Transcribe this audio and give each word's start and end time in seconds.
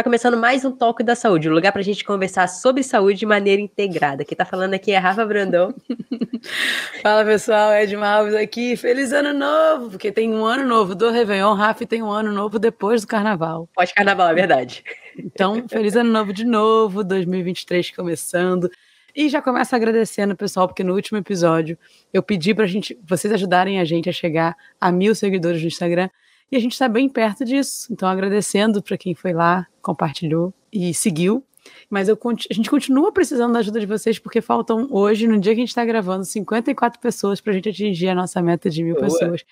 Está 0.00 0.08
começando 0.08 0.38
mais 0.38 0.64
um 0.64 0.72
Toque 0.72 1.02
da 1.02 1.14
Saúde, 1.14 1.50
um 1.50 1.52
lugar 1.52 1.72
para 1.72 1.82
a 1.82 1.84
gente 1.84 2.02
conversar 2.02 2.48
sobre 2.48 2.82
saúde 2.82 3.18
de 3.18 3.26
maneira 3.26 3.60
integrada. 3.60 4.24
Quem 4.24 4.32
está 4.32 4.46
falando 4.46 4.72
aqui 4.72 4.92
é 4.92 4.96
Rafa 4.96 5.26
Brandão. 5.26 5.74
Fala 7.02 7.22
pessoal, 7.22 7.70
Edma 7.74 8.08
Alves 8.08 8.34
aqui. 8.34 8.78
Feliz 8.78 9.12
ano 9.12 9.34
novo, 9.34 9.90
porque 9.90 10.10
tem 10.10 10.32
um 10.32 10.46
ano 10.46 10.66
novo 10.66 10.94
do 10.94 11.10
Réveillon. 11.10 11.52
Rafa 11.52 11.84
tem 11.84 12.02
um 12.02 12.08
ano 12.08 12.32
novo 12.32 12.58
depois 12.58 13.02
do 13.02 13.08
carnaval. 13.08 13.68
Pós-carnaval, 13.74 14.30
é 14.30 14.34
verdade. 14.34 14.82
Então, 15.18 15.68
feliz 15.68 15.94
ano 15.94 16.10
novo 16.10 16.32
de 16.32 16.46
novo, 16.46 17.04
2023 17.04 17.90
começando. 17.90 18.70
E 19.14 19.28
já 19.28 19.42
começo 19.42 19.76
agradecendo, 19.76 20.34
pessoal, 20.34 20.66
porque 20.66 20.82
no 20.82 20.94
último 20.94 21.18
episódio 21.18 21.76
eu 22.10 22.22
pedi 22.22 22.54
para 22.54 22.66
gente, 22.66 22.98
vocês 23.06 23.30
ajudarem 23.34 23.78
a 23.78 23.84
gente 23.84 24.08
a 24.08 24.12
chegar 24.12 24.56
a 24.80 24.90
mil 24.90 25.14
seguidores 25.14 25.60
no 25.60 25.68
Instagram. 25.68 26.08
E 26.50 26.56
a 26.56 26.58
gente 26.58 26.72
está 26.72 26.88
bem 26.88 27.06
perto 27.06 27.44
disso. 27.44 27.92
Então, 27.92 28.08
agradecendo 28.08 28.82
para 28.82 28.96
quem 28.96 29.14
foi 29.14 29.34
lá, 29.34 29.66
compartilhou 29.82 30.52
e 30.72 30.92
seguiu. 30.94 31.44
Mas 31.88 32.08
eu, 32.08 32.18
a 32.50 32.54
gente 32.54 32.70
continua 32.70 33.12
precisando 33.12 33.52
da 33.52 33.58
ajuda 33.58 33.80
de 33.80 33.86
vocês, 33.86 34.18
porque 34.18 34.40
faltam 34.40 34.88
hoje, 34.90 35.26
no 35.26 35.38
dia 35.38 35.54
que 35.54 35.60
a 35.60 35.62
gente 35.62 35.68
está 35.68 35.84
gravando, 35.84 36.24
54 36.24 37.00
pessoas 37.00 37.40
para 37.40 37.52
a 37.52 37.54
gente 37.54 37.68
atingir 37.68 38.08
a 38.08 38.14
nossa 38.14 38.40
meta 38.40 38.70
de 38.70 38.82
mil 38.82 38.94
Boa. 38.94 39.06
pessoas. 39.06 39.44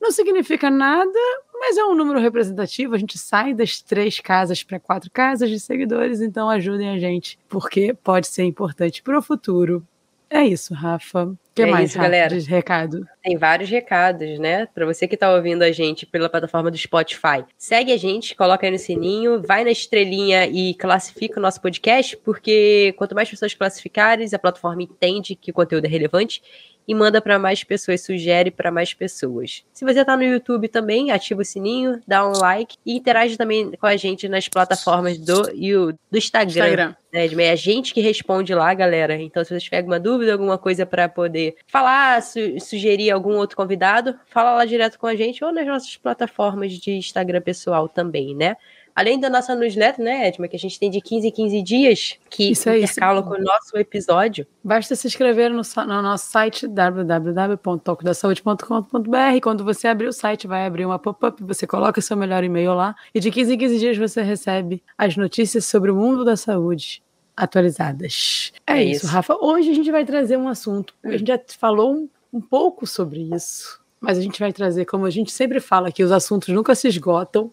Não 0.00 0.10
significa 0.10 0.70
nada, 0.70 1.18
mas 1.54 1.76
é 1.76 1.84
um 1.84 1.94
número 1.94 2.20
representativo. 2.20 2.94
A 2.94 2.98
gente 2.98 3.18
sai 3.18 3.54
das 3.54 3.80
três 3.80 4.20
casas 4.20 4.62
para 4.62 4.78
quatro 4.78 5.10
casas 5.10 5.48
de 5.48 5.58
seguidores, 5.58 6.20
então 6.20 6.50
ajudem 6.50 6.90
a 6.90 6.98
gente, 6.98 7.38
porque 7.48 7.94
pode 7.94 8.26
ser 8.26 8.44
importante 8.44 9.02
para 9.02 9.18
o 9.18 9.22
futuro. 9.22 9.86
É 10.30 10.44
isso, 10.44 10.74
Rafa 10.74 11.36
que 11.56 11.62
é 11.62 11.66
mais, 11.66 11.90
isso, 11.90 11.98
galera? 11.98 12.38
De 12.38 12.50
recado? 12.50 13.08
Tem 13.22 13.38
vários 13.38 13.70
recados, 13.70 14.38
né? 14.38 14.66
Para 14.66 14.84
você 14.84 15.08
que 15.08 15.14
está 15.14 15.32
ouvindo 15.34 15.62
a 15.62 15.72
gente 15.72 16.04
pela 16.04 16.28
plataforma 16.28 16.70
do 16.70 16.76
Spotify, 16.76 17.44
segue 17.56 17.92
a 17.92 17.96
gente, 17.96 18.36
coloca 18.36 18.66
aí 18.66 18.70
no 18.70 18.78
sininho, 18.78 19.40
vai 19.42 19.64
na 19.64 19.70
estrelinha 19.70 20.46
e 20.46 20.74
classifica 20.74 21.40
o 21.40 21.42
nosso 21.42 21.60
podcast, 21.62 22.14
porque 22.18 22.94
quanto 22.98 23.14
mais 23.14 23.30
pessoas 23.30 23.54
classificarem, 23.54 24.28
a 24.30 24.38
plataforma 24.38 24.82
entende 24.82 25.34
que 25.34 25.50
o 25.50 25.54
conteúdo 25.54 25.86
é 25.86 25.88
relevante 25.88 26.42
e 26.86 26.94
manda 26.94 27.20
para 27.20 27.38
mais 27.38 27.64
pessoas, 27.64 28.02
sugere 28.02 28.50
para 28.50 28.70
mais 28.70 28.94
pessoas. 28.94 29.64
Se 29.72 29.84
você 29.84 30.00
está 30.00 30.16
no 30.16 30.22
YouTube 30.22 30.68
também, 30.68 31.10
ativa 31.10 31.42
o 31.42 31.44
sininho, 31.44 32.00
dá 32.06 32.26
um 32.26 32.32
like 32.32 32.76
e 32.84 32.96
interage 32.96 33.36
também 33.36 33.72
com 33.72 33.86
a 33.86 33.96
gente 33.96 34.28
nas 34.28 34.48
plataformas 34.48 35.18
do, 35.18 35.42
do 35.42 36.18
Instagram. 36.18 36.64
Instagram. 36.64 36.96
Né, 37.12 37.44
é 37.44 37.50
a 37.50 37.56
gente 37.56 37.94
que 37.94 38.00
responde 38.00 38.54
lá, 38.54 38.72
galera. 38.74 39.14
Então, 39.14 39.42
se 39.42 39.54
você 39.54 39.60
tiver 39.60 39.78
alguma 39.78 39.98
dúvida, 39.98 40.32
alguma 40.32 40.58
coisa 40.58 40.84
para 40.84 41.08
poder 41.08 41.56
falar, 41.66 42.22
su 42.22 42.38
sugerir 42.60 43.10
algum 43.10 43.36
outro 43.36 43.56
convidado, 43.56 44.18
fala 44.26 44.52
lá 44.54 44.64
direto 44.64 44.98
com 44.98 45.06
a 45.06 45.14
gente 45.14 45.42
ou 45.42 45.52
nas 45.52 45.66
nossas 45.66 45.96
plataformas 45.96 46.72
de 46.72 46.92
Instagram 46.92 47.40
pessoal 47.40 47.88
também, 47.88 48.34
né? 48.34 48.56
Além 48.96 49.20
da 49.20 49.28
nossa 49.28 49.54
newsletter, 49.54 50.02
né, 50.02 50.28
Edma, 50.28 50.48
que 50.48 50.56
a 50.56 50.58
gente 50.58 50.80
tem 50.80 50.90
de 50.90 51.02
15 51.02 51.28
em 51.28 51.30
15 51.30 51.62
dias, 51.62 52.18
que 52.30 52.52
isso 52.52 52.70
é 52.70 52.78
intercala 52.78 53.22
com 53.22 53.34
o 53.34 53.38
nosso 53.38 53.76
episódio. 53.76 54.46
Basta 54.64 54.96
se 54.96 55.06
inscrever 55.06 55.50
no, 55.50 55.60
no 55.60 56.02
nosso 56.02 56.30
site 56.30 56.66
www.tocodasaude.com.br. 56.66 59.40
Quando 59.42 59.64
você 59.64 59.86
abrir 59.86 60.06
o 60.06 60.14
site, 60.14 60.46
vai 60.46 60.64
abrir 60.64 60.86
uma 60.86 60.98
pop-up, 60.98 61.44
você 61.44 61.66
coloca 61.66 62.00
seu 62.00 62.16
melhor 62.16 62.42
e-mail 62.42 62.72
lá, 62.72 62.96
e 63.14 63.20
de 63.20 63.30
15 63.30 63.52
em 63.52 63.58
15 63.58 63.78
dias 63.78 63.98
você 63.98 64.22
recebe 64.22 64.82
as 64.96 65.14
notícias 65.14 65.66
sobre 65.66 65.90
o 65.90 65.94
mundo 65.94 66.24
da 66.24 66.34
saúde 66.34 67.02
atualizadas. 67.36 68.50
É, 68.66 68.78
é 68.78 68.84
isso, 68.84 69.04
isso, 69.04 69.12
Rafa. 69.12 69.36
Hoje 69.38 69.70
a 69.70 69.74
gente 69.74 69.90
vai 69.90 70.06
trazer 70.06 70.38
um 70.38 70.48
assunto. 70.48 70.94
A 71.04 71.18
gente 71.18 71.28
já 71.28 71.38
falou 71.58 71.94
um, 71.94 72.08
um 72.32 72.40
pouco 72.40 72.86
sobre 72.86 73.28
isso, 73.34 73.78
mas 74.00 74.18
a 74.18 74.20
gente 74.20 74.38
vai 74.38 74.52
trazer, 74.52 74.84
como 74.84 75.06
a 75.06 75.10
gente 75.10 75.32
sempre 75.32 75.58
fala, 75.58 75.90
que 75.90 76.02
os 76.02 76.12
assuntos 76.12 76.48
nunca 76.48 76.74
se 76.74 76.86
esgotam. 76.88 77.50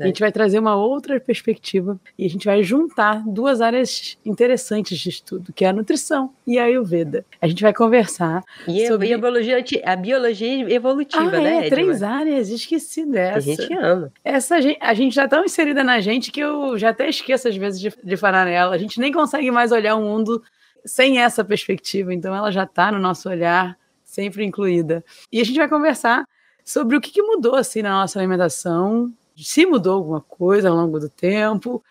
A 0.00 0.06
gente 0.06 0.20
vai 0.20 0.30
trazer 0.30 0.58
uma 0.58 0.76
outra 0.76 1.18
perspectiva 1.18 1.98
e 2.16 2.24
a 2.24 2.28
gente 2.28 2.46
vai 2.46 2.62
juntar 2.62 3.22
duas 3.26 3.60
áreas 3.60 4.16
interessantes 4.24 4.98
de 4.98 5.08
estudo, 5.08 5.52
que 5.52 5.64
é 5.64 5.68
a 5.68 5.72
nutrição 5.72 6.30
e 6.46 6.58
a 6.58 6.64
Ayurveda. 6.64 7.24
A 7.40 7.48
gente 7.48 7.62
vai 7.62 7.72
conversar 7.72 8.42
e 8.68 8.86
sobre 8.86 9.12
a 9.12 9.18
biologia, 9.18 9.64
a 9.84 9.96
biologia 9.96 10.72
evolutiva, 10.72 11.36
ah, 11.36 11.40
né? 11.40 11.66
É, 11.66 11.70
três 11.70 12.02
áreas, 12.02 12.48
esqueci 12.50 13.04
dessa. 13.04 13.38
A 13.38 13.40
gente 13.40 13.74
ama. 13.74 14.12
Essa 14.24 14.56
a 14.80 14.94
gente 14.94 15.14
já 15.14 15.28
tá 15.28 15.36
tão 15.36 15.44
inserida 15.44 15.82
na 15.82 16.00
gente 16.00 16.30
que 16.30 16.40
eu 16.40 16.78
já 16.78 16.90
até 16.90 17.08
esqueço 17.08 17.48
às 17.48 17.56
vezes 17.56 17.80
de, 17.80 17.92
de 18.02 18.16
falar 18.16 18.44
nela. 18.44 18.74
A 18.74 18.78
gente 18.78 19.00
nem 19.00 19.12
consegue 19.12 19.50
mais 19.50 19.72
olhar 19.72 19.96
o 19.96 20.02
mundo 20.02 20.40
sem 20.84 21.18
essa 21.18 21.42
perspectiva, 21.42 22.14
então 22.14 22.34
ela 22.34 22.52
já 22.52 22.64
está 22.64 22.92
no 22.92 22.98
nosso 22.98 23.28
olhar, 23.28 23.76
sempre 24.14 24.44
incluída. 24.44 25.04
E 25.30 25.40
a 25.40 25.44
gente 25.44 25.58
vai 25.58 25.68
conversar 25.68 26.24
sobre 26.64 26.96
o 26.96 27.00
que, 27.00 27.20
mudou 27.20 27.56
assim 27.56 27.82
na 27.82 27.90
nossa 27.90 28.18
alimentação 28.18 29.12
se 29.36 29.66
mudou 29.66 29.94
alguma 29.94 30.20
coisa 30.20 30.68
ao 30.68 30.76
longo 30.76 31.00
do 31.00 31.08
tempo, 31.08 31.82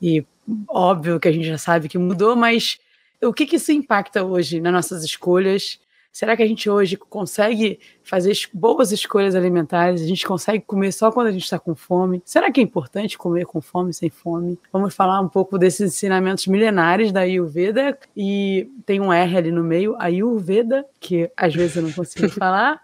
e 0.00 0.24
óbvio 0.68 1.20
que 1.20 1.28
a 1.28 1.32
gente 1.32 1.46
já 1.46 1.58
sabe 1.58 1.88
que 1.88 1.98
mudou, 1.98 2.36
mas 2.36 2.78
o 3.22 3.32
que, 3.32 3.46
que 3.46 3.56
isso 3.56 3.72
impacta 3.72 4.24
hoje 4.24 4.60
nas 4.60 4.72
nossas 4.72 5.04
escolhas? 5.04 5.78
Será 6.16 6.34
que 6.34 6.42
a 6.42 6.46
gente 6.46 6.70
hoje 6.70 6.96
consegue 6.96 7.78
fazer 8.02 8.34
boas 8.50 8.90
escolhas 8.90 9.34
alimentares? 9.34 10.00
A 10.00 10.06
gente 10.06 10.26
consegue 10.26 10.64
comer 10.64 10.90
só 10.90 11.12
quando 11.12 11.26
a 11.26 11.30
gente 11.30 11.44
está 11.44 11.58
com 11.58 11.74
fome? 11.74 12.22
Será 12.24 12.50
que 12.50 12.58
é 12.58 12.62
importante 12.62 13.18
comer 13.18 13.44
com 13.44 13.60
fome, 13.60 13.92
sem 13.92 14.08
fome? 14.08 14.58
Vamos 14.72 14.94
falar 14.94 15.20
um 15.20 15.28
pouco 15.28 15.58
desses 15.58 15.92
ensinamentos 15.92 16.46
milenares 16.46 17.12
da 17.12 17.20
Ayurveda 17.20 17.98
e 18.16 18.66
tem 18.86 18.98
um 18.98 19.12
R 19.12 19.36
ali 19.36 19.52
no 19.52 19.62
meio, 19.62 19.94
Ayurveda, 19.98 20.86
que 20.98 21.30
às 21.36 21.54
vezes 21.54 21.76
eu 21.76 21.82
não 21.82 21.92
consigo 21.92 22.30
falar, 22.32 22.80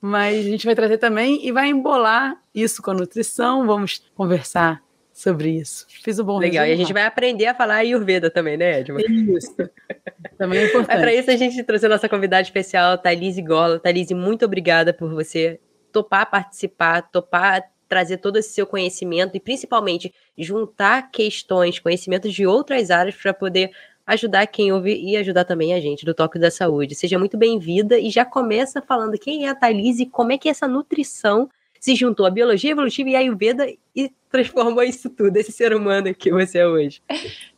mas 0.00 0.46
a 0.46 0.48
gente 0.48 0.64
vai 0.64 0.76
trazer 0.76 0.98
também 0.98 1.44
e 1.44 1.50
vai 1.50 1.70
embolar 1.70 2.40
isso 2.54 2.80
com 2.80 2.92
a 2.92 2.94
nutrição. 2.94 3.66
Vamos 3.66 4.00
conversar 4.14 4.80
sobre 5.20 5.50
isso. 5.50 5.86
Fiz 5.88 6.18
um 6.18 6.24
bom 6.24 6.38
Legal, 6.38 6.64
resumo. 6.64 6.70
e 6.70 6.74
a 6.74 6.76
gente 6.76 6.92
vai 6.92 7.04
aprender 7.04 7.46
a 7.46 7.54
falar 7.54 7.76
Ayurveda 7.76 8.30
também, 8.30 8.56
né, 8.56 8.80
Edma? 8.80 9.00
Isso. 9.02 9.54
também 10.38 10.60
é 10.60 10.66
importante. 10.66 11.00
para 11.00 11.14
isso 11.14 11.30
a 11.30 11.36
gente 11.36 11.62
trouxe 11.62 11.86
a 11.86 11.88
nossa 11.88 12.08
convidada 12.08 12.42
especial, 12.42 12.96
Thalise 12.96 13.42
Gola. 13.42 13.78
Thalise, 13.78 14.14
muito 14.14 14.44
obrigada 14.44 14.94
por 14.94 15.12
você 15.12 15.60
topar 15.92 16.30
participar, 16.30 17.02
topar 17.02 17.62
trazer 17.88 18.18
todo 18.18 18.38
esse 18.38 18.50
seu 18.50 18.66
conhecimento 18.66 19.36
e 19.36 19.40
principalmente 19.40 20.14
juntar 20.38 21.10
questões, 21.10 21.80
conhecimentos 21.80 22.32
de 22.32 22.46
outras 22.46 22.90
áreas 22.90 23.16
para 23.16 23.34
poder 23.34 23.72
ajudar 24.06 24.46
quem 24.46 24.72
ouve 24.72 24.94
e 24.94 25.16
ajudar 25.16 25.44
também 25.44 25.74
a 25.74 25.80
gente 25.80 26.04
do 26.04 26.14
Toque 26.14 26.38
da 26.38 26.50
Saúde. 26.50 26.94
Seja 26.94 27.18
muito 27.18 27.36
bem-vinda 27.36 27.98
e 27.98 28.08
já 28.08 28.24
começa 28.24 28.80
falando 28.80 29.18
quem 29.18 29.44
é 29.44 29.50
a 29.50 29.54
Thalise 29.54 30.04
e 30.04 30.06
como 30.06 30.32
é 30.32 30.38
que 30.38 30.48
essa 30.48 30.66
nutrição 30.66 31.50
se 31.80 31.94
juntou 31.94 32.26
à 32.26 32.30
biologia 32.30 32.72
evolutiva 32.72 33.08
e 33.08 33.16
a 33.16 33.20
Ayurveda 33.20 33.66
e 33.96 34.12
transformou 34.30 34.82
isso 34.82 35.08
tudo, 35.08 35.36
esse 35.38 35.50
ser 35.50 35.74
humano 35.74 36.14
que 36.14 36.30
você 36.30 36.58
é 36.58 36.66
hoje. 36.66 37.02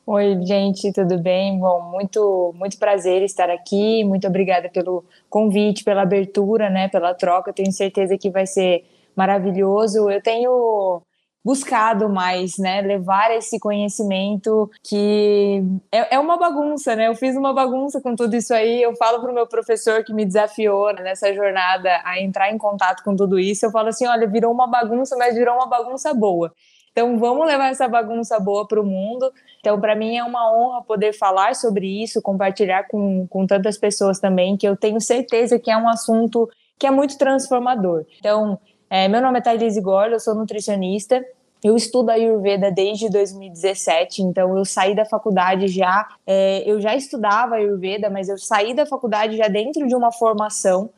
Oi, 0.07 0.41
gente, 0.45 0.93
tudo 0.93 1.19
bem? 1.19 1.59
Bom, 1.59 1.91
muito, 1.91 2.55
muito 2.57 2.79
prazer 2.79 3.23
estar 3.23 3.51
aqui. 3.51 4.03
Muito 4.05 4.27
obrigada 4.27 4.69
pelo 4.69 5.05
convite, 5.29 5.85
pela 5.85 6.03
abertura, 6.03 6.71
né, 6.71 6.89
pela 6.89 7.15
troca. 7.15 7.53
Tenho 7.53 7.73
certeza 7.73 8.17
que 8.17 8.31
vai 8.31 8.47
ser 8.47 8.85
maravilhoso. 9.15 10.09
Eu 10.09 10.23
tenho 10.23 11.03
buscado 11.45 12.09
mais, 12.09 12.57
né? 12.59 12.81
Levar 12.81 13.31
esse 13.33 13.59
conhecimento 13.59 14.71
que 14.83 15.63
é, 15.91 16.15
é, 16.15 16.19
uma 16.19 16.39
bagunça, 16.39 16.95
né? 16.95 17.09
Eu 17.09 17.15
fiz 17.15 17.37
uma 17.37 17.53
bagunça 17.53 18.01
com 18.01 18.15
tudo 18.15 18.37
isso 18.37 18.55
aí. 18.55 18.83
Eu 18.83 18.95
falo 18.97 19.21
para 19.21 19.31
o 19.31 19.35
meu 19.35 19.47
professor 19.47 20.05
que 20.05 20.15
me 20.15 20.25
desafiou 20.25 20.93
nessa 20.95 21.35
jornada 21.35 22.01
a 22.05 22.21
entrar 22.21 22.53
em 22.53 22.59
contato 22.59 23.03
com 23.03 23.17
tudo 23.17 23.39
isso. 23.39 23.67
Eu 23.67 23.71
falo 23.71 23.89
assim: 23.89 24.07
olha, 24.07 24.27
virou 24.27 24.53
uma 24.53 24.67
bagunça, 24.67 25.17
mas 25.17 25.35
virou 25.35 25.55
uma 25.55 25.67
bagunça 25.67 26.15
boa. 26.15 26.53
Então, 26.93 27.19
vamos 27.19 27.47
levar 27.47 27.71
essa 27.71 27.89
bagunça 27.89 28.39
boa 28.39 28.69
para 28.69 28.81
o 28.81 28.85
mundo. 28.85 29.33
Então, 29.61 29.81
para 29.81 29.97
mim 29.97 30.17
é 30.17 30.25
uma 30.25 30.53
honra 30.53 30.83
poder 30.83 31.15
falar 31.15 31.57
sobre 31.57 31.87
isso, 32.03 32.21
compartilhar 32.21 32.87
com, 32.87 33.27
com 33.29 33.47
tantas 33.47 33.79
pessoas 33.79 34.21
também, 34.21 34.59
que 34.59 34.69
eu 34.69 34.77
tenho 34.77 35.01
certeza 35.01 35.59
que 35.59 35.71
é 35.71 35.77
um 35.77 35.89
assunto 35.89 36.49
que 36.79 36.87
é 36.87 36.91
muito 36.91 37.17
transformador. 37.17 38.05
Então, 38.19 38.59
é, 38.93 39.09
meu 39.09 39.23
nome 39.23 39.39
é 39.39 39.41
Thailise 39.41 39.81
Gorda, 39.81 40.17
eu 40.17 40.21
sou 40.21 40.35
nutricionista. 40.35 41.25
Eu 41.65 41.75
estudo 41.75 42.11
a 42.11 42.15
Ayurveda 42.15 42.71
desde 42.71 43.09
2017, 43.09 44.21
então 44.21 44.59
eu 44.59 44.67
saí 44.67 44.95
da 44.95 45.07
faculdade 45.07 45.67
já. 45.67 46.07
É, 46.27 46.63
eu 46.67 46.79
já 46.79 46.95
estudava 46.95 47.55
Ayurveda, 47.55 48.11
mas 48.11 48.29
eu 48.29 48.37
saí 48.37 48.75
da 48.75 48.85
faculdade 48.85 49.35
já 49.39 49.49
dentro 49.49 49.87
de 49.87 49.95
uma 49.95 50.13
formação 50.13 50.91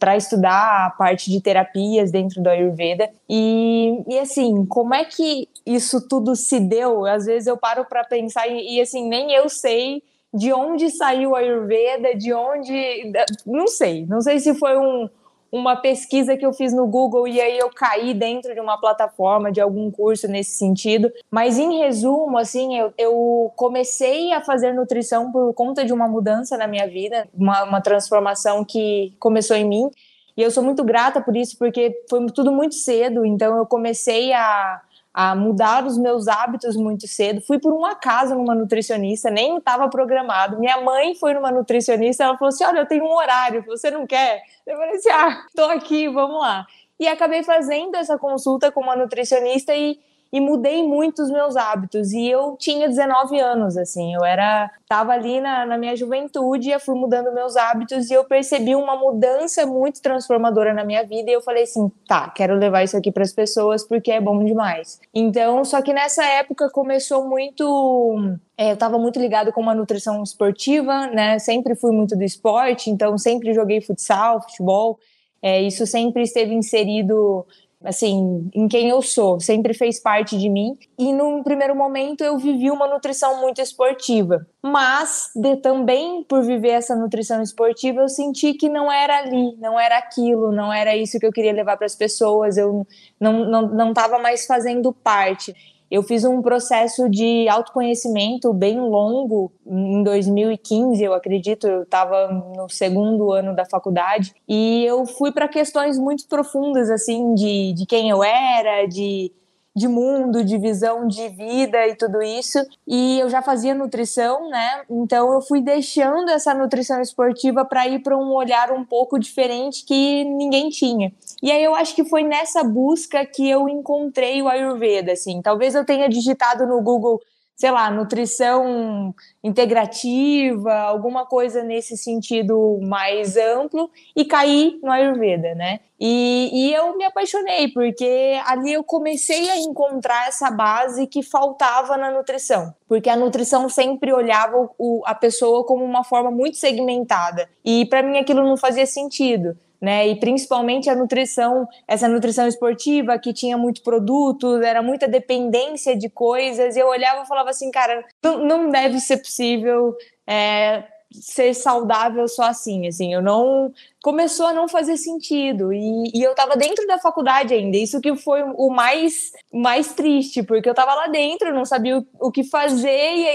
para 0.00 0.16
estudar 0.16 0.86
a 0.86 0.90
parte 0.90 1.30
de 1.30 1.40
terapias 1.40 2.10
dentro 2.10 2.42
do 2.42 2.48
Ayurveda. 2.48 3.10
E, 3.28 4.02
e 4.08 4.18
assim, 4.18 4.66
como 4.66 4.92
é 4.92 5.04
que 5.04 5.48
isso 5.64 6.08
tudo 6.08 6.34
se 6.34 6.58
deu? 6.58 7.06
Às 7.06 7.26
vezes 7.26 7.46
eu 7.46 7.56
paro 7.56 7.84
para 7.84 8.02
pensar 8.02 8.48
e, 8.48 8.76
e 8.76 8.80
assim, 8.80 9.08
nem 9.08 9.32
eu 9.32 9.48
sei 9.48 10.02
de 10.34 10.52
onde 10.52 10.90
saiu 10.90 11.36
a 11.36 11.38
Ayurveda, 11.38 12.16
de 12.16 12.32
onde. 12.32 13.12
Não 13.46 13.68
sei. 13.68 14.04
Não 14.06 14.20
sei 14.20 14.40
se 14.40 14.52
foi 14.54 14.76
um 14.76 15.08
uma 15.50 15.76
pesquisa 15.76 16.36
que 16.36 16.44
eu 16.44 16.52
fiz 16.52 16.72
no 16.72 16.86
Google 16.86 17.26
e 17.26 17.40
aí 17.40 17.58
eu 17.58 17.70
caí 17.70 18.12
dentro 18.12 18.52
de 18.54 18.60
uma 18.60 18.78
plataforma, 18.78 19.52
de 19.52 19.60
algum 19.60 19.90
curso 19.90 20.28
nesse 20.28 20.58
sentido. 20.58 21.10
Mas 21.30 21.58
em 21.58 21.78
resumo, 21.78 22.36
assim, 22.38 22.76
eu, 22.76 22.92
eu 22.98 23.52
comecei 23.56 24.32
a 24.32 24.40
fazer 24.40 24.72
nutrição 24.72 25.30
por 25.30 25.52
conta 25.54 25.84
de 25.84 25.92
uma 25.92 26.08
mudança 26.08 26.56
na 26.56 26.66
minha 26.66 26.86
vida, 26.86 27.28
uma, 27.34 27.64
uma 27.64 27.80
transformação 27.80 28.64
que 28.64 29.14
começou 29.18 29.56
em 29.56 29.64
mim. 29.64 29.90
E 30.36 30.42
eu 30.42 30.50
sou 30.50 30.62
muito 30.62 30.84
grata 30.84 31.20
por 31.20 31.34
isso, 31.34 31.56
porque 31.58 32.02
foi 32.10 32.26
tudo 32.26 32.52
muito 32.52 32.74
cedo. 32.74 33.24
Então 33.24 33.56
eu 33.56 33.64
comecei 33.64 34.32
a, 34.32 34.82
a 35.18 35.34
mudar 35.34 35.86
os 35.86 35.96
meus 35.96 36.28
hábitos 36.28 36.76
muito 36.76 37.08
cedo. 37.08 37.40
Fui 37.40 37.58
por 37.58 37.72
um 37.72 37.86
acaso 37.86 38.34
numa 38.34 38.54
nutricionista, 38.54 39.30
nem 39.30 39.56
estava 39.56 39.88
programado. 39.88 40.58
Minha 40.58 40.82
mãe 40.82 41.14
foi 41.14 41.32
numa 41.32 41.50
nutricionista, 41.50 42.24
ela 42.24 42.36
falou 42.36 42.50
assim: 42.50 42.64
Olha, 42.64 42.80
eu 42.80 42.86
tenho 42.86 43.02
um 43.02 43.14
horário, 43.14 43.64
você 43.64 43.90
não 43.90 44.06
quer? 44.06 44.42
Eu 44.66 44.76
falei 44.76 44.96
assim: 44.96 45.08
Ah, 45.08 45.46
tô 45.56 45.64
aqui, 45.64 46.06
vamos 46.06 46.38
lá. 46.38 46.66
E 47.00 47.08
acabei 47.08 47.42
fazendo 47.42 47.94
essa 47.94 48.18
consulta 48.18 48.70
com 48.70 48.82
uma 48.82 48.94
nutricionista 48.94 49.74
e 49.74 49.98
e 50.32 50.40
mudei 50.40 50.82
muito 50.82 51.22
os 51.22 51.30
meus 51.30 51.56
hábitos. 51.56 52.12
E 52.12 52.28
eu 52.28 52.56
tinha 52.58 52.88
19 52.88 53.38
anos, 53.38 53.76
assim, 53.76 54.14
eu 54.14 54.24
era. 54.24 54.70
Tava 54.88 55.12
ali 55.12 55.40
na, 55.40 55.66
na 55.66 55.76
minha 55.76 55.96
juventude, 55.96 56.70
eu 56.70 56.78
fui 56.78 56.94
mudando 56.94 57.32
meus 57.32 57.56
hábitos 57.56 58.08
e 58.08 58.14
eu 58.14 58.24
percebi 58.24 58.74
uma 58.74 58.96
mudança 58.96 59.66
muito 59.66 60.00
transformadora 60.00 60.72
na 60.72 60.84
minha 60.84 61.04
vida. 61.04 61.30
E 61.30 61.34
eu 61.34 61.42
falei 61.42 61.64
assim: 61.64 61.90
tá, 62.06 62.28
quero 62.30 62.54
levar 62.54 62.84
isso 62.84 62.96
aqui 62.96 63.10
para 63.10 63.22
as 63.22 63.32
pessoas 63.32 63.86
porque 63.86 64.12
é 64.12 64.20
bom 64.20 64.44
demais. 64.44 65.00
Então, 65.14 65.64
só 65.64 65.82
que 65.82 65.92
nessa 65.92 66.24
época 66.24 66.70
começou 66.70 67.26
muito. 67.28 68.36
É, 68.56 68.70
eu 68.70 68.74
estava 68.74 68.98
muito 68.98 69.18
ligado 69.18 69.52
com 69.52 69.60
uma 69.60 69.74
nutrição 69.74 70.22
esportiva, 70.22 71.08
né? 71.08 71.38
Sempre 71.38 71.74
fui 71.74 71.92
muito 71.92 72.16
do 72.16 72.22
esporte, 72.22 72.90
então 72.90 73.18
sempre 73.18 73.52
joguei 73.52 73.80
futsal, 73.80 74.40
futebol. 74.42 74.98
É, 75.42 75.60
isso 75.62 75.86
sempre 75.86 76.22
esteve 76.22 76.54
inserido 76.54 77.46
assim, 77.84 78.50
em 78.54 78.66
quem 78.68 78.88
eu 78.88 79.00
sou, 79.02 79.38
sempre 79.38 79.74
fez 79.74 80.00
parte 80.00 80.38
de 80.38 80.48
mim. 80.48 80.76
E 80.98 81.12
num 81.12 81.42
primeiro 81.42 81.74
momento 81.74 82.22
eu 82.24 82.38
vivi 82.38 82.70
uma 82.70 82.86
nutrição 82.88 83.40
muito 83.40 83.60
esportiva, 83.60 84.46
mas 84.62 85.30
de, 85.34 85.56
também 85.56 86.24
por 86.24 86.42
viver 86.42 86.70
essa 86.70 86.96
nutrição 86.96 87.42
esportiva 87.42 88.00
eu 88.00 88.08
senti 88.08 88.54
que 88.54 88.68
não 88.68 88.90
era 88.90 89.18
ali, 89.18 89.56
não 89.58 89.78
era 89.78 89.98
aquilo, 89.98 90.50
não 90.52 90.72
era 90.72 90.96
isso 90.96 91.18
que 91.18 91.26
eu 91.26 91.32
queria 91.32 91.52
levar 91.52 91.76
para 91.76 91.86
as 91.86 91.94
pessoas, 91.94 92.56
eu 92.56 92.86
não 93.20 93.44
não 93.46 93.62
não 93.68 93.88
estava 93.90 94.18
mais 94.18 94.46
fazendo 94.46 94.92
parte. 94.92 95.54
Eu 95.90 96.02
fiz 96.02 96.24
um 96.24 96.42
processo 96.42 97.08
de 97.08 97.48
autoconhecimento 97.48 98.52
bem 98.52 98.80
longo 98.80 99.52
em 99.66 100.02
2015, 100.02 101.02
eu 101.02 101.14
acredito, 101.14 101.66
eu 101.66 101.82
estava 101.82 102.28
no 102.28 102.68
segundo 102.68 103.32
ano 103.32 103.54
da 103.54 103.64
faculdade 103.64 104.34
e 104.48 104.84
eu 104.84 105.06
fui 105.06 105.30
para 105.30 105.48
questões 105.48 105.98
muito 105.98 106.26
profundas 106.28 106.90
assim 106.90 107.34
de, 107.34 107.72
de 107.72 107.86
quem 107.86 108.10
eu 108.10 108.22
era, 108.22 108.86
de 108.86 109.32
de 109.76 109.86
mundo, 109.86 110.42
de 110.42 110.56
visão 110.56 111.06
de 111.06 111.28
vida 111.28 111.86
e 111.86 111.94
tudo 111.94 112.22
isso. 112.22 112.58
E 112.88 113.20
eu 113.20 113.28
já 113.28 113.42
fazia 113.42 113.74
nutrição, 113.74 114.48
né? 114.48 114.82
Então 114.88 115.30
eu 115.34 115.42
fui 115.42 115.60
deixando 115.60 116.30
essa 116.30 116.54
nutrição 116.54 116.98
esportiva 117.02 117.62
para 117.62 117.86
ir 117.86 117.98
para 117.98 118.16
um 118.16 118.32
olhar 118.32 118.72
um 118.72 118.86
pouco 118.86 119.18
diferente 119.18 119.84
que 119.84 120.24
ninguém 120.24 120.70
tinha. 120.70 121.12
E 121.42 121.50
aí 121.50 121.62
eu 121.62 121.74
acho 121.74 121.94
que 121.94 122.04
foi 122.04 122.22
nessa 122.22 122.64
busca 122.64 123.24
que 123.26 123.48
eu 123.48 123.68
encontrei 123.68 124.40
o 124.42 124.48
Ayurveda, 124.48 125.12
assim. 125.12 125.42
Talvez 125.42 125.74
eu 125.74 125.84
tenha 125.84 126.08
digitado 126.08 126.66
no 126.66 126.80
Google 126.82 127.20
sei 127.56 127.70
lá, 127.70 127.90
nutrição 127.90 129.14
integrativa, 129.42 130.74
alguma 130.74 131.24
coisa 131.24 131.62
nesse 131.62 131.96
sentido 131.96 132.78
mais 132.82 133.34
amplo, 133.34 133.90
e 134.14 134.26
caí 134.26 134.78
no 134.82 134.92
Ayurveda, 134.92 135.54
né? 135.54 135.80
E, 135.98 136.50
e 136.52 136.74
eu 136.74 136.94
me 136.98 137.04
apaixonei, 137.04 137.68
porque 137.68 138.38
ali 138.44 138.74
eu 138.74 138.84
comecei 138.84 139.48
a 139.48 139.56
encontrar 139.56 140.28
essa 140.28 140.50
base 140.50 141.06
que 141.06 141.22
faltava 141.22 141.96
na 141.96 142.10
nutrição, 142.10 142.74
porque 142.86 143.08
a 143.08 143.16
nutrição 143.16 143.70
sempre 143.70 144.12
olhava 144.12 144.68
o, 144.76 145.02
a 145.06 145.14
pessoa 145.14 145.64
como 145.64 145.82
uma 145.82 146.04
forma 146.04 146.30
muito 146.30 146.58
segmentada, 146.58 147.48
e 147.64 147.86
para 147.86 148.02
mim 148.02 148.18
aquilo 148.18 148.44
não 148.44 148.58
fazia 148.58 148.84
sentido 148.84 149.56
né? 149.80 150.08
E 150.08 150.18
principalmente 150.18 150.88
a 150.88 150.94
nutrição, 150.94 151.68
essa 151.86 152.08
nutrição 152.08 152.46
esportiva 152.46 153.18
que 153.18 153.32
tinha 153.32 153.56
muito 153.56 153.82
produto, 153.82 154.62
era 154.62 154.82
muita 154.82 155.06
dependência 155.06 155.96
de 155.96 156.08
coisas. 156.08 156.76
E 156.76 156.80
eu 156.80 156.88
olhava 156.88 157.22
e 157.22 157.26
falava 157.26 157.50
assim, 157.50 157.70
cara, 157.70 158.04
não 158.22 158.70
deve 158.70 159.00
ser 159.00 159.18
possível 159.18 159.96
é, 160.26 160.84
ser 161.12 161.54
saudável 161.54 162.26
só 162.28 162.44
assim, 162.44 162.86
assim. 162.86 163.12
Eu 163.12 163.22
não 163.22 163.72
começou 164.02 164.46
a 164.46 164.52
não 164.52 164.68
fazer 164.68 164.96
sentido 164.96 165.72
e, 165.72 166.10
e 166.14 166.22
eu 166.22 166.32
estava 166.32 166.56
dentro 166.56 166.86
da 166.86 166.98
faculdade 166.98 167.54
ainda. 167.54 167.76
Isso 167.76 168.00
que 168.00 168.14
foi 168.16 168.42
o 168.42 168.70
mais 168.70 169.32
mais 169.52 169.94
triste, 169.94 170.42
porque 170.42 170.68
eu 170.68 170.72
estava 170.72 170.94
lá 170.94 171.06
dentro, 171.08 171.54
não 171.54 171.64
sabia 171.64 171.98
o, 171.98 172.06
o 172.20 172.30
que 172.30 172.44
fazer 172.44 172.88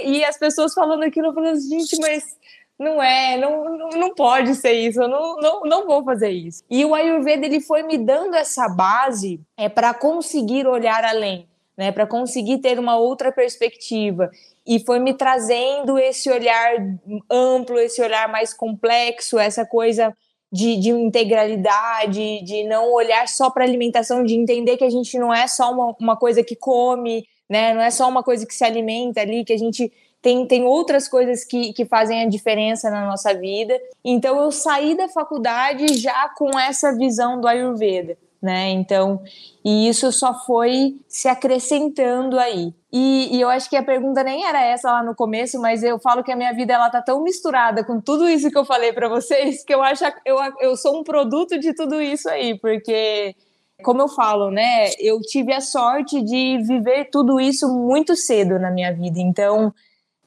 e, 0.05 0.17
e, 0.17 0.25
as 0.25 0.37
pessoas 0.37 0.73
falando 0.73 1.03
aquilo, 1.03 1.27
eu 1.27 1.33
falando, 1.33 1.59
gente, 1.59 1.97
mas 1.99 2.23
não 2.81 3.01
é, 3.01 3.37
não, 3.37 3.77
não, 3.91 4.15
pode 4.15 4.55
ser 4.55 4.73
isso, 4.73 5.01
eu 5.01 5.07
não, 5.07 5.37
não, 5.37 5.61
não 5.61 5.85
vou 5.85 6.03
fazer 6.03 6.31
isso. 6.31 6.63
E 6.69 6.83
o 6.83 6.95
Ayurveda 6.95 7.45
ele 7.45 7.61
foi 7.61 7.83
me 7.83 7.97
dando 7.97 8.35
essa 8.35 8.67
base 8.67 9.39
é 9.55 9.69
para 9.69 9.93
conseguir 9.93 10.65
olhar 10.65 11.03
além, 11.05 11.47
né, 11.77 11.91
para 11.91 12.07
conseguir 12.07 12.57
ter 12.57 12.79
uma 12.79 12.97
outra 12.97 13.31
perspectiva 13.31 14.31
e 14.65 14.79
foi 14.79 14.99
me 14.99 15.13
trazendo 15.13 15.97
esse 15.99 16.29
olhar 16.29 16.75
amplo, 17.29 17.79
esse 17.79 18.01
olhar 18.01 18.27
mais 18.27 18.51
complexo, 18.53 19.37
essa 19.37 19.63
coisa 19.65 20.11
de, 20.51 20.75
de 20.77 20.89
integralidade, 20.89 22.43
de 22.43 22.63
não 22.63 22.91
olhar 22.91 23.27
só 23.27 23.49
para 23.49 23.63
alimentação, 23.63 24.23
de 24.23 24.33
entender 24.33 24.75
que 24.75 24.83
a 24.83 24.89
gente 24.89 25.17
não 25.19 25.33
é 25.33 25.47
só 25.47 25.71
uma, 25.71 25.95
uma 25.99 26.17
coisa 26.17 26.43
que 26.43 26.55
come, 26.55 27.25
né? 27.49 27.73
Não 27.73 27.81
é 27.81 27.89
só 27.89 28.07
uma 28.09 28.21
coisa 28.21 28.45
que 28.45 28.53
se 28.53 28.63
alimenta 28.63 29.21
ali, 29.21 29.45
que 29.45 29.53
a 29.53 29.57
gente 29.57 29.91
tem, 30.21 30.45
tem 30.45 30.63
outras 30.63 31.07
coisas 31.07 31.43
que, 31.43 31.73
que 31.73 31.85
fazem 31.85 32.21
a 32.21 32.29
diferença 32.29 32.89
na 32.91 33.07
nossa 33.07 33.33
vida. 33.33 33.79
Então 34.03 34.39
eu 34.39 34.51
saí 34.51 34.95
da 34.95 35.07
faculdade 35.07 35.95
já 35.97 36.29
com 36.37 36.57
essa 36.59 36.95
visão 36.95 37.41
do 37.41 37.47
Ayurveda. 37.47 38.17
Né? 38.41 38.69
Então, 38.71 39.21
e 39.63 39.87
isso 39.87 40.11
só 40.11 40.33
foi 40.33 40.95
se 41.07 41.27
acrescentando 41.27 42.39
aí. 42.39 42.73
E, 42.91 43.37
e, 43.37 43.39
eu 43.39 43.47
acho 43.47 43.69
que 43.69 43.75
a 43.75 43.83
pergunta 43.83 44.23
nem 44.23 44.43
era 44.45 44.65
essa 44.65 44.91
lá 44.91 45.03
no 45.03 45.13
começo, 45.13 45.61
mas 45.61 45.83
eu 45.83 45.99
falo 45.99 46.23
que 46.23 46.31
a 46.31 46.35
minha 46.35 46.51
vida 46.51 46.73
ela 46.73 46.89
tá 46.89 47.03
tão 47.03 47.23
misturada 47.23 47.83
com 47.83 48.01
tudo 48.01 48.27
isso 48.27 48.49
que 48.49 48.57
eu 48.57 48.65
falei 48.65 48.91
para 48.91 49.07
vocês 49.07 49.63
que 49.63 49.73
eu 49.73 49.81
acho 49.83 50.03
eu, 50.25 50.37
eu 50.59 50.75
sou 50.75 50.99
um 50.99 51.03
produto 51.03 51.59
de 51.59 51.73
tudo 51.75 52.01
isso 52.01 52.27
aí, 52.27 52.57
porque 52.57 53.35
como 53.83 54.01
eu 54.01 54.07
falo, 54.07 54.49
né, 54.49 54.89
eu 54.99 55.21
tive 55.21 55.53
a 55.53 55.61
sorte 55.61 56.21
de 56.21 56.57
viver 56.63 57.09
tudo 57.11 57.39
isso 57.39 57.67
muito 57.67 58.15
cedo 58.15 58.57
na 58.59 58.71
minha 58.71 58.91
vida. 58.91 59.19
Então, 59.19 59.73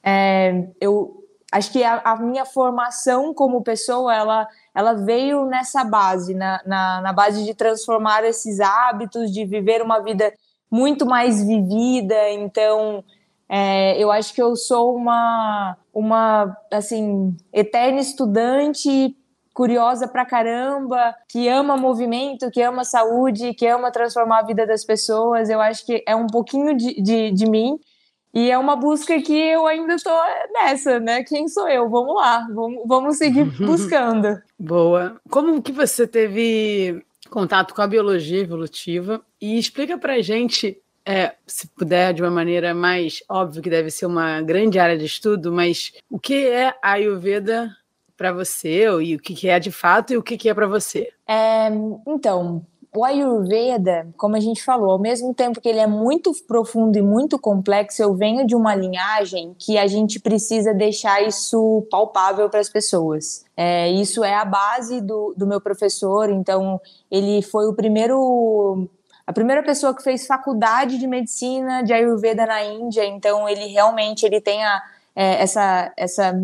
é, 0.05 0.67
eu 0.79 1.23
acho 1.51 1.71
que 1.71 1.83
a, 1.83 1.99
a, 2.03 2.15
minha 2.17 2.45
formação 2.45 3.33
como 3.33 3.63
pessoa, 3.63 4.13
ela, 4.13 4.47
ela 4.73 4.93
veio 4.93 5.45
nessa 5.45 5.83
base, 5.83 6.35
na, 6.35 6.61
na, 6.65 7.01
na 7.01 7.13
base 7.13 7.43
de 7.43 7.55
transformar 7.55 8.23
esses 8.23 8.59
hábitos, 8.59 9.31
de 9.31 9.45
viver 9.45 9.81
uma 9.81 9.99
vida 9.99 10.31
muito 10.69 11.05
mais 11.05 11.41
vivida. 11.41 12.29
Então, 12.31 13.03
é, 13.49 13.97
eu 13.97 14.11
acho 14.11 14.33
que 14.33 14.41
eu 14.41 14.55
sou 14.55 14.95
uma, 14.95 15.77
uma 15.93 16.55
assim, 16.71 17.35
eterna 17.51 17.99
estudante 17.99 19.15
curiosa 19.53 20.07
pra 20.07 20.25
caramba, 20.25 21.15
que 21.29 21.47
ama 21.47 21.77
movimento, 21.77 22.51
que 22.51 22.61
ama 22.61 22.83
saúde, 22.83 23.53
que 23.53 23.65
ama 23.65 23.89
transformar 23.89 24.39
a 24.39 24.45
vida 24.45 24.67
das 24.67 24.83
pessoas. 24.83 25.49
Eu 25.49 25.61
acho 25.61 25.85
que 25.85 26.03
é 26.05 26.15
um 26.15 26.27
pouquinho 26.27 26.75
de, 26.75 27.01
de, 27.01 27.31
de 27.31 27.49
mim. 27.49 27.79
E 28.35 28.51
é 28.51 28.57
uma 28.57 28.75
busca 28.75 29.21
que 29.21 29.33
eu 29.33 29.65
ainda 29.65 29.95
estou 29.95 30.13
nessa, 30.51 30.99
né? 30.99 31.23
Quem 31.23 31.47
sou 31.47 31.69
eu? 31.69 31.89
Vamos 31.89 32.15
lá, 32.15 32.45
vamos, 32.53 32.83
vamos 32.85 33.17
seguir 33.17 33.45
buscando. 33.65 34.41
Boa. 34.59 35.15
Como 35.29 35.61
que 35.61 35.71
você 35.71 36.05
teve 36.05 37.01
contato 37.29 37.73
com 37.73 37.81
a 37.81 37.87
biologia 37.87 38.41
evolutiva? 38.41 39.21
E 39.39 39.57
explica 39.57 39.97
pra 39.97 40.21
gente, 40.21 40.77
é, 41.05 41.33
se 41.47 41.69
puder, 41.69 42.13
de 42.13 42.21
uma 42.21 42.29
maneira 42.29 42.73
mais 42.73 43.23
óbvia, 43.29 43.61
que 43.61 43.69
deve 43.69 43.89
ser 43.89 44.05
uma 44.05 44.41
grande 44.41 44.79
área 44.79 44.97
de 44.97 45.05
estudo, 45.05 45.53
mas 45.53 45.93
o 46.09 46.19
que 46.19 46.45
é 46.45 46.75
a 46.83 46.91
Ayurveda 46.91 47.73
para 48.17 48.33
você, 48.33 48.85
e 49.01 49.15
o 49.15 49.19
que 49.19 49.47
é 49.47 49.59
de 49.59 49.71
fato 49.71 50.11
e 50.11 50.17
o 50.17 50.23
que 50.23 50.49
é 50.49 50.53
para 50.53 50.67
você? 50.67 51.09
É, 51.27 51.69
então, 52.05 52.65
o 52.95 53.03
Ayurveda, 53.03 54.07
como 54.17 54.35
a 54.35 54.39
gente 54.39 54.63
falou, 54.63 54.91
ao 54.91 54.99
mesmo 54.99 55.33
tempo 55.33 55.59
que 55.59 55.67
ele 55.67 55.79
é 55.79 55.87
muito 55.87 56.31
profundo 56.47 56.97
e 56.97 57.01
muito 57.01 57.37
complexo, 57.37 58.01
eu 58.01 58.15
venho 58.15 58.45
de 58.45 58.55
uma 58.55 58.73
linhagem 58.73 59.55
que 59.59 59.77
a 59.77 59.87
gente 59.87 60.19
precisa 60.19 60.73
deixar 60.73 61.21
isso 61.21 61.85
palpável 61.91 62.49
para 62.49 62.59
as 62.59 62.69
pessoas. 62.69 63.45
É, 63.55 63.89
isso 63.89 64.23
é 64.23 64.33
a 64.33 64.45
base 64.45 65.01
do, 65.01 65.33
do 65.35 65.45
meu 65.45 65.59
professor, 65.59 66.29
então 66.29 66.79
ele 67.11 67.41
foi 67.41 67.67
o 67.67 67.73
primeiro 67.73 68.87
a 69.27 69.33
primeira 69.33 69.63
pessoa 69.63 69.95
que 69.95 70.03
fez 70.03 70.27
faculdade 70.27 70.99
de 70.99 71.07
medicina 71.07 71.81
de 71.81 71.91
Ayurveda 71.91 72.45
na 72.45 72.63
Índia, 72.63 73.03
então 73.03 73.49
ele 73.49 73.65
realmente 73.65 74.23
ele 74.23 74.39
tem 74.39 74.63
a, 74.63 74.83
é, 75.15 75.41
essa, 75.41 75.91
essa 75.97 76.39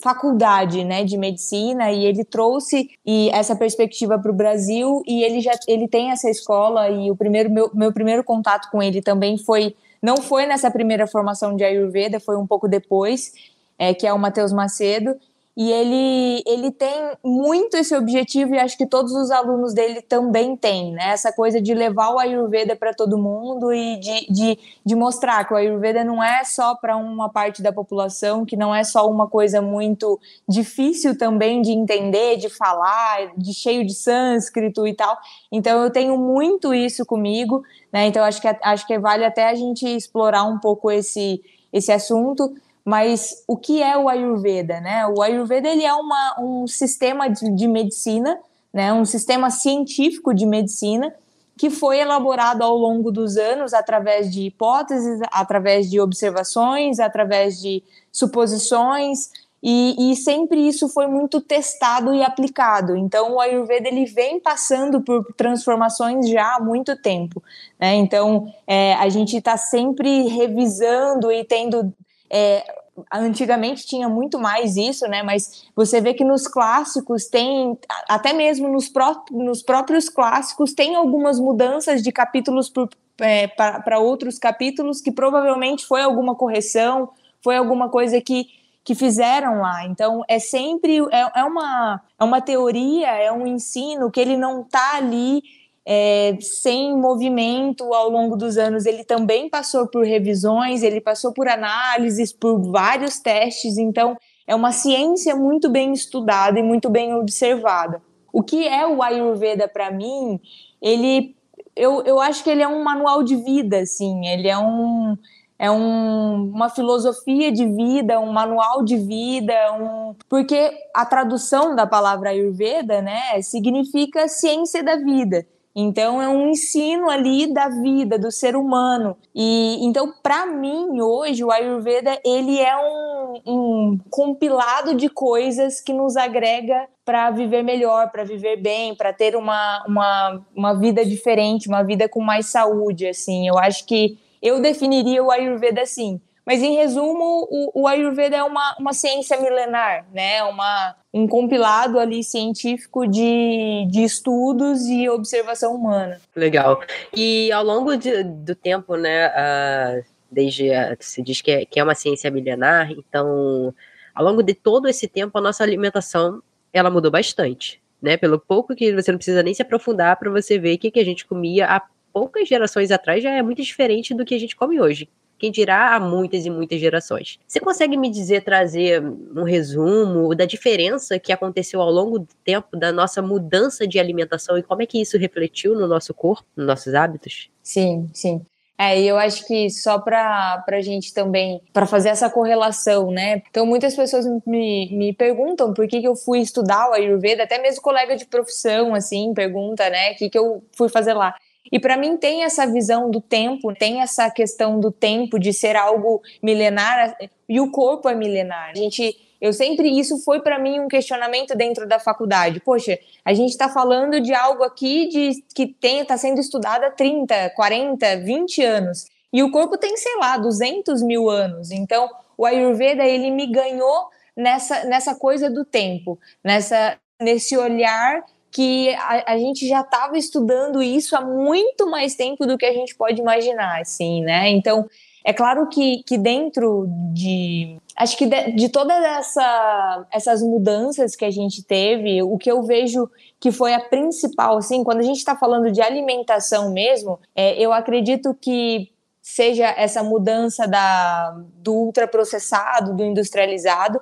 faculdade 0.00 0.82
né, 0.84 1.04
de 1.04 1.16
medicina 1.16 1.92
e 1.92 2.04
ele 2.04 2.24
trouxe 2.24 2.90
e 3.04 3.28
essa 3.30 3.54
perspectiva 3.54 4.18
para 4.18 4.30
o 4.30 4.34
Brasil 4.34 5.02
e 5.06 5.22
ele 5.22 5.40
já 5.40 5.52
ele 5.68 5.86
tem 5.86 6.10
essa 6.10 6.28
escola 6.28 6.88
e 6.88 7.10
o 7.10 7.16
primeiro 7.16 7.50
meu, 7.50 7.70
meu 7.74 7.92
primeiro 7.92 8.24
contato 8.24 8.70
com 8.70 8.82
ele 8.82 9.02
também 9.02 9.36
foi 9.38 9.74
não 10.02 10.16
foi 10.16 10.46
nessa 10.46 10.70
primeira 10.70 11.06
formação 11.06 11.54
de 11.54 11.62
Ayurveda 11.62 12.18
foi 12.18 12.36
um 12.36 12.46
pouco 12.46 12.66
depois 12.66 13.32
é, 13.78 13.94
que 13.94 14.06
é 14.06 14.12
o 14.12 14.18
Matheus 14.18 14.52
Macedo 14.52 15.16
e 15.56 15.70
ele, 15.70 16.42
ele 16.46 16.70
tem 16.70 17.12
muito 17.24 17.76
esse 17.76 17.94
objetivo, 17.94 18.54
e 18.54 18.58
acho 18.58 18.78
que 18.78 18.86
todos 18.86 19.12
os 19.12 19.30
alunos 19.30 19.74
dele 19.74 20.00
também 20.00 20.56
têm, 20.56 20.92
né? 20.92 21.10
Essa 21.10 21.32
coisa 21.32 21.60
de 21.60 21.74
levar 21.74 22.14
o 22.14 22.18
Ayurveda 22.18 22.76
para 22.76 22.94
todo 22.94 23.18
mundo 23.18 23.72
e 23.72 23.98
de, 23.98 24.32
de, 24.32 24.58
de 24.86 24.94
mostrar 24.94 25.44
que 25.44 25.52
o 25.52 25.56
Ayurveda 25.56 26.04
não 26.04 26.22
é 26.22 26.44
só 26.44 26.74
para 26.76 26.96
uma 26.96 27.28
parte 27.28 27.62
da 27.62 27.72
população, 27.72 28.46
que 28.46 28.56
não 28.56 28.74
é 28.74 28.84
só 28.84 29.10
uma 29.10 29.26
coisa 29.26 29.60
muito 29.60 30.20
difícil 30.48 31.18
também 31.18 31.60
de 31.60 31.72
entender, 31.72 32.36
de 32.36 32.48
falar, 32.48 33.32
de 33.36 33.52
cheio 33.52 33.84
de 33.84 33.94
sânscrito 33.94 34.86
e 34.86 34.94
tal. 34.94 35.18
Então 35.50 35.82
eu 35.82 35.90
tenho 35.90 36.16
muito 36.16 36.72
isso 36.72 37.04
comigo, 37.04 37.62
né? 37.92 38.06
Então 38.06 38.22
acho 38.22 38.40
que, 38.40 38.48
acho 38.48 38.86
que 38.86 38.98
vale 38.98 39.24
até 39.24 39.48
a 39.48 39.54
gente 39.54 39.84
explorar 39.84 40.44
um 40.44 40.58
pouco 40.58 40.90
esse, 40.90 41.42
esse 41.72 41.90
assunto. 41.90 42.54
Mas 42.84 43.44
o 43.46 43.56
que 43.56 43.82
é 43.82 43.96
o 43.96 44.08
Ayurveda? 44.08 44.80
Né? 44.80 45.06
O 45.06 45.22
Ayurveda 45.22 45.68
ele 45.68 45.84
é 45.84 45.92
uma, 45.92 46.36
um 46.40 46.66
sistema 46.66 47.28
de, 47.28 47.50
de 47.54 47.68
medicina, 47.68 48.38
né? 48.72 48.92
um 48.92 49.04
sistema 49.04 49.50
científico 49.50 50.34
de 50.34 50.46
medicina 50.46 51.14
que 51.56 51.68
foi 51.68 51.98
elaborado 51.98 52.62
ao 52.62 52.74
longo 52.74 53.12
dos 53.12 53.36
anos 53.36 53.74
através 53.74 54.32
de 54.32 54.46
hipóteses, 54.46 55.20
através 55.30 55.90
de 55.90 56.00
observações, 56.00 56.98
através 56.98 57.60
de 57.60 57.82
suposições, 58.10 59.28
e, 59.62 60.12
e, 60.12 60.16
sempre 60.16 60.66
isso 60.66 60.88
foi 60.88 61.06
muito 61.06 61.38
testado 61.38 62.14
e 62.14 62.22
aplicado. 62.22 62.96
Então, 62.96 63.34
o 63.34 63.40
Ayurveda 63.40 63.88
ele 63.88 64.06
vem 64.06 64.40
passando 64.40 65.02
por 65.02 65.22
transformações 65.36 66.30
já 66.30 66.56
há 66.56 66.60
muito 66.60 66.96
tempo. 66.96 67.42
Né? 67.78 67.94
Então, 67.96 68.50
é, 68.66 68.94
a 68.94 69.08
gente 69.10 69.36
está 69.36 69.58
sempre 69.58 70.28
revisando 70.28 71.30
e 71.30 71.44
tendo 71.44 71.92
é, 72.30 72.64
antigamente 73.12 73.86
tinha 73.86 74.08
muito 74.08 74.38
mais 74.38 74.76
isso, 74.76 75.06
né? 75.08 75.22
Mas 75.22 75.64
você 75.74 76.00
vê 76.00 76.14
que 76.14 76.24
nos 76.24 76.46
clássicos 76.46 77.26
tem, 77.26 77.78
até 78.08 78.32
mesmo 78.32 78.68
nos, 78.68 78.88
pró 78.88 79.24
nos 79.30 79.62
próprios 79.62 80.08
clássicos, 80.08 80.72
tem 80.72 80.94
algumas 80.94 81.38
mudanças 81.40 82.02
de 82.02 82.12
capítulos 82.12 82.72
é, 83.20 83.46
para 83.48 83.98
outros 83.98 84.38
capítulos 84.38 85.00
que 85.00 85.10
provavelmente 85.10 85.86
foi 85.86 86.02
alguma 86.02 86.34
correção, 86.34 87.10
foi 87.42 87.56
alguma 87.56 87.88
coisa 87.88 88.20
que, 88.20 88.46
que 88.84 88.94
fizeram 88.94 89.60
lá. 89.60 89.84
Então 89.86 90.22
é 90.28 90.38
sempre 90.38 90.98
é, 91.10 91.40
é 91.40 91.44
uma, 91.44 92.00
é 92.18 92.24
uma 92.24 92.40
teoria, 92.40 93.08
é 93.08 93.32
um 93.32 93.46
ensino 93.46 94.10
que 94.10 94.20
ele 94.20 94.36
não 94.36 94.62
está 94.62 94.96
ali 94.96 95.42
é, 95.92 96.38
sem 96.40 96.96
movimento 96.96 97.92
ao 97.92 98.08
longo 98.08 98.36
dos 98.36 98.56
anos. 98.56 98.86
Ele 98.86 99.02
também 99.02 99.50
passou 99.50 99.88
por 99.88 100.04
revisões, 100.04 100.84
ele 100.84 101.00
passou 101.00 101.32
por 101.32 101.48
análises, 101.48 102.32
por 102.32 102.62
vários 102.70 103.18
testes, 103.18 103.76
então 103.76 104.16
é 104.46 104.54
uma 104.54 104.70
ciência 104.70 105.34
muito 105.34 105.68
bem 105.68 105.92
estudada 105.92 106.60
e 106.60 106.62
muito 106.62 106.88
bem 106.88 107.12
observada. 107.14 108.00
O 108.32 108.40
que 108.40 108.68
é 108.68 108.86
o 108.86 109.02
Ayurveda 109.02 109.66
para 109.66 109.90
mim? 109.90 110.38
Ele, 110.80 111.34
eu, 111.74 112.04
eu 112.04 112.20
acho 112.20 112.44
que 112.44 112.50
ele 112.50 112.62
é 112.62 112.68
um 112.68 112.84
manual 112.84 113.24
de 113.24 113.34
vida, 113.34 113.80
assim, 113.80 114.28
ele 114.28 114.46
é 114.46 114.56
um 114.56 115.18
é 115.58 115.70
um, 115.70 116.52
uma 116.54 116.70
filosofia 116.70 117.52
de 117.52 117.66
vida, 117.66 118.18
um 118.18 118.32
manual 118.32 118.82
de 118.82 118.96
vida, 118.96 119.52
um... 119.74 120.14
porque 120.26 120.72
a 120.94 121.04
tradução 121.04 121.76
da 121.76 121.86
palavra 121.86 122.30
Ayurveda, 122.30 123.02
né, 123.02 123.42
significa 123.42 124.26
ciência 124.26 124.82
da 124.82 124.96
vida. 124.96 125.46
Então 125.74 126.20
é 126.20 126.28
um 126.28 126.50
ensino 126.50 127.08
ali 127.08 127.52
da 127.52 127.68
vida 127.68 128.18
do 128.18 128.30
ser 128.30 128.56
humano. 128.56 129.16
E 129.34 129.78
então 129.84 130.12
para 130.22 130.46
mim 130.46 131.00
hoje 131.00 131.44
o 131.44 131.50
Ayurveda 131.50 132.18
ele 132.24 132.58
é 132.58 132.76
um, 132.76 133.40
um 133.46 133.98
compilado 134.10 134.94
de 134.94 135.08
coisas 135.08 135.80
que 135.80 135.92
nos 135.92 136.16
agrega 136.16 136.88
para 137.04 137.30
viver 137.30 137.62
melhor, 137.62 138.10
para 138.10 138.24
viver 138.24 138.56
bem, 138.56 138.94
para 138.94 139.12
ter 139.12 139.36
uma, 139.36 139.84
uma, 139.86 140.46
uma 140.54 140.74
vida 140.74 141.04
diferente, 141.04 141.68
uma 141.68 141.82
vida 141.82 142.08
com 142.08 142.20
mais 142.20 142.46
saúde. 142.46 143.06
Assim, 143.06 143.48
eu 143.48 143.58
acho 143.58 143.84
que 143.86 144.18
eu 144.42 144.60
definiria 144.60 145.22
o 145.22 145.30
Ayurveda 145.30 145.82
assim. 145.82 146.20
Mas, 146.50 146.64
em 146.64 146.74
resumo, 146.74 147.46
o, 147.48 147.82
o 147.82 147.86
Ayurveda 147.86 148.34
é 148.34 148.42
uma, 148.42 148.74
uma 148.76 148.92
ciência 148.92 149.40
milenar, 149.40 150.04
né? 150.12 150.42
Uma, 150.42 150.96
um 151.14 151.28
compilado 151.28 151.96
ali 151.96 152.24
científico 152.24 153.06
de, 153.06 153.86
de 153.88 154.02
estudos 154.02 154.84
e 154.88 155.08
observação 155.08 155.76
humana. 155.76 156.20
Legal. 156.34 156.82
E 157.14 157.52
ao 157.52 157.62
longo 157.62 157.96
de, 157.96 158.24
do 158.24 158.56
tempo, 158.56 158.96
né, 158.96 159.28
uh, 159.28 160.04
desde 160.28 160.70
uh, 160.70 160.96
se 160.98 161.22
diz 161.22 161.40
que 161.40 161.52
é, 161.52 161.64
que 161.64 161.78
é 161.78 161.84
uma 161.84 161.94
ciência 161.94 162.28
milenar, 162.32 162.90
então, 162.90 163.72
ao 164.12 164.24
longo 164.24 164.42
de 164.42 164.52
todo 164.52 164.88
esse 164.88 165.06
tempo, 165.06 165.38
a 165.38 165.40
nossa 165.40 165.62
alimentação 165.62 166.42
ela 166.72 166.90
mudou 166.90 167.12
bastante, 167.12 167.80
né? 168.02 168.16
Pelo 168.16 168.40
pouco 168.40 168.74
que 168.74 168.92
você 168.92 169.12
não 169.12 169.18
precisa 169.18 169.44
nem 169.44 169.54
se 169.54 169.62
aprofundar 169.62 170.16
para 170.16 170.32
você 170.32 170.58
ver 170.58 170.78
que 170.78 170.90
que 170.90 170.98
a 170.98 171.04
gente 171.04 171.24
comia 171.24 171.66
há 171.66 171.80
poucas 172.12 172.48
gerações 172.48 172.90
atrás 172.90 173.22
já 173.22 173.30
é 173.30 173.40
muito 173.40 173.62
diferente 173.62 174.12
do 174.12 174.24
que 174.24 174.34
a 174.34 174.40
gente 174.40 174.56
come 174.56 174.80
hoje 174.80 175.08
quem 175.40 175.50
dirá 175.50 175.96
há 175.96 176.00
muitas 176.00 176.44
e 176.44 176.50
muitas 176.50 176.78
gerações. 176.78 177.38
Você 177.48 177.58
consegue 177.58 177.96
me 177.96 178.10
dizer, 178.10 178.44
trazer 178.44 179.02
um 179.02 179.42
resumo 179.42 180.34
da 180.34 180.44
diferença 180.44 181.18
que 181.18 181.32
aconteceu 181.32 181.80
ao 181.80 181.90
longo 181.90 182.18
do 182.18 182.28
tempo 182.44 182.76
da 182.76 182.92
nossa 182.92 183.22
mudança 183.22 183.86
de 183.86 183.98
alimentação 183.98 184.58
e 184.58 184.62
como 184.62 184.82
é 184.82 184.86
que 184.86 185.00
isso 185.00 185.16
refletiu 185.16 185.74
no 185.74 185.88
nosso 185.88 186.12
corpo, 186.12 186.46
nos 186.54 186.66
nossos 186.66 186.94
hábitos? 186.94 187.50
Sim, 187.62 188.08
sim. 188.12 188.44
É, 188.78 188.98
e 188.98 189.06
eu 189.06 189.18
acho 189.18 189.46
que 189.46 189.68
só 189.68 189.98
para 189.98 190.64
a 190.66 190.80
gente 190.80 191.12
também, 191.12 191.60
para 191.70 191.84
fazer 191.86 192.08
essa 192.08 192.30
correlação, 192.30 193.10
né? 193.10 193.42
Então, 193.50 193.66
muitas 193.66 193.94
pessoas 193.94 194.24
me, 194.46 194.88
me 194.90 195.12
perguntam 195.12 195.74
por 195.74 195.86
que, 195.86 196.00
que 196.00 196.08
eu 196.08 196.16
fui 196.16 196.38
estudar 196.38 196.88
o 196.88 196.94
Ayurveda, 196.94 197.42
até 197.42 197.60
mesmo 197.60 197.82
colega 197.82 198.16
de 198.16 198.24
profissão, 198.24 198.94
assim, 198.94 199.34
pergunta, 199.34 199.90
né? 199.90 200.12
O 200.12 200.16
que, 200.16 200.30
que 200.30 200.38
eu 200.38 200.62
fui 200.72 200.88
fazer 200.88 201.12
lá. 201.12 201.34
E 201.70 201.78
para 201.78 201.96
mim 201.96 202.16
tem 202.16 202.44
essa 202.44 202.66
visão 202.66 203.10
do 203.10 203.20
tempo, 203.20 203.74
tem 203.74 204.00
essa 204.00 204.30
questão 204.30 204.80
do 204.80 204.90
tempo 204.90 205.38
de 205.38 205.52
ser 205.52 205.76
algo 205.76 206.22
milenar 206.42 207.16
e 207.48 207.60
o 207.60 207.70
corpo 207.70 208.08
é 208.08 208.14
milenar. 208.14 208.70
A 208.70 208.74
gente 208.74 209.16
eu 209.40 209.54
sempre 209.54 209.88
isso 209.98 210.22
foi 210.22 210.40
para 210.40 210.58
mim 210.58 210.80
um 210.80 210.88
questionamento 210.88 211.56
dentro 211.56 211.88
da 211.88 211.98
faculdade. 211.98 212.60
Poxa, 212.60 212.98
a 213.24 213.32
gente 213.32 213.50
está 213.50 213.70
falando 213.70 214.20
de 214.20 214.34
algo 214.34 214.62
aqui 214.62 215.08
de 215.08 215.42
que 215.54 215.66
tem 215.66 216.00
está 216.00 216.16
sendo 216.18 216.40
estudado 216.40 216.84
há 216.84 216.90
30, 216.90 217.50
40, 217.50 218.18
20 218.18 218.62
anos 218.62 219.06
e 219.32 219.42
o 219.42 219.50
corpo 219.50 219.78
tem 219.78 219.96
sei 219.96 220.16
lá 220.16 220.36
200 220.36 221.02
mil 221.02 221.30
anos. 221.30 221.70
Então 221.70 222.08
o 222.36 222.44
Ayurveda 222.44 223.04
ele 223.04 223.30
me 223.30 223.46
ganhou 223.46 224.08
nessa 224.36 224.84
nessa 224.84 225.14
coisa 225.14 225.50
do 225.50 225.64
tempo, 225.64 226.18
nessa 226.44 226.98
nesse 227.20 227.56
olhar 227.56 228.24
que 228.50 228.92
a, 228.94 229.32
a 229.32 229.38
gente 229.38 229.68
já 229.68 229.80
estava 229.80 230.18
estudando 230.18 230.82
isso 230.82 231.16
há 231.16 231.20
muito 231.20 231.88
mais 231.88 232.14
tempo 232.14 232.46
do 232.46 232.58
que 232.58 232.66
a 232.66 232.72
gente 232.72 232.94
pode 232.94 233.20
imaginar, 233.20 233.80
assim, 233.80 234.22
né? 234.22 234.50
Então, 234.50 234.88
é 235.24 235.32
claro 235.32 235.68
que, 235.68 236.02
que 236.04 236.16
dentro 236.16 236.86
de. 237.12 237.76
Acho 237.96 238.16
que 238.16 238.26
de, 238.26 238.52
de 238.52 238.68
todas 238.68 239.02
essa, 239.04 240.06
essas 240.10 240.42
mudanças 240.42 241.14
que 241.14 241.24
a 241.24 241.30
gente 241.30 241.62
teve, 241.62 242.22
o 242.22 242.38
que 242.38 242.50
eu 242.50 242.62
vejo 242.62 243.08
que 243.38 243.52
foi 243.52 243.74
a 243.74 243.80
principal, 243.80 244.58
assim, 244.58 244.82
quando 244.82 244.98
a 244.98 245.02
gente 245.02 245.18
está 245.18 245.36
falando 245.36 245.70
de 245.70 245.80
alimentação 245.80 246.72
mesmo, 246.72 247.18
é, 247.34 247.54
eu 247.60 247.72
acredito 247.72 248.34
que 248.34 248.90
seja 249.22 249.66
essa 249.76 250.02
mudança 250.02 250.66
da, 250.66 251.36
do 251.56 251.74
ultraprocessado, 251.74 252.94
do 252.94 253.04
industrializado, 253.04 254.00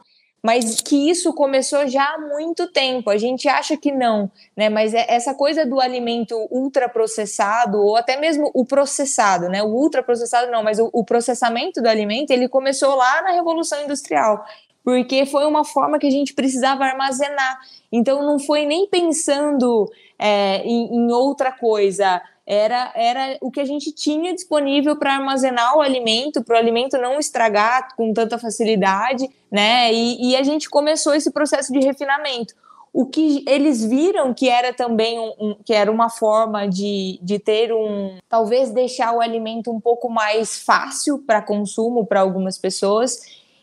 mas 0.49 0.81
que 0.81 1.11
isso 1.11 1.35
começou 1.35 1.87
já 1.87 2.15
há 2.15 2.19
muito 2.19 2.73
tempo. 2.73 3.11
A 3.11 3.19
gente 3.19 3.47
acha 3.47 3.77
que 3.77 3.93
não, 3.93 4.31
né? 4.57 4.71
Mas 4.71 4.95
é 4.95 5.05
essa 5.07 5.35
coisa 5.35 5.67
do 5.67 5.79
alimento 5.79 6.35
ultraprocessado 6.51 7.77
ou 7.77 7.99
até 7.99 8.19
mesmo 8.19 8.51
o 8.55 8.65
processado, 8.65 9.51
né? 9.51 9.63
O 9.63 9.67
ultraprocessado 9.67 10.51
não, 10.51 10.63
mas 10.63 10.79
o, 10.79 10.89
o 10.91 11.05
processamento 11.05 11.83
do 11.83 11.87
alimento 11.87 12.31
ele 12.31 12.49
começou 12.49 12.95
lá 12.95 13.21
na 13.21 13.33
Revolução 13.33 13.85
Industrial, 13.85 14.43
porque 14.83 15.27
foi 15.27 15.45
uma 15.45 15.67
forma 15.67 15.99
que 15.99 16.07
a 16.07 16.11
gente 16.11 16.33
precisava 16.33 16.83
armazenar. 16.83 17.61
Então 17.93 18.23
não 18.23 18.39
foi 18.39 18.65
nem 18.65 18.89
pensando 18.89 19.87
é, 20.19 20.63
em, 20.65 20.97
em 20.97 21.13
outra 21.13 21.53
coisa 21.53 22.21
era, 22.51 22.91
era 22.95 23.37
o 23.43 23.51
que 23.51 23.61
a 23.61 23.65
gente 23.67 23.93
tinha 23.93 24.33
disponível 24.33 24.97
para 24.97 25.17
armazenar 25.17 25.77
o 25.77 25.83
alimento, 25.83 26.43
para 26.43 26.57
o 26.57 26.59
alimento 26.59 26.97
não 26.97 27.19
estragar 27.19 27.95
com 27.95 28.11
tanta 28.15 28.39
facilidade, 28.39 29.29
né? 29.53 29.93
E, 29.93 30.31
e, 30.31 30.35
a 30.35 30.43
gente 30.43 30.71
começou 30.71 31.13
esse 31.13 31.31
processo 31.31 31.71
de 31.71 31.81
refinamento. 31.81 32.55
O 32.91 33.05
que 33.05 33.45
eles 33.47 33.85
viram 33.85 34.33
que 34.33 34.49
era 34.49 34.73
também 34.73 35.19
um, 35.19 35.35
um, 35.39 35.57
que 35.63 35.75
era 35.75 35.93
uma 35.93 36.09
forma 36.09 36.67
de, 36.67 37.21
de 37.23 37.39
ter 37.39 37.71
um 37.71 38.17
talvez 38.31 38.71
deixar 38.71 39.13
o 39.13 39.21
alimento 39.21 39.71
um 39.71 39.79
pouco 39.79 40.09
mais 40.09 40.59
fácil 40.59 41.19
para 41.19 41.43
consumo 41.43 42.07
para 42.07 42.21
algumas 42.21 42.57
pessoas. 42.57 43.21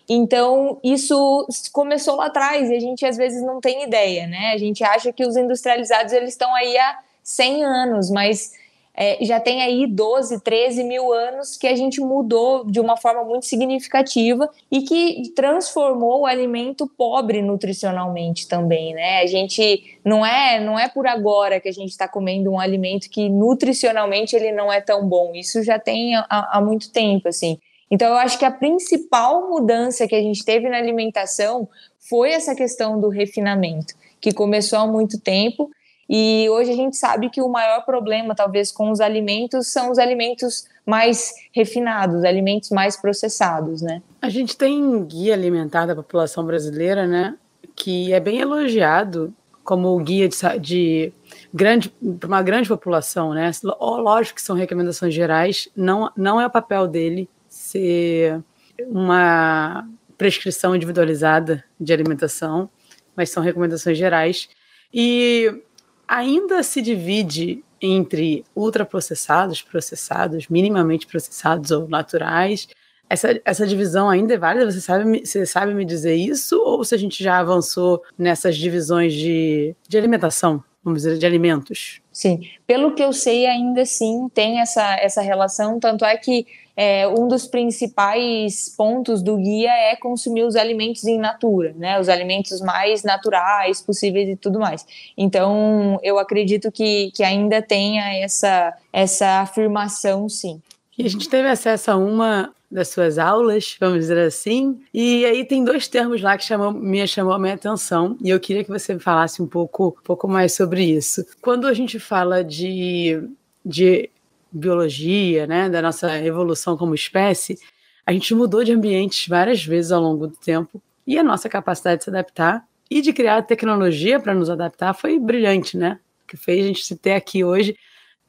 Então, 0.08 0.80
isso 0.84 1.48
começou 1.72 2.16
lá 2.18 2.28
atrás 2.28 2.70
e 2.70 2.76
a 2.76 2.80
gente 2.80 3.06
às 3.06 3.18
vezes 3.18 3.42
não 3.44 3.60
tem 3.60 3.84
ideia, 3.84 4.28
né? 4.28 4.52
A 4.54 4.58
gente 4.58 4.84
acha 4.84 5.12
que 5.12 5.26
os 5.26 5.36
industrializados 5.36 6.14
eles 6.14 6.30
estão 6.30 6.54
aí 6.54 6.78
há 6.78 7.00
100 7.24 7.66
anos, 7.66 8.12
mas 8.12 8.52
é, 8.98 9.18
já 9.26 9.40
tem 9.40 9.62
aí 9.62 9.86
12, 9.88 10.40
13 10.40 10.84
mil 10.84 11.12
anos 11.12 11.58
que 11.58 11.68
a 11.68 11.76
gente 11.76 12.00
mudou 12.00 12.64
de 12.66 12.80
uma 12.80 12.96
forma 12.96 13.26
muito 13.26 13.46
significativa 13.46 14.50
e 14.72 14.84
que 14.84 15.34
transformou 15.36 16.22
o 16.22 16.26
alimento 16.26 16.88
pobre 16.88 17.42
nutricionalmente 17.42 18.48
também, 18.48 18.94
né? 18.94 19.20
A 19.22 19.26
gente 19.26 20.00
não 20.04 20.26
é 20.26 20.60
não 20.62 20.80
é 20.80 20.88
por 20.88 21.08
agora 21.08 21.60
que 21.60 21.68
a 21.68 21.74
gente 21.74 21.90
está 21.90 22.08
comendo 22.08 22.52
um 22.52 22.60
alimento 22.60 23.10
que 23.10 23.28
nutricionalmente 23.28 24.36
ele 24.36 24.54
não 24.54 24.72
é 24.72 24.80
tão 24.80 25.06
bom. 25.06 25.34
Isso 25.36 25.62
já 25.62 25.78
tem 25.78 26.16
há, 26.16 26.26
há 26.30 26.62
muito 26.62 26.90
tempo, 26.92 27.28
assim. 27.28 27.60
Então, 27.90 28.10
eu 28.10 28.16
acho 28.16 28.38
que 28.40 28.46
a 28.46 28.52
principal 28.52 29.50
mudança 29.50 30.08
que 30.08 30.16
a 30.16 30.22
gente 30.22 30.44
teve 30.44 30.70
na 30.70 30.78
alimentação 30.78 31.68
foi 32.00 32.32
essa 32.32 32.56
questão 32.56 33.00
do 33.00 33.10
refinamento, 33.10 33.94
que 34.20 34.34
começou 34.34 34.80
há 34.80 34.88
muito 34.88 35.20
tempo 35.20 35.70
e 36.10 36.48
hoje 36.50 36.72
a 36.72 36.76
gente 36.76 36.96
sabe 36.96 37.30
que 37.30 37.42
o 37.42 37.50
maior 37.50 37.84
problema, 37.84 38.36
talvez, 38.36 38.72
com 38.72 38.92
os 38.92 39.00
alimentos 39.00 39.68
são 39.68 39.92
os 39.92 39.98
alimentos 39.98 40.68
mais 40.86 41.34
refinados, 41.52 42.24
alimentos 42.24 42.70
mais 42.70 42.96
processados, 42.96 43.82
né? 43.82 44.02
A 44.22 44.30
gente 44.30 44.56
tem 44.56 45.04
guia 45.04 45.34
alimentar 45.34 45.88
da 45.88 45.96
população 45.96 46.46
brasileira, 46.46 47.08
né? 47.08 47.36
Que 47.76 48.14
é 48.14 48.20
bem 48.20 48.40
elogiado 48.40 49.34
como 49.64 49.98
guia 49.98 50.30
de, 50.30 50.60
de 50.60 51.14
grande 51.52 51.90
para 52.20 52.28
uma 52.28 52.44
grande 52.44 52.70
população, 52.70 53.34
né? 53.34 53.50
Lógico 53.80 54.36
que 54.36 54.44
são 54.44 54.56
recomendações 54.56 55.12
gerais, 55.12 55.68
não, 55.76 56.12
não 56.16 56.40
é 56.40 56.46
o 56.46 56.52
papel 56.52 56.88
dele 56.88 57.28
ser 57.66 58.44
uma 58.80 59.88
prescrição 60.18 60.76
individualizada 60.76 61.64
de 61.80 61.94
alimentação, 61.94 62.70
mas 63.16 63.30
são 63.30 63.44
recomendações 63.44 63.98
gerais. 63.98 64.50
E 64.94 65.62
ainda 66.08 66.62
se 66.64 66.82
divide 66.82 67.64
entre 67.82 68.44
ultraprocessados, 68.56 69.62
processados, 69.62 70.48
minimamente 70.48 71.08
processados 71.08 71.72
ou 71.72 71.88
naturais. 71.88 72.68
Essa, 73.10 73.40
essa 73.44 73.68
divisão 73.68 74.10
ainda 74.10 74.34
é 74.34 74.38
válida? 74.38 74.72
Você 74.72 74.82
sabe, 74.82 75.26
você 75.26 75.46
sabe 75.46 75.74
me 75.74 75.86
dizer 75.86 76.16
isso? 76.16 76.58
Ou 76.60 76.84
se 76.84 76.96
a 76.96 76.98
gente 76.98 77.24
já 77.24 77.40
avançou 77.40 78.02
nessas 78.18 78.58
divisões 78.58 79.14
de, 79.14 79.76
de 79.88 79.98
alimentação, 79.98 80.64
vamos 80.84 81.04
dizer, 81.04 81.18
de 81.18 81.26
alimentos? 81.26 82.02
Sim, 82.12 82.42
pelo 82.66 82.96
que 82.96 83.04
eu 83.04 83.14
sei, 83.14 83.46
ainda 83.46 83.86
sim 83.86 84.30
tem 84.34 84.60
essa, 84.60 84.96
essa 84.96 85.22
relação, 85.22 85.80
tanto 85.80 86.06
é 86.06 86.18
que 86.18 86.48
é, 86.76 87.08
um 87.08 87.28
dos 87.28 87.48
principais 87.48 88.74
pontos 88.76 89.22
do 89.22 89.38
guia 89.38 89.72
é 89.72 89.96
consumir 89.96 90.44
os 90.44 90.56
alimentos 90.56 91.06
em 91.06 91.18
natura, 91.18 91.74
né? 91.78 92.00
Os 92.00 92.10
alimentos 92.10 92.60
mais 92.60 93.04
naturais 93.04 93.82
possíveis 93.82 94.28
e 94.28 94.36
tudo 94.36 94.60
mais. 94.60 94.86
Então, 95.18 96.00
eu 96.04 96.20
acredito 96.20 96.72
que, 96.72 97.12
que 97.12 97.24
ainda 97.24 97.62
tenha 97.62 98.18
essa, 98.22 98.74
essa 98.92 99.42
afirmação, 99.42 100.28
sim. 100.28 100.62
E 100.98 101.06
a 101.06 101.10
gente 101.10 101.30
teve 101.30 101.48
acesso 101.48 101.92
a 101.92 101.96
uma 101.96 102.54
das 102.70 102.90
suas 102.90 103.18
aulas, 103.18 103.78
vamos 103.80 104.00
dizer 104.00 104.18
assim, 104.18 104.82
e 104.94 105.26
aí 105.26 105.46
tem 105.46 105.64
dois 105.64 105.88
termos 105.88 106.22
lá 106.22 106.38
que 106.38 106.44
chamou, 106.44 106.72
me 106.72 107.08
chamou 107.08 107.34
a 107.34 107.40
minha 107.40 107.54
atenção, 107.54 108.18
e 108.22 108.30
eu 108.30 108.40
queria 108.40 108.64
que 108.64 108.70
você 108.70 109.00
falasse 109.00 109.42
um 109.42 109.48
pouco, 109.48 109.96
um 110.00 110.04
pouco 110.04 110.28
mais 110.28 110.54
sobre 110.54 110.84
isso. 110.84 111.26
Quando 111.42 111.68
a 111.68 111.74
gente 111.74 112.00
fala 112.00 112.44
de, 112.44 113.30
de 113.66 114.10
biologia, 114.56 115.46
né, 115.46 115.70
da 115.70 115.82
nossa 115.82 116.18
evolução 116.24 116.78
como 116.78 116.96
espécie, 116.96 117.60
a 118.06 118.12
gente 118.12 118.34
mudou 118.34 118.64
de 118.64 118.72
ambientes 118.72 119.28
várias 119.28 119.64
vezes 119.66 119.92
ao 119.92 120.02
longo 120.02 120.28
do 120.28 120.38
tempo 120.38 120.82
e 121.06 121.18
a 121.18 121.24
nossa 121.24 121.50
capacidade 121.50 122.00
de 122.00 122.04
se 122.06 122.10
adaptar 122.10 122.66
e 122.90 123.02
de 123.02 123.12
criar 123.12 123.42
tecnologia 123.42 124.20
para 124.20 124.34
nos 124.34 124.50
adaptar 124.50 124.94
foi 124.94 125.20
brilhante, 125.20 125.78
né? 125.78 126.00
Que 126.28 126.38
fez 126.38 126.64
a 126.64 126.68
gente 126.68 126.86
se 126.86 126.96
ter 126.96 127.14
aqui 127.14 127.44
hoje, 127.44 127.76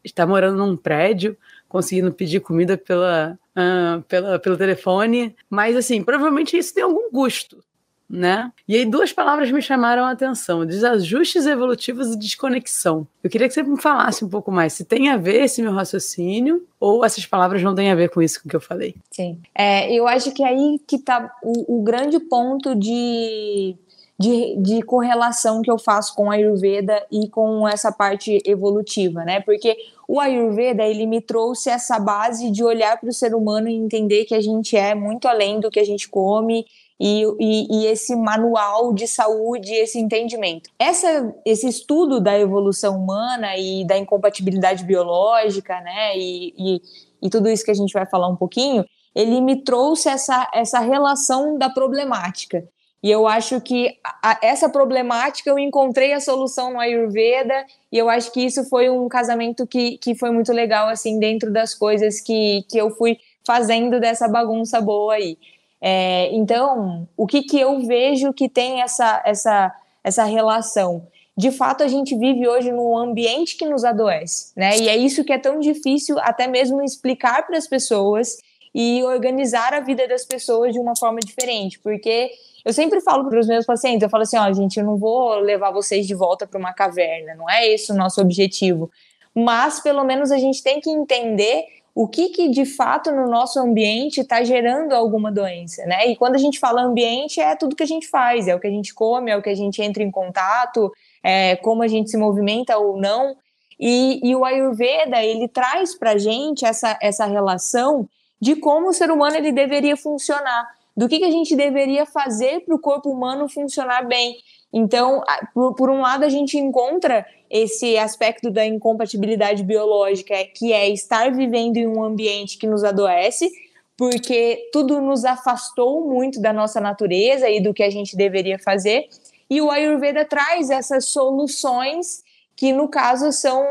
estar 0.03 0.27
morando 0.27 0.57
num 0.57 0.77
prédio, 0.77 1.37
conseguindo 1.69 2.13
pedir 2.13 2.41
comida 2.41 2.77
pela, 2.77 3.39
uh, 3.57 4.03
pela, 4.03 4.39
pelo 4.39 4.57
telefone, 4.57 5.37
mas 5.49 5.77
assim, 5.77 6.03
provavelmente 6.03 6.57
isso 6.57 6.75
tem 6.75 6.83
algum 6.83 7.11
custo, 7.11 7.63
né? 8.09 8.53
E 8.69 8.77
aí 8.77 8.85
duas 8.85 9.13
palavras 9.13 9.51
me 9.51 9.61
chamaram 9.61 10.05
a 10.05 10.13
atenção: 10.13 10.65
desajustes 10.65 11.47
evolutivos 11.47 12.13
e 12.13 12.19
desconexão. 12.19 13.07
Eu 13.23 13.29
queria 13.29 13.49
que 13.49 13.55
você 13.55 13.63
me 13.63 13.81
falasse 13.81 14.25
um 14.25 14.29
pouco 14.29 14.53
mais 14.53 14.73
se 14.73 14.85
tem 14.85 15.11
a 15.11 15.17
ver 15.17 15.45
esse 15.45 15.61
meu 15.61 15.73
raciocínio 15.73 16.65
ou 16.79 17.05
essas 17.05 17.27
palavras 17.27 17.63
não 17.63 17.75
têm 17.75 17.91
a 17.91 17.95
ver 17.95 18.11
com 18.11 18.23
isso 18.23 18.41
que 18.49 18.55
eu 18.55 18.61
falei. 18.61 18.95
Sim, 19.11 19.41
é, 19.55 19.93
eu 19.93 20.07
acho 20.07 20.33
que 20.33 20.45
aí 20.45 20.81
que 20.87 20.97
está 20.97 21.33
o, 21.43 21.79
o 21.79 21.83
grande 21.83 22.21
ponto 22.21 22.75
de 22.75 23.77
de, 24.19 24.57
de, 24.57 24.83
correlação 24.83 25.61
que 25.61 25.71
eu 25.71 25.79
faço 25.79 26.15
com 26.15 26.31
a 26.31 26.35
Ayurveda 26.35 27.05
e 27.13 27.29
com 27.29 27.69
essa 27.69 27.93
parte 27.93 28.41
evolutiva, 28.47 29.25
né? 29.25 29.41
Porque 29.41 29.77
o 30.09 30.19
Ayurveda 30.19 30.85
ele 30.85 31.07
me 31.07 31.21
trouxe 31.21 31.69
essa 31.69 31.99
base 31.99 32.51
de 32.51 32.65
olhar 32.65 32.99
para 32.99 33.11
o 33.11 33.13
ser 33.13 33.35
humano 33.35 33.69
e 33.69 33.75
entender 33.75 34.25
que 34.25 34.35
a 34.35 34.41
gente 34.41 34.75
é 34.75 34.95
muito 34.95 35.29
além 35.29 35.61
do 35.61 35.71
que 35.71 35.79
a 35.79 35.85
gente 35.85 36.09
come 36.09 36.65
e, 36.99 37.25
e, 37.39 37.67
e, 37.71 37.87
esse 37.87 38.17
manual 38.17 38.93
de 38.93 39.07
saúde, 39.07 39.73
esse 39.75 39.99
entendimento. 39.99 40.71
Essa, 40.79 41.35
esse 41.45 41.69
estudo 41.69 42.21
da 42.21 42.39
evolução 42.39 42.97
humana 42.97 43.57
e 43.57 43.87
da 43.87 43.99
incompatibilidade 43.99 44.85
biológica, 44.85 45.79
né, 45.81 46.17
e, 46.17 46.55
e, 46.57 46.83
e 47.23 47.31
tudo 47.31 47.49
isso 47.49 47.65
que 47.65 47.71
a 47.71 47.75
gente 47.75 47.93
vai 47.93 48.07
falar 48.07 48.29
um 48.29 48.37
pouquinho, 48.37 48.85
ele 49.15 49.41
me 49.41 49.63
trouxe 49.63 50.09
essa, 50.09 50.49
essa 50.53 50.79
relação 50.81 51.59
da 51.59 51.69
problemática. 51.71 52.67
E 53.03 53.11
eu 53.11 53.27
acho 53.29 53.61
que 53.61 53.99
a, 54.23 54.39
essa 54.43 54.69
problemática 54.69 55.51
eu 55.51 55.59
encontrei 55.59 56.13
a 56.13 56.21
solução 56.21 56.73
no 56.73 56.81
Ayurveda, 56.81 57.65
e 57.93 57.99
eu 57.99 58.09
acho 58.09 58.33
que 58.33 58.41
isso 58.41 58.65
foi 58.69 58.91
um 58.91 59.09
casamento 59.09 59.67
que, 59.67 59.99
que 59.99 60.15
foi 60.15 60.31
muito 60.31 60.53
legal, 60.53 60.89
assim, 60.89 61.19
dentro 61.19 61.53
das 61.53 61.75
coisas 61.75 62.21
que, 62.21 62.65
que 62.69 62.79
eu 62.79 62.91
fui 62.91 63.19
fazendo 63.47 64.01
dessa 64.01 64.27
bagunça 64.27 64.81
boa 64.81 65.15
aí. 65.15 65.39
É, 65.81 66.35
então, 66.35 67.09
o 67.17 67.27
que, 67.27 67.43
que 67.43 67.61
eu 67.61 67.81
vejo 67.81 68.33
que 68.33 68.49
tem 68.49 68.83
essa, 68.83 69.23
essa, 69.25 69.75
essa 70.03 70.25
relação? 70.25 71.07
De 71.37 71.51
fato, 71.51 71.83
a 71.83 71.89
gente 71.89 72.17
vive 72.17 72.49
hoje 72.49 72.73
num 72.73 72.97
ambiente 72.97 73.57
que 73.57 73.67
nos 73.67 73.85
adoece, 73.85 74.53
né? 74.57 74.79
E 74.79 74.89
é 74.89 74.97
isso 74.97 75.23
que 75.23 75.33
é 75.33 75.39
tão 75.39 75.61
difícil 75.61 76.19
até 76.21 76.47
mesmo 76.47 76.83
explicar 76.83 77.47
para 77.47 77.59
as 77.59 77.67
pessoas 77.67 78.39
e 78.75 79.03
organizar 79.05 79.75
a 79.75 79.81
vida 79.81 80.09
das 80.09 80.25
pessoas 80.25 80.73
de 80.73 80.79
uma 80.79 80.97
forma 80.97 81.19
diferente, 81.21 81.79
porque 81.79 82.31
eu 82.63 82.73
sempre 82.73 83.01
falo 83.01 83.29
para 83.29 83.39
os 83.39 83.47
meus 83.47 83.65
pacientes, 83.65 84.03
eu 84.03 84.11
falo 84.11 84.25
assim, 84.25 84.37
ó, 84.37 84.53
gente, 84.53 84.79
eu 84.79 84.85
não 84.85 84.97
vou 84.97 85.39
levar 85.39 85.71
vocês 85.71 86.07
de 86.07 86.15
volta 86.15 86.47
para 86.47 86.59
uma 86.59 86.75
caverna, 86.75 87.35
não 87.35 87.49
é 87.49 87.67
esse 87.67 87.91
o 87.91 87.95
nosso 87.95 88.21
objetivo, 88.21 88.91
mas 89.35 89.81
pelo 89.81 90.05
menos 90.05 90.31
a 90.31 90.37
gente 90.37 90.63
tem 90.63 90.81
que 90.81 90.91
entender 90.91 91.65
o 91.97 92.07
que, 92.07 92.29
que 92.29 92.51
de 92.51 92.67
fato 92.67 93.11
no 93.11 93.27
nosso 93.27 93.59
ambiente 93.59 94.21
está 94.21 94.45
gerando 94.45 94.93
alguma 94.93 95.33
doença, 95.33 95.83
né? 95.87 96.07
E 96.09 96.15
quando 96.15 96.35
a 96.35 96.39
gente 96.39 96.59
fala 96.59 96.83
ambiente, 96.83 97.41
é 97.41 97.57
tudo 97.57 97.75
que 97.75 97.83
a 97.83 97.87
gente 97.87 98.07
faz, 98.07 98.47
é 98.47 98.55
o 98.55 98.61
que 98.61 98.67
a 98.67 98.71
gente 98.71 98.93
come, 98.93 99.31
é 99.31 99.37
o 99.37 99.41
que 99.41 99.49
a 99.49 99.55
gente 99.55 99.81
entra 99.81 100.03
em 100.03 100.11
contato, 100.11 100.93
é 101.25 101.57
como 101.57 101.83
a 101.83 101.89
gente 101.89 102.11
se 102.11 102.19
movimenta 102.19 102.77
ou 102.77 102.99
não. 103.01 103.35
E, 103.81 104.21
e 104.23 104.37
o 104.37 104.45
Ayurveda, 104.45 105.25
ele 105.25 105.49
traz 105.49 105.95
para 105.99 106.19
gente 106.19 106.67
essa, 106.67 106.99
essa 107.01 107.25
relação 107.25 108.07
de 108.39 108.57
como 108.57 108.91
o 108.91 108.93
ser 108.93 109.11
humano 109.11 109.35
ele 109.35 109.51
deveria 109.51 109.97
funcionar, 109.97 110.69
do 110.95 111.09
que, 111.09 111.19
que 111.19 111.25
a 111.25 111.31
gente 111.31 111.57
deveria 111.57 112.05
fazer 112.05 112.61
para 112.61 112.75
o 112.75 112.79
corpo 112.79 113.11
humano 113.11 113.49
funcionar 113.49 114.07
bem. 114.07 114.37
Então, 114.71 115.23
por, 115.55 115.89
um 115.89 116.03
lado, 116.03 116.27
a 116.27 116.29
gente 116.29 116.59
encontra 116.59 117.25
esse 117.51 117.97
aspecto 117.97 118.51
da 118.51 118.65
incompatibilidade 118.65 119.63
biológica, 119.63 120.35
que 120.55 120.73
é 120.73 120.89
estar 120.89 121.33
vivendo 121.33 121.77
em 121.77 121.87
um 121.87 122.03
ambiente 122.03 122.59
que 122.59 122.67
nos 122.67 122.85
adoece, 122.85 123.51
porque 123.97 124.69
tudo 124.73 125.01
nos 125.01 125.25
afastou 125.25 126.07
muito 126.07 126.41
da 126.41 126.53
nossa 126.53 126.81
natureza 126.81 127.49
e 127.49 127.61
do 127.61 127.73
que 127.73 127.83
a 127.83 127.91
gente 127.91 128.17
deveria 128.17 128.59
fazer. 128.59 129.09
E 129.49 129.61
o 129.61 129.71
Ayurveda 129.71 130.25
traz 130.25 130.71
essas 130.71 131.07
soluções 131.07 132.25
que, 132.55 132.73
no 132.73 132.89
caso, 132.89 133.33
são 133.33 133.63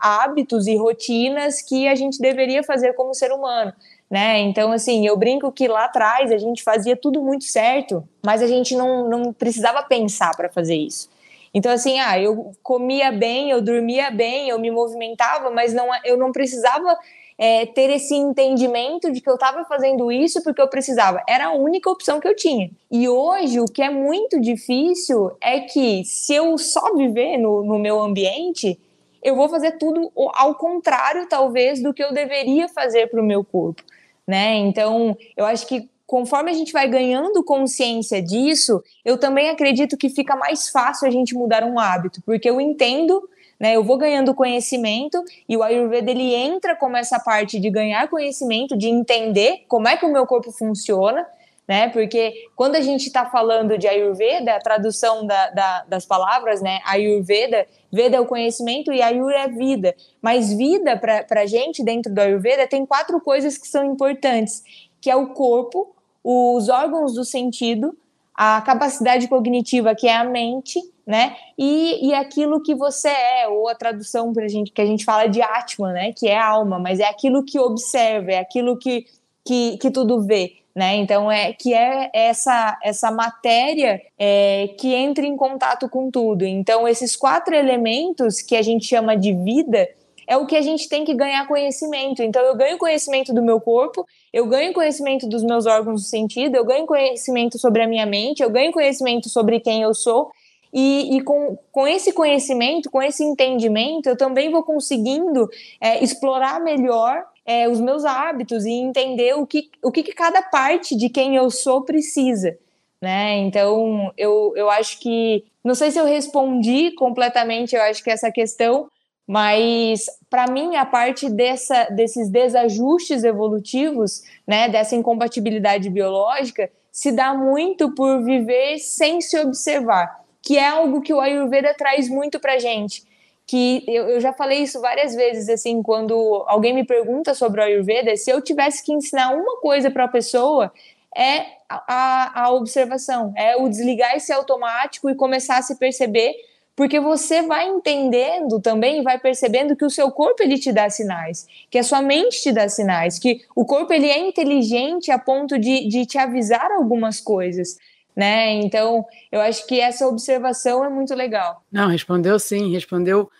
hábitos 0.00 0.66
e 0.66 0.76
rotinas 0.76 1.62
que 1.62 1.86
a 1.88 1.94
gente 1.94 2.18
deveria 2.20 2.62
fazer 2.62 2.94
como 2.94 3.14
ser 3.14 3.32
humano 3.32 3.72
né? 4.14 4.38
Então, 4.40 4.70
assim, 4.70 5.04
eu 5.04 5.16
brinco 5.16 5.50
que 5.50 5.66
lá 5.66 5.86
atrás 5.86 6.30
a 6.30 6.38
gente 6.38 6.62
fazia 6.62 6.96
tudo 6.96 7.20
muito 7.20 7.44
certo, 7.44 8.06
mas 8.24 8.42
a 8.42 8.46
gente 8.46 8.76
não, 8.76 9.08
não 9.08 9.32
precisava 9.32 9.82
pensar 9.82 10.36
para 10.36 10.48
fazer 10.48 10.76
isso. 10.76 11.10
Então, 11.54 11.70
assim, 11.70 12.00
ah, 12.00 12.18
eu 12.18 12.52
comia 12.62 13.12
bem, 13.12 13.50
eu 13.50 13.62
dormia 13.62 14.10
bem, 14.10 14.48
eu 14.48 14.58
me 14.58 14.70
movimentava, 14.70 15.50
mas 15.50 15.72
não, 15.72 15.88
eu 16.04 16.16
não 16.16 16.32
precisava 16.32 16.98
é, 17.38 17.64
ter 17.64 17.90
esse 17.90 18.14
entendimento 18.14 19.12
de 19.12 19.20
que 19.20 19.30
eu 19.30 19.34
estava 19.34 19.64
fazendo 19.64 20.10
isso 20.10 20.42
porque 20.42 20.60
eu 20.60 20.68
precisava. 20.68 21.22
Era 21.28 21.46
a 21.46 21.52
única 21.52 21.88
opção 21.88 22.18
que 22.18 22.26
eu 22.26 22.34
tinha. 22.34 22.70
E 22.90 23.08
hoje, 23.08 23.60
o 23.60 23.66
que 23.66 23.82
é 23.82 23.90
muito 23.90 24.40
difícil 24.40 25.30
é 25.40 25.60
que 25.60 26.04
se 26.04 26.34
eu 26.34 26.58
só 26.58 26.94
viver 26.94 27.38
no, 27.38 27.62
no 27.62 27.78
meu 27.78 28.00
ambiente, 28.02 28.78
eu 29.22 29.36
vou 29.36 29.48
fazer 29.48 29.78
tudo 29.78 30.10
ao 30.34 30.56
contrário, 30.56 31.28
talvez, 31.28 31.80
do 31.80 31.94
que 31.94 32.02
eu 32.02 32.12
deveria 32.12 32.68
fazer 32.68 33.08
para 33.08 33.22
o 33.22 33.24
meu 33.24 33.44
corpo 33.44 33.82
né? 34.26 34.56
Então, 34.56 35.16
eu 35.36 35.44
acho 35.44 35.66
que 35.66 35.88
conforme 36.06 36.50
a 36.50 36.54
gente 36.54 36.72
vai 36.72 36.88
ganhando 36.88 37.42
consciência 37.44 38.22
disso, 38.22 38.82
eu 39.04 39.18
também 39.18 39.48
acredito 39.48 39.96
que 39.96 40.08
fica 40.08 40.36
mais 40.36 40.68
fácil 40.68 41.08
a 41.08 41.10
gente 41.10 41.34
mudar 41.34 41.64
um 41.64 41.78
hábito, 41.78 42.22
porque 42.24 42.48
eu 42.48 42.60
entendo 42.60 43.28
né? 43.58 43.76
Eu 43.76 43.84
vou 43.84 43.96
ganhando 43.96 44.34
conhecimento 44.34 45.22
e 45.48 45.56
o 45.56 45.62
Ayurveda 45.62 46.10
ele 46.10 46.34
entra 46.34 46.74
como 46.74 46.96
essa 46.96 47.18
parte 47.18 47.58
de 47.60 47.70
ganhar 47.70 48.08
conhecimento, 48.08 48.76
de 48.76 48.88
entender 48.88 49.64
como 49.68 49.88
é 49.88 49.96
que 49.96 50.04
o 50.04 50.12
meu 50.12 50.26
corpo 50.26 50.50
funciona, 50.50 51.26
né? 51.66 51.88
Porque 51.88 52.34
quando 52.54 52.76
a 52.76 52.80
gente 52.80 53.06
está 53.06 53.24
falando 53.24 53.78
de 53.78 53.86
Ayurveda, 53.86 54.56
a 54.56 54.60
tradução 54.60 55.26
da, 55.26 55.50
da, 55.50 55.84
das 55.88 56.04
palavras, 56.04 56.60
né? 56.60 56.80
Ayurveda, 56.84 57.66
Veda 57.94 58.16
é 58.16 58.20
o 58.20 58.26
conhecimento 58.26 58.92
e 58.92 59.00
Ayur 59.00 59.30
é 59.30 59.46
vida. 59.46 59.94
Mas 60.20 60.52
vida, 60.52 60.96
para 60.96 61.42
a 61.42 61.46
gente, 61.46 61.84
dentro 61.84 62.12
do 62.12 62.18
Ayurveda, 62.18 62.66
tem 62.66 62.84
quatro 62.84 63.20
coisas 63.20 63.56
que 63.56 63.68
são 63.68 63.84
importantes, 63.84 64.64
que 65.04 65.10
é 65.10 65.14
o 65.16 65.34
corpo, 65.34 65.94
os 66.24 66.70
órgãos 66.70 67.12
do 67.12 67.26
sentido, 67.26 67.94
a 68.34 68.62
capacidade 68.62 69.28
cognitiva, 69.28 69.94
que 69.94 70.08
é 70.08 70.16
a 70.16 70.24
mente, 70.24 70.80
né? 71.06 71.36
E, 71.58 72.08
e 72.08 72.14
aquilo 72.14 72.62
que 72.62 72.74
você 72.74 73.08
é, 73.08 73.46
ou 73.46 73.68
a 73.68 73.74
tradução 73.74 74.32
pra 74.32 74.48
gente, 74.48 74.72
que 74.72 74.80
a 74.80 74.86
gente 74.86 75.04
fala 75.04 75.26
de 75.26 75.42
Atman, 75.42 75.92
né? 75.92 76.14
Que 76.14 76.26
é 76.26 76.38
alma, 76.38 76.78
mas 76.78 77.00
é 77.00 77.04
aquilo 77.04 77.44
que 77.44 77.58
observa, 77.58 78.32
é 78.32 78.38
aquilo 78.38 78.78
que, 78.78 79.04
que, 79.44 79.76
que 79.76 79.90
tudo 79.90 80.22
vê 80.22 80.64
né? 80.74 80.96
Então 80.96 81.30
é 81.30 81.52
que 81.52 81.72
é 81.72 82.10
essa 82.12 82.76
essa 82.82 83.08
matéria 83.10 84.02
é, 84.18 84.74
que 84.76 84.92
entra 84.92 85.24
em 85.24 85.36
contato 85.36 85.88
com 85.88 86.10
tudo. 86.10 86.44
Então 86.44 86.88
esses 86.88 87.14
quatro 87.14 87.54
elementos 87.54 88.40
que 88.40 88.56
a 88.56 88.62
gente 88.62 88.86
chama 88.86 89.16
de 89.16 89.32
vida 89.32 89.88
é 90.26 90.36
o 90.36 90.46
que 90.46 90.56
a 90.56 90.62
gente 90.62 90.88
tem 90.88 91.04
que 91.04 91.14
ganhar 91.14 91.46
conhecimento. 91.46 92.22
Então 92.22 92.42
eu 92.42 92.56
ganho 92.56 92.78
conhecimento 92.78 93.32
do 93.32 93.42
meu 93.42 93.60
corpo, 93.60 94.06
eu 94.32 94.46
ganho 94.46 94.72
conhecimento 94.72 95.28
dos 95.28 95.42
meus 95.42 95.66
órgãos 95.66 96.02
do 96.02 96.08
sentido, 96.08 96.56
eu 96.56 96.64
ganho 96.64 96.86
conhecimento 96.86 97.58
sobre 97.58 97.82
a 97.82 97.86
minha 97.86 98.06
mente, 98.06 98.42
eu 98.42 98.50
ganho 98.50 98.72
conhecimento 98.72 99.28
sobre 99.28 99.60
quem 99.60 99.82
eu 99.82 99.94
sou. 99.94 100.30
E, 100.72 101.16
e 101.16 101.20
com, 101.22 101.56
com 101.70 101.86
esse 101.86 102.12
conhecimento, 102.12 102.90
com 102.90 103.00
esse 103.00 103.22
entendimento, 103.22 104.08
eu 104.08 104.16
também 104.16 104.50
vou 104.50 104.64
conseguindo 104.64 105.48
é, 105.80 106.02
explorar 106.02 106.60
melhor 106.60 107.24
é, 107.46 107.68
os 107.68 107.80
meus 107.80 108.04
hábitos 108.04 108.64
e 108.64 108.72
entender 108.72 109.34
o 109.34 109.46
que, 109.46 109.70
o 109.80 109.92
que, 109.92 110.02
que 110.02 110.12
cada 110.12 110.42
parte 110.42 110.96
de 110.96 111.08
quem 111.08 111.36
eu 111.36 111.48
sou 111.50 111.82
precisa. 111.82 112.58
Né? 113.00 113.36
Então, 113.38 114.12
eu, 114.16 114.52
eu 114.56 114.70
acho 114.70 114.98
que. 114.98 115.44
Não 115.62 115.74
sei 115.74 115.90
se 115.90 115.98
eu 115.98 116.06
respondi 116.06 116.90
completamente, 116.92 117.76
eu 117.76 117.82
acho 117.82 118.02
que 118.02 118.10
essa 118.10 118.30
questão, 118.32 118.88
mas 119.26 120.06
para 120.28 120.46
mim 120.50 120.76
a 120.76 120.84
parte 120.84 121.30
dessa, 121.30 121.84
desses 121.84 122.28
desajustes 122.28 123.24
evolutivos, 123.24 124.22
né, 124.46 124.68
dessa 124.68 124.94
incompatibilidade 124.94 125.88
biológica, 125.90 126.70
se 126.90 127.10
dá 127.10 127.34
muito 127.34 127.94
por 127.94 128.22
viver 128.22 128.78
sem 128.78 129.20
se 129.20 129.38
observar, 129.38 130.20
que 130.42 130.58
é 130.58 130.68
algo 130.68 131.00
que 131.00 131.12
o 131.12 131.20
Ayurveda 131.20 131.74
traz 131.74 132.08
muito 132.08 132.38
para 132.38 132.58
gente 132.58 133.02
que 133.46 133.84
eu, 133.86 134.08
eu 134.08 134.20
já 134.20 134.32
falei 134.32 134.60
isso 134.62 134.80
várias 134.80 135.14
vezes, 135.14 135.48
assim, 135.48 135.82
quando 135.82 136.44
alguém 136.46 136.72
me 136.72 136.84
pergunta 136.84 137.34
sobre 137.34 137.60
o 137.60 137.64
Ayurveda, 137.64 138.16
se 138.16 138.30
eu 138.30 138.40
tivesse 138.40 138.82
que 138.82 138.92
ensinar 138.92 139.34
uma 139.34 139.60
coisa 139.60 139.90
para 139.90 140.04
a 140.04 140.08
pessoa, 140.08 140.72
é 141.16 141.44
a, 141.68 142.42
a 142.44 142.50
observação, 142.52 143.32
é 143.36 143.56
o 143.56 143.68
desligar 143.68 144.16
esse 144.16 144.32
automático 144.32 145.08
e 145.10 145.14
começar 145.14 145.58
a 145.58 145.62
se 145.62 145.76
perceber, 145.76 146.34
porque 146.76 146.98
você 146.98 147.42
vai 147.42 147.68
entendendo 147.68 148.60
também, 148.60 149.02
vai 149.02 149.18
percebendo 149.18 149.76
que 149.76 149.84
o 149.84 149.90
seu 149.90 150.10
corpo 150.10 150.42
ele 150.42 150.58
te 150.58 150.72
dá 150.72 150.90
sinais, 150.90 151.46
que 151.70 151.78
a 151.78 151.82
sua 151.82 152.02
mente 152.02 152.42
te 152.42 152.52
dá 152.52 152.68
sinais, 152.68 153.18
que 153.18 153.40
o 153.54 153.64
corpo 153.64 153.92
ele 153.92 154.08
é 154.08 154.18
inteligente 154.18 155.10
a 155.10 155.18
ponto 155.18 155.58
de, 155.58 155.88
de 155.88 156.04
te 156.06 156.18
avisar 156.18 156.70
algumas 156.72 157.20
coisas 157.20 157.76
né? 158.16 158.52
Então, 158.52 159.04
eu 159.32 159.40
acho 159.40 159.66
que 159.66 159.80
essa 159.80 160.06
observação 160.06 160.84
é 160.84 160.88
muito 160.88 161.14
legal. 161.14 161.64
Não, 161.70 161.88
respondeu 161.88 162.38
sim, 162.38 162.72
respondeu. 162.72 163.30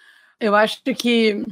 Eu 0.40 0.54
acho 0.54 0.82
que 0.82 1.44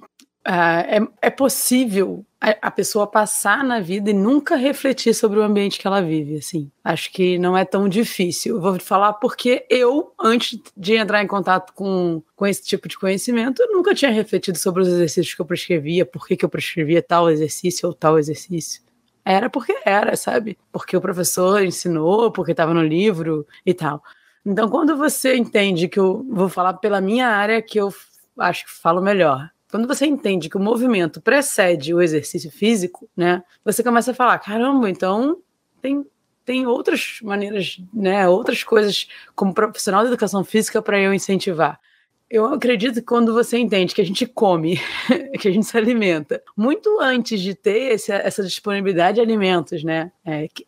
é, 0.45 1.01
é 1.21 1.31
possível 1.31 2.25
a, 2.41 2.71
pessoa 2.71 3.07
passar 3.07 3.63
na 3.63 3.79
vida 3.79 4.11
e 4.11 4.15
nunca 4.15 4.57
refletir 4.57 5.15
sobre 5.15 5.39
o 5.39 5.43
ambiente 5.43 5.79
que 5.79 5.87
ela 5.87 6.03
vive, 6.03 6.39
assim. 6.39 6.71
Acho 6.83 7.13
que 7.13 7.39
não 7.39 7.57
é 7.57 7.65
tão 7.65 7.89
difícil. 7.89 8.57
Eu 8.57 8.61
vou 8.61 8.81
falar 8.81 9.13
porque 9.15 9.65
eu, 9.71 10.13
antes 10.21 10.61
de 10.77 10.97
entrar 10.97 11.23
em 11.23 11.27
contato 11.29 11.73
com, 11.73 12.21
com 12.35 12.47
esse 12.47 12.65
tipo 12.65 12.89
de 12.89 12.99
conhecimento, 12.99 13.63
eu 13.63 13.73
nunca 13.73 13.95
tinha 13.95 14.11
refletido 14.11 14.59
sobre 14.59 14.83
os 14.83 14.89
exercícios 14.89 15.35
que 15.35 15.41
eu 15.41 15.47
prescrevia, 15.47 16.05
por 16.05 16.27
que, 16.27 16.37
que 16.37 16.45
eu 16.45 16.49
prescrevia 16.49 17.01
tal 17.01 17.31
exercício 17.31 17.89
ou 17.89 17.95
tal 17.95 18.19
exercício. 18.19 18.83
Era 19.25 19.49
porque 19.49 19.77
era, 19.85 20.17
sabe? 20.17 20.59
Porque 20.73 20.97
o 20.97 21.01
professor 21.01 21.63
ensinou, 21.63 22.33
porque 22.33 22.51
estava 22.51 22.75
no 22.75 22.83
livro 22.83 23.47
e 23.65 23.73
tal. 23.73 24.03
Então, 24.45 24.69
quando 24.69 24.97
você 24.97 25.37
entende 25.37 25.87
que 25.87 26.01
eu 26.01 26.27
vou 26.29 26.49
falar 26.49 26.75
pela 26.75 27.01
minha 27.01 27.29
área, 27.29 27.63
que 27.63 27.79
eu 27.79 27.95
acho 28.37 28.65
que 28.65 28.73
falo 28.73 29.01
melhor. 29.01 29.49
Quando 29.73 29.89
você 29.89 30.05
entende 30.05 30.51
que 30.51 30.57
o 30.59 30.61
movimento 30.61 31.19
precede 31.19 31.95
o 31.95 32.03
exercício 32.03 32.51
físico, 32.51 33.09
né? 33.17 33.43
Você 33.65 33.83
começa 33.83 34.11
a 34.11 34.15
falar, 34.15 34.39
caramba, 34.39 34.91
então 34.91 35.39
tem 35.81 36.05
tem 36.45 36.67
outras 36.67 37.21
maneiras, 37.23 37.81
né, 37.95 38.29
outras 38.29 38.65
coisas 38.65 39.07
como 39.35 39.55
profissional 39.55 40.03
de 40.03 40.09
educação 40.09 40.43
física 40.43 40.83
para 40.83 41.01
eu 41.01 41.15
incentivar. 41.15 41.81
Eu 42.29 42.47
acredito 42.47 42.97
que 42.97 43.03
quando 43.03 43.33
você 43.33 43.59
entende 43.59 43.95
que 43.95 44.01
a 44.01 44.05
gente 44.05 44.27
come, 44.27 44.81
que 45.41 45.49
a 45.49 45.51
gente 45.53 45.65
se 45.65 45.77
alimenta, 45.79 46.43
muito 46.57 46.99
antes 47.01 47.41
de 47.41 47.55
ter 47.55 47.93
esse, 47.93 48.11
essa 48.11 48.43
disponibilidade 48.43 49.15
de 49.17 49.21
alimentos, 49.21 49.85
né? 49.85 50.11
É, 50.25 50.49
que, 50.49 50.67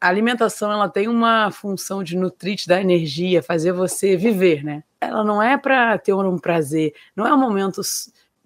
a 0.00 0.08
alimentação 0.08 0.70
ela 0.70 0.88
tem 0.88 1.08
uma 1.08 1.50
função 1.50 2.04
de 2.04 2.16
nutrir, 2.16 2.56
te 2.56 2.68
dar 2.68 2.82
energia, 2.82 3.42
fazer 3.42 3.72
você 3.72 4.16
viver, 4.16 4.62
né? 4.62 4.84
Ela 5.00 5.24
não 5.24 5.42
é 5.42 5.56
para 5.56 5.96
ter 5.98 6.12
um 6.12 6.38
prazer, 6.38 6.92
não 7.16 7.26
é 7.26 7.32
um 7.32 7.40
momento 7.40 7.80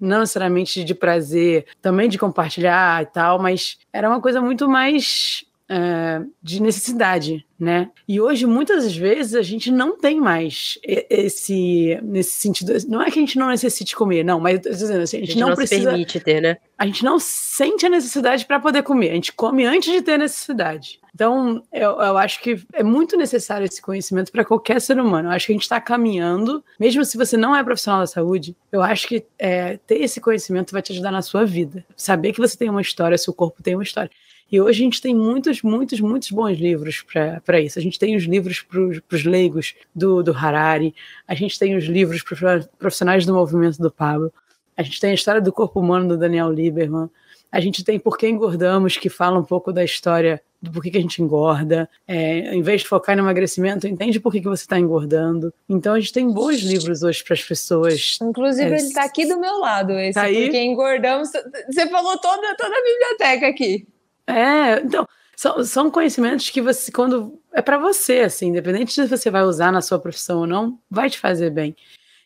não 0.00 0.20
necessariamente 0.20 0.84
de 0.84 0.94
prazer, 0.94 1.66
também 1.82 2.08
de 2.08 2.18
compartilhar 2.18 3.02
e 3.02 3.06
tal, 3.06 3.38
mas 3.38 3.78
era 3.92 4.08
uma 4.08 4.20
coisa 4.20 4.40
muito 4.40 4.68
mais 4.68 5.44
é, 5.68 6.22
de 6.42 6.62
necessidade, 6.62 7.44
né? 7.58 7.90
E 8.06 8.20
hoje, 8.20 8.46
muitas 8.46 8.94
vezes, 8.94 9.34
a 9.34 9.42
gente 9.42 9.70
não 9.70 9.98
tem 9.98 10.18
mais 10.18 10.78
esse 10.82 11.98
nesse 12.02 12.32
sentido. 12.32 12.72
Não 12.88 13.02
é 13.02 13.10
que 13.10 13.18
a 13.18 13.22
gente 13.22 13.38
não 13.38 13.48
necessite 13.48 13.94
comer, 13.94 14.24
não, 14.24 14.40
mas 14.40 14.60
dizendo 14.60 15.02
assim, 15.02 15.18
a 15.18 15.20
gente, 15.20 15.30
a 15.30 15.32
gente 15.32 15.40
não, 15.40 15.48
não 15.48 15.56
precisa. 15.56 15.90
Permite 15.90 16.20
ter, 16.20 16.40
né? 16.40 16.56
A 16.78 16.86
gente 16.86 17.04
não 17.04 17.18
sente 17.18 17.84
a 17.84 17.90
necessidade 17.90 18.46
para 18.46 18.58
poder 18.58 18.82
comer. 18.82 19.10
A 19.10 19.14
gente 19.14 19.32
come 19.32 19.66
antes 19.66 19.92
de 19.92 20.00
ter 20.00 20.18
necessidade. 20.18 21.00
Então, 21.14 21.62
eu, 21.72 22.00
eu 22.00 22.16
acho 22.16 22.40
que 22.40 22.64
é 22.72 22.82
muito 22.82 23.16
necessário 23.16 23.66
esse 23.66 23.82
conhecimento 23.82 24.30
para 24.30 24.44
qualquer 24.44 24.80
ser 24.80 25.00
humano. 25.00 25.28
Eu 25.28 25.32
acho 25.32 25.46
que 25.46 25.52
a 25.52 25.56
gente 25.56 25.62
está 25.62 25.80
caminhando, 25.80 26.64
mesmo 26.78 27.04
se 27.04 27.18
você 27.18 27.36
não 27.36 27.56
é 27.56 27.64
profissional 27.64 28.00
da 28.00 28.06
saúde, 28.06 28.56
eu 28.70 28.80
acho 28.80 29.08
que 29.08 29.26
é, 29.36 29.78
ter 29.78 29.96
esse 29.96 30.20
conhecimento 30.20 30.72
vai 30.72 30.80
te 30.80 30.92
ajudar 30.92 31.10
na 31.10 31.20
sua 31.20 31.44
vida. 31.44 31.84
Saber 31.96 32.32
que 32.32 32.40
você 32.40 32.56
tem 32.56 32.70
uma 32.70 32.80
história, 32.80 33.18
seu 33.18 33.34
corpo 33.34 33.62
tem 33.62 33.74
uma 33.74 33.82
história. 33.82 34.10
E 34.50 34.60
hoje 34.60 34.80
a 34.80 34.84
gente 34.84 35.02
tem 35.02 35.14
muitos, 35.14 35.62
muitos, 35.62 36.00
muitos 36.00 36.30
bons 36.30 36.58
livros 36.58 37.04
para 37.44 37.60
isso. 37.60 37.78
A 37.78 37.82
gente 37.82 37.98
tem 37.98 38.16
os 38.16 38.24
livros 38.24 38.62
para 38.62 39.16
os 39.16 39.24
leigos 39.24 39.74
do, 39.94 40.22
do 40.22 40.32
Harari, 40.32 40.94
a 41.26 41.34
gente 41.34 41.58
tem 41.58 41.76
os 41.76 41.84
livros 41.84 42.22
para 42.22 42.66
profissionais 42.78 43.26
do 43.26 43.34
movimento 43.34 43.78
do 43.78 43.90
Pablo, 43.90 44.32
a 44.76 44.82
gente 44.82 45.00
tem 45.00 45.10
a 45.10 45.14
história 45.14 45.40
do 45.40 45.52
corpo 45.52 45.80
humano 45.80 46.08
do 46.08 46.16
Daniel 46.16 46.50
Lieberman, 46.50 47.10
a 47.50 47.60
gente 47.60 47.82
tem 47.82 47.98
Por 47.98 48.16
que 48.16 48.28
Engordamos, 48.28 48.96
que 48.96 49.08
fala 49.08 49.38
um 49.38 49.44
pouco 49.44 49.72
da 49.72 49.82
história 49.82 50.40
do 50.60 50.70
porquê 50.70 50.90
que 50.90 50.98
a 50.98 51.00
gente 51.00 51.22
engorda. 51.22 51.88
É, 52.06 52.54
em 52.54 52.62
vez 52.62 52.82
de 52.82 52.88
focar 52.88 53.16
no 53.16 53.22
emagrecimento, 53.22 53.86
entende 53.86 54.20
por 54.20 54.32
que, 54.32 54.40
que 54.40 54.48
você 54.48 54.64
está 54.64 54.78
engordando. 54.78 55.52
Então 55.68 55.94
a 55.94 56.00
gente 56.00 56.12
tem 56.12 56.30
bons 56.30 56.60
livros 56.60 57.02
hoje 57.02 57.22
para 57.24 57.34
as 57.34 57.42
pessoas. 57.42 58.18
Inclusive, 58.20 58.64
é, 58.64 58.68
ele 58.68 58.76
está 58.76 59.04
aqui 59.04 59.26
do 59.26 59.38
meu 59.38 59.58
lado, 59.60 59.92
esse 59.92 60.14
tá? 60.14 60.24
Porque 60.26 60.58
Engordamos. 60.58 61.30
Você 61.30 61.88
falou 61.88 62.18
toda, 62.18 62.54
toda 62.56 62.74
a 62.76 62.82
biblioteca 62.82 63.48
aqui. 63.48 63.86
É, 64.28 64.80
então, 64.82 65.08
são, 65.34 65.64
são 65.64 65.90
conhecimentos 65.90 66.50
que 66.50 66.60
você, 66.60 66.92
quando 66.92 67.40
é 67.52 67.62
para 67.62 67.78
você, 67.78 68.20
assim, 68.20 68.48
independente 68.48 68.92
se 68.92 69.06
você 69.06 69.30
vai 69.30 69.42
usar 69.42 69.72
na 69.72 69.80
sua 69.80 69.98
profissão 69.98 70.40
ou 70.40 70.46
não, 70.46 70.78
vai 70.90 71.08
te 71.08 71.18
fazer 71.18 71.50
bem. 71.50 71.74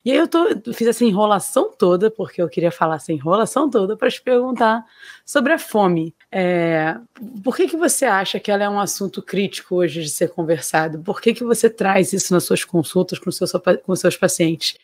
E 0.05 0.11
aí 0.11 0.17
eu, 0.17 0.27
tô, 0.27 0.49
fiz 0.75 0.89
essa 0.89 1.05
enrolação 1.05 1.71
toda, 1.79 2.11
porque 2.11 2.43
eu 2.43 2.49
queria 2.49 2.73
falar 2.73 2.97
essa 2.97 3.13
enrolação 3.13 3.71
toda, 3.71 3.97
para 3.97 4.11
te 4.11 4.21
perguntar 4.21 4.85
sobre 5.25 5.53
a 5.53 5.59
fome. 5.59 6.13
É, 6.31 6.97
por 7.45 7.55
que, 7.57 7.69
que 7.69 7.77
você 7.77 8.05
acha 8.05 8.41
que 8.41 8.51
ela 8.51 8.65
é 8.65 8.69
um 8.69 8.81
assunto 8.81 9.23
crítico 9.23 9.77
hoje 9.77 10.03
de 10.03 10.11
ser 10.11 10.31
conversado? 10.31 10.99
Por 10.99 11.21
que, 11.21 11.33
que 11.33 11.45
você 11.45 11.71
traz 11.71 12.13
isso 12.13 12.35
nas 12.35 12.43
suas 12.43 12.65
consultas 12.65 13.21
com, 13.21 13.31
seu, 13.31 13.47
com 13.85 13.95
seus 13.95 14.17
pacientes? 14.17 14.77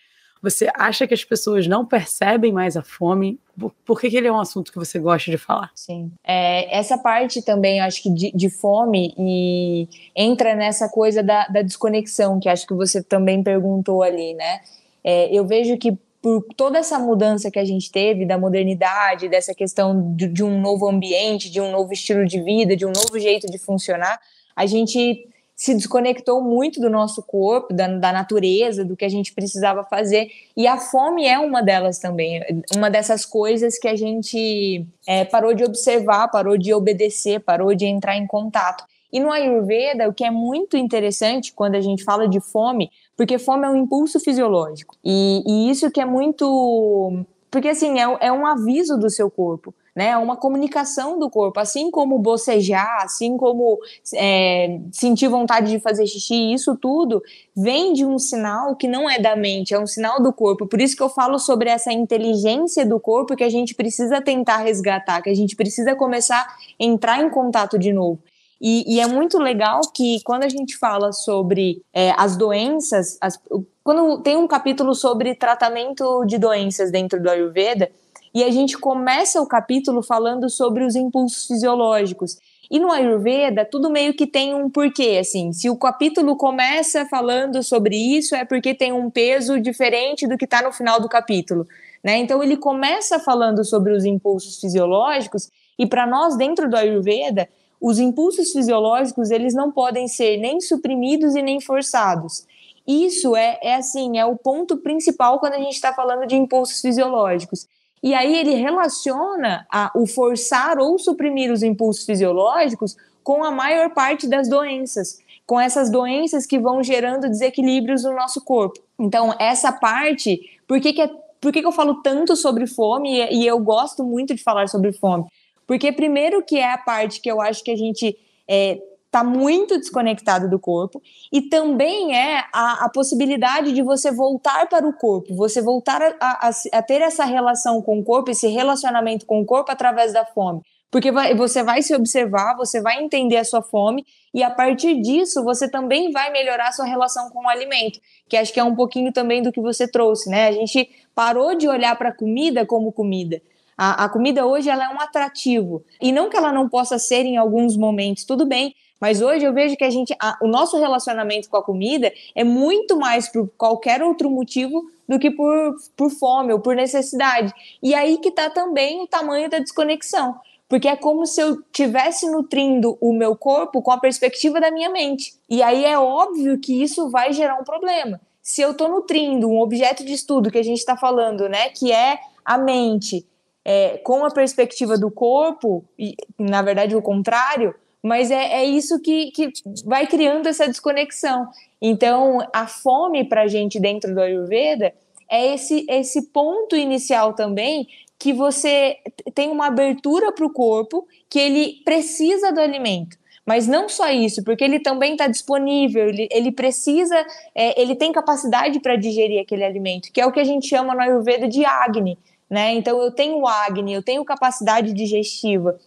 Você 0.42 0.70
acha 0.74 1.06
que 1.06 1.14
as 1.14 1.24
pessoas 1.24 1.66
não 1.66 1.84
percebem 1.84 2.52
mais 2.52 2.76
a 2.76 2.82
fome? 2.82 3.38
Por 3.84 4.00
que, 4.00 4.08
que 4.08 4.16
ele 4.16 4.28
é 4.28 4.32
um 4.32 4.38
assunto 4.38 4.70
que 4.70 4.78
você 4.78 4.98
gosta 4.98 5.30
de 5.30 5.38
falar? 5.38 5.70
Sim. 5.74 6.12
É, 6.24 6.76
essa 6.76 6.96
parte 6.96 7.42
também, 7.42 7.80
acho 7.80 8.02
que 8.02 8.10
de, 8.10 8.30
de, 8.32 8.48
fome, 8.48 9.14
e 9.18 9.88
entra 10.14 10.54
nessa 10.54 10.88
coisa 10.88 11.22
da, 11.22 11.48
da, 11.48 11.62
desconexão, 11.62 12.38
que 12.38 12.48
acho 12.48 12.66
que 12.66 12.74
você 12.74 13.02
também 13.02 13.42
perguntou 13.42 14.02
ali, 14.02 14.34
né? 14.34 14.60
É, 15.02 15.34
eu 15.34 15.44
vejo 15.46 15.76
que 15.76 15.98
por 16.20 16.44
toda 16.56 16.78
essa 16.78 16.98
mudança 16.98 17.50
que 17.50 17.58
a 17.58 17.64
gente 17.64 17.90
teve 17.90 18.26
da 18.26 18.36
modernidade, 18.38 19.28
dessa 19.28 19.54
questão 19.54 20.14
de, 20.14 20.28
de 20.28 20.42
um 20.42 20.60
novo 20.60 20.88
ambiente, 20.88 21.50
de 21.50 21.60
um 21.60 21.70
novo 21.70 21.92
estilo 21.92 22.24
de 22.24 22.40
vida, 22.42 22.76
de 22.76 22.84
um 22.84 22.92
novo 22.92 23.18
jeito 23.18 23.46
de 23.50 23.58
funcionar, 23.58 24.20
a 24.54 24.66
gente 24.66 25.28
se 25.58 25.74
desconectou 25.74 26.40
muito 26.40 26.80
do 26.80 26.88
nosso 26.88 27.20
corpo, 27.20 27.74
da, 27.74 27.88
da 27.88 28.12
natureza, 28.12 28.84
do 28.84 28.96
que 28.96 29.04
a 29.04 29.08
gente 29.08 29.34
precisava 29.34 29.82
fazer. 29.82 30.30
E 30.56 30.68
a 30.68 30.78
fome 30.78 31.26
é 31.26 31.36
uma 31.36 31.60
delas 31.60 31.98
também, 31.98 32.40
uma 32.76 32.88
dessas 32.88 33.26
coisas 33.26 33.76
que 33.76 33.88
a 33.88 33.96
gente 33.96 34.86
é, 35.04 35.24
parou 35.24 35.52
de 35.52 35.64
observar, 35.64 36.28
parou 36.28 36.56
de 36.56 36.72
obedecer, 36.72 37.40
parou 37.40 37.74
de 37.74 37.86
entrar 37.86 38.16
em 38.16 38.24
contato. 38.24 38.84
E 39.12 39.18
no 39.18 39.32
Ayurveda, 39.32 40.08
o 40.08 40.14
que 40.14 40.24
é 40.24 40.30
muito 40.30 40.76
interessante 40.76 41.52
quando 41.52 41.74
a 41.74 41.80
gente 41.80 42.04
fala 42.04 42.28
de 42.28 42.38
fome, 42.40 42.88
porque 43.16 43.36
fome 43.36 43.66
é 43.66 43.68
um 43.68 43.76
impulso 43.76 44.20
fisiológico. 44.20 44.94
E, 45.04 45.42
e 45.44 45.70
isso 45.70 45.90
que 45.90 46.00
é 46.00 46.04
muito. 46.04 47.24
Porque 47.50 47.68
assim, 47.68 47.98
é, 47.98 48.28
é 48.28 48.32
um 48.32 48.46
aviso 48.46 48.96
do 48.96 49.10
seu 49.10 49.28
corpo 49.28 49.74
né? 49.98 50.16
Uma 50.16 50.36
comunicação 50.36 51.18
do 51.18 51.28
corpo, 51.28 51.58
assim 51.58 51.90
como 51.90 52.20
bocejar, 52.20 53.02
assim 53.02 53.36
como 53.36 53.80
é, 54.14 54.78
sentir 54.92 55.26
vontade 55.26 55.72
de 55.72 55.80
fazer 55.80 56.06
xixi, 56.06 56.52
isso 56.52 56.76
tudo 56.76 57.20
vem 57.56 57.92
de 57.92 58.06
um 58.06 58.16
sinal 58.16 58.76
que 58.76 58.86
não 58.86 59.10
é 59.10 59.18
da 59.18 59.34
mente, 59.34 59.74
é 59.74 59.78
um 59.78 59.88
sinal 59.88 60.22
do 60.22 60.32
corpo. 60.32 60.68
Por 60.68 60.80
isso 60.80 60.96
que 60.96 61.02
eu 61.02 61.08
falo 61.08 61.36
sobre 61.36 61.68
essa 61.68 61.92
inteligência 61.92 62.86
do 62.86 63.00
corpo 63.00 63.34
que 63.34 63.42
a 63.42 63.48
gente 63.48 63.74
precisa 63.74 64.20
tentar 64.20 64.58
resgatar, 64.58 65.20
que 65.20 65.30
a 65.30 65.34
gente 65.34 65.56
precisa 65.56 65.96
começar 65.96 66.46
a 66.46 66.54
entrar 66.78 67.20
em 67.20 67.28
contato 67.28 67.76
de 67.76 67.92
novo. 67.92 68.20
E, 68.60 68.84
e, 68.94 69.00
é 69.00 69.06
muito 69.08 69.36
legal 69.36 69.80
que 69.92 70.20
quando 70.24 70.44
a 70.44 70.48
gente 70.48 70.76
fala 70.76 71.12
sobre 71.12 71.82
é, 71.92 72.12
as 72.16 72.36
doenças, 72.36 73.18
as, 73.20 73.40
quando 73.82 74.20
tem 74.20 74.36
um 74.36 74.46
capítulo 74.46 74.94
sobre 74.94 75.34
tratamento 75.34 76.24
de 76.24 76.38
doenças 76.38 76.92
dentro 76.92 77.20
do 77.20 77.28
Ayurveda, 77.28 77.90
e 78.38 78.44
a 78.44 78.52
gente 78.52 78.78
começa 78.78 79.42
o 79.42 79.48
capítulo 79.48 80.00
falando 80.00 80.48
sobre 80.48 80.84
os 80.84 80.94
impulsos 80.94 81.44
fisiológicos. 81.48 82.38
E 82.70 82.78
no 82.78 82.92
Ayurveda, 82.92 83.64
tudo 83.64 83.90
meio 83.90 84.14
que 84.14 84.28
tem 84.28 84.54
um 84.54 84.70
porquê, 84.70 85.18
assim. 85.20 85.52
Se 85.52 85.68
o 85.68 85.76
capítulo 85.76 86.36
começa 86.36 87.04
falando 87.06 87.60
sobre 87.64 87.96
isso, 87.96 88.36
é 88.36 88.44
porque 88.44 88.76
tem 88.76 88.92
um 88.92 89.10
peso 89.10 89.58
diferente 89.58 90.24
do 90.24 90.38
que 90.38 90.44
está 90.44 90.62
no 90.62 90.70
final 90.70 91.00
do 91.00 91.08
capítulo, 91.08 91.66
né? 92.00 92.18
Então 92.18 92.40
ele 92.40 92.56
começa 92.56 93.18
falando 93.18 93.64
sobre 93.64 93.92
os 93.92 94.04
impulsos 94.04 94.60
fisiológicos 94.60 95.50
e 95.76 95.84
para 95.84 96.06
nós 96.06 96.36
dentro 96.36 96.70
do 96.70 96.76
Ayurveda, 96.76 97.48
os 97.80 97.98
impulsos 97.98 98.52
fisiológicos, 98.52 99.32
eles 99.32 99.52
não 99.52 99.72
podem 99.72 100.06
ser 100.06 100.36
nem 100.36 100.60
suprimidos 100.60 101.34
e 101.34 101.42
nem 101.42 101.60
forçados. 101.60 102.46
Isso 102.86 103.34
é, 103.34 103.58
é 103.60 103.74
assim, 103.74 104.16
é 104.16 104.24
o 104.24 104.36
ponto 104.36 104.76
principal 104.76 105.40
quando 105.40 105.54
a 105.54 105.58
gente 105.58 105.74
está 105.74 105.92
falando 105.92 106.24
de 106.24 106.36
impulsos 106.36 106.80
fisiológicos. 106.80 107.66
E 108.02 108.14
aí 108.14 108.36
ele 108.36 108.54
relaciona 108.54 109.66
a, 109.70 109.90
o 109.94 110.06
forçar 110.06 110.78
ou 110.78 110.98
suprimir 110.98 111.52
os 111.52 111.62
impulsos 111.62 112.04
fisiológicos 112.04 112.96
com 113.22 113.44
a 113.44 113.50
maior 113.50 113.90
parte 113.90 114.26
das 114.26 114.48
doenças, 114.48 115.18
com 115.46 115.60
essas 115.60 115.90
doenças 115.90 116.46
que 116.46 116.58
vão 116.58 116.82
gerando 116.82 117.28
desequilíbrios 117.28 118.04
no 118.04 118.14
nosso 118.14 118.42
corpo. 118.42 118.80
Então, 118.98 119.34
essa 119.38 119.72
parte, 119.72 120.40
por 120.66 120.80
que, 120.80 120.92
que, 120.92 121.02
é, 121.02 121.10
por 121.40 121.52
que, 121.52 121.60
que 121.60 121.66
eu 121.66 121.72
falo 121.72 122.02
tanto 122.02 122.34
sobre 122.36 122.66
fome 122.66 123.18
e, 123.18 123.42
e 123.42 123.46
eu 123.46 123.58
gosto 123.58 124.02
muito 124.02 124.34
de 124.34 124.42
falar 124.42 124.68
sobre 124.68 124.92
fome? 124.92 125.24
Porque, 125.66 125.92
primeiro, 125.92 126.42
que 126.42 126.56
é 126.56 126.72
a 126.72 126.78
parte 126.78 127.20
que 127.20 127.30
eu 127.30 127.40
acho 127.40 127.62
que 127.62 127.70
a 127.70 127.76
gente 127.76 128.16
é, 128.48 128.80
está 129.08 129.24
muito 129.24 129.78
desconectado 129.78 130.48
do 130.48 130.58
corpo 130.58 131.02
e 131.32 131.42
também 131.42 132.14
é 132.14 132.44
a, 132.52 132.84
a, 132.84 132.88
possibilidade 132.90 133.72
de 133.72 133.82
você 133.82 134.12
voltar 134.12 134.68
para 134.68 134.86
o 134.86 134.92
corpo, 134.92 135.34
você 135.34 135.62
voltar 135.62 136.00
a, 136.02 136.14
a, 136.20 136.50
a, 136.74 136.82
ter 136.82 137.00
essa 137.00 137.24
relação 137.24 137.80
com 137.80 137.98
o 137.98 138.04
corpo, 138.04 138.30
esse 138.30 138.48
relacionamento 138.48 139.24
com 139.24 139.40
o 139.40 139.46
corpo 139.46 139.72
através 139.72 140.12
da 140.12 140.26
fome. 140.26 140.60
Porque 140.90 141.10
vai, 141.10 141.34
você 141.34 141.62
vai 141.62 141.82
se 141.82 141.94
observar, 141.94 142.56
você 142.56 142.80
vai 142.80 143.02
entender 143.02 143.36
a 143.36 143.44
sua 143.44 143.62
fome 143.62 144.06
e 144.32 144.42
a 144.42 144.50
partir 144.50 145.00
disso 145.00 145.42
você 145.42 145.70
também 145.70 146.10
vai 146.10 146.30
melhorar 146.30 146.68
a 146.68 146.72
sua 146.72 146.86
relação 146.86 147.30
com 147.30 147.44
o 147.44 147.48
alimento, 147.48 147.98
que 148.28 148.36
acho 148.36 148.52
que 148.52 148.60
é 148.60 148.64
um 148.64 148.74
pouquinho 148.74 149.12
também 149.12 149.42
do 149.42 149.52
que 149.52 149.60
você 149.60 149.90
trouxe, 149.90 150.30
né? 150.30 150.48
A 150.48 150.52
gente 150.52 150.88
parou 151.14 151.54
de 151.54 151.68
olhar 151.68 151.96
para 151.96 152.10
a 152.10 152.14
comida 152.14 152.64
como 152.64 152.92
comida. 152.92 153.40
A, 153.80 154.08
comida 154.08 154.44
hoje 154.44 154.68
ela 154.68 154.86
é 154.86 154.88
um 154.88 155.00
atrativo 155.00 155.84
e 156.02 156.10
não 156.10 156.28
que 156.28 156.36
ela 156.36 156.50
não 156.50 156.68
possa 156.68 156.98
ser 156.98 157.24
em 157.24 157.36
alguns 157.36 157.76
momentos, 157.76 158.24
tudo 158.24 158.44
bem, 158.44 158.74
mas 159.00 159.22
hoje 159.22 159.44
eu 159.44 159.52
vejo 159.52 159.76
que 159.76 159.84
a 159.84 159.90
gente, 159.90 160.14
a, 160.20 160.36
o 160.42 160.48
nosso 160.48 160.76
relacionamento 160.78 161.48
com 161.48 161.56
a 161.56 161.62
comida 161.62 162.12
é 162.34 162.42
muito 162.42 162.96
mais 162.96 163.28
por 163.28 163.48
qualquer 163.56 164.02
outro 164.02 164.30
motivo 164.30 164.90
do 165.08 165.18
que 165.18 165.30
por, 165.30 165.76
por 165.96 166.10
fome 166.10 166.52
ou 166.52 166.60
por 166.60 166.74
necessidade. 166.74 167.52
E 167.82 167.94
aí 167.94 168.18
que 168.18 168.28
está 168.28 168.50
também 168.50 169.02
o 169.02 169.06
tamanho 169.06 169.48
da 169.48 169.58
desconexão. 169.58 170.36
Porque 170.68 170.86
é 170.86 170.96
como 170.96 171.24
se 171.24 171.40
eu 171.40 171.60
estivesse 171.60 172.30
nutrindo 172.30 172.98
o 173.00 173.12
meu 173.14 173.34
corpo 173.34 173.80
com 173.80 173.90
a 173.90 173.98
perspectiva 173.98 174.60
da 174.60 174.70
minha 174.70 174.90
mente. 174.90 175.32
E 175.48 175.62
aí 175.62 175.84
é 175.84 175.98
óbvio 175.98 176.58
que 176.58 176.82
isso 176.82 177.08
vai 177.08 177.32
gerar 177.32 177.58
um 177.58 177.64
problema. 177.64 178.20
Se 178.42 178.60
eu 178.60 178.72
estou 178.72 178.88
nutrindo 178.88 179.48
um 179.48 179.60
objeto 179.60 180.04
de 180.04 180.12
estudo 180.12 180.50
que 180.50 180.58
a 180.58 180.62
gente 180.62 180.78
está 180.78 180.94
falando, 180.94 181.48
né, 181.48 181.70
que 181.70 181.90
é 181.90 182.18
a 182.44 182.58
mente, 182.58 183.26
é, 183.64 183.98
com 183.98 184.24
a 184.26 184.30
perspectiva 184.30 184.98
do 184.98 185.10
corpo, 185.10 185.84
e 185.98 186.14
na 186.38 186.60
verdade 186.60 186.94
o 186.94 187.02
contrário, 187.02 187.74
mas 188.08 188.30
é, 188.30 188.62
é 188.62 188.64
isso 188.64 188.98
que, 189.00 189.30
que 189.32 189.52
vai 189.84 190.06
criando 190.06 190.46
essa 190.46 190.66
desconexão. 190.66 191.46
Então, 191.80 192.38
a 192.54 192.66
fome 192.66 193.22
para 193.28 193.42
a 193.42 193.46
gente 193.46 193.78
dentro 193.78 194.14
do 194.14 194.20
Ayurveda 194.22 194.94
é 195.30 195.52
esse, 195.52 195.84
esse 195.90 196.30
ponto 196.30 196.74
inicial 196.74 197.34
também 197.34 197.86
que 198.18 198.32
você 198.32 198.96
tem 199.34 199.50
uma 199.50 199.66
abertura 199.66 200.32
para 200.32 200.46
o 200.46 200.52
corpo, 200.52 201.06
que 201.28 201.38
ele 201.38 201.82
precisa 201.84 202.50
do 202.50 202.60
alimento. 202.60 203.18
Mas 203.44 203.66
não 203.66 203.90
só 203.90 204.10
isso, 204.10 204.42
porque 204.42 204.64
ele 204.64 204.80
também 204.80 205.12
está 205.12 205.26
disponível, 205.26 206.08
ele, 206.08 206.28
ele 206.30 206.50
precisa, 206.50 207.14
é, 207.54 207.80
ele 207.80 207.94
tem 207.94 208.10
capacidade 208.10 208.80
para 208.80 208.96
digerir 208.96 209.40
aquele 209.40 209.64
alimento, 209.64 210.10
que 210.12 210.20
é 210.20 210.26
o 210.26 210.32
que 210.32 210.40
a 210.40 210.44
gente 210.44 210.66
chama 210.66 210.94
no 210.94 211.00
Ayurveda 211.00 211.46
de 211.46 211.64
Agni. 211.64 212.18
Né? 212.48 212.72
Então, 212.72 213.00
eu 213.02 213.10
tenho 213.10 213.46
Agni, 213.46 213.92
eu 213.92 214.02
tenho 214.02 214.24
capacidade 214.24 214.94
digestiva. 214.94 215.78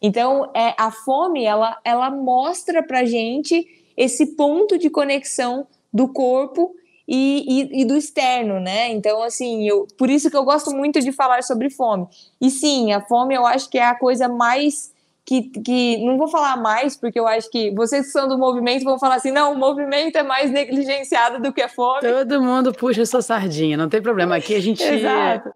Então, 0.00 0.50
é, 0.54 0.74
a 0.78 0.90
fome, 0.90 1.44
ela, 1.44 1.76
ela 1.84 2.10
mostra 2.10 2.82
pra 2.82 3.04
gente 3.04 3.66
esse 3.96 4.36
ponto 4.36 4.78
de 4.78 4.88
conexão 4.88 5.66
do 5.92 6.08
corpo 6.08 6.74
e, 7.06 7.44
e, 7.48 7.82
e, 7.82 7.84
do 7.84 7.96
externo, 7.96 8.60
né? 8.60 8.90
Então, 8.90 9.22
assim, 9.22 9.66
eu, 9.66 9.88
por 9.96 10.10
isso 10.10 10.30
que 10.30 10.36
eu 10.36 10.44
gosto 10.44 10.70
muito 10.70 11.00
de 11.00 11.10
falar 11.10 11.42
sobre 11.42 11.70
fome. 11.70 12.06
E 12.40 12.50
sim, 12.50 12.92
a 12.92 13.00
fome 13.00 13.34
eu 13.34 13.46
acho 13.46 13.68
que 13.70 13.78
é 13.78 13.84
a 13.84 13.98
coisa 13.98 14.28
mais 14.28 14.92
que, 15.24 15.42
que 15.42 15.98
não 16.06 16.16
vou 16.16 16.28
falar 16.28 16.56
mais, 16.56 16.96
porque 16.96 17.18
eu 17.18 17.26
acho 17.26 17.50
que 17.50 17.70
vocês 17.72 18.06
que 18.06 18.12
são 18.12 18.28
do 18.28 18.38
movimento 18.38 18.84
vão 18.84 18.98
falar 18.98 19.16
assim: 19.16 19.30
não, 19.30 19.52
o 19.52 19.58
movimento 19.58 20.16
é 20.16 20.22
mais 20.22 20.50
negligenciado 20.50 21.40
do 21.40 21.52
que 21.52 21.60
a 21.60 21.68
fome. 21.68 22.00
Todo 22.00 22.42
mundo 22.42 22.72
puxa 22.72 23.04
sua 23.04 23.20
sardinha, 23.20 23.76
não 23.76 23.88
tem 23.88 24.00
problema. 24.00 24.36
Aqui 24.36 24.54
a 24.54 24.60
gente. 24.60 24.82
Exato. 24.84 25.50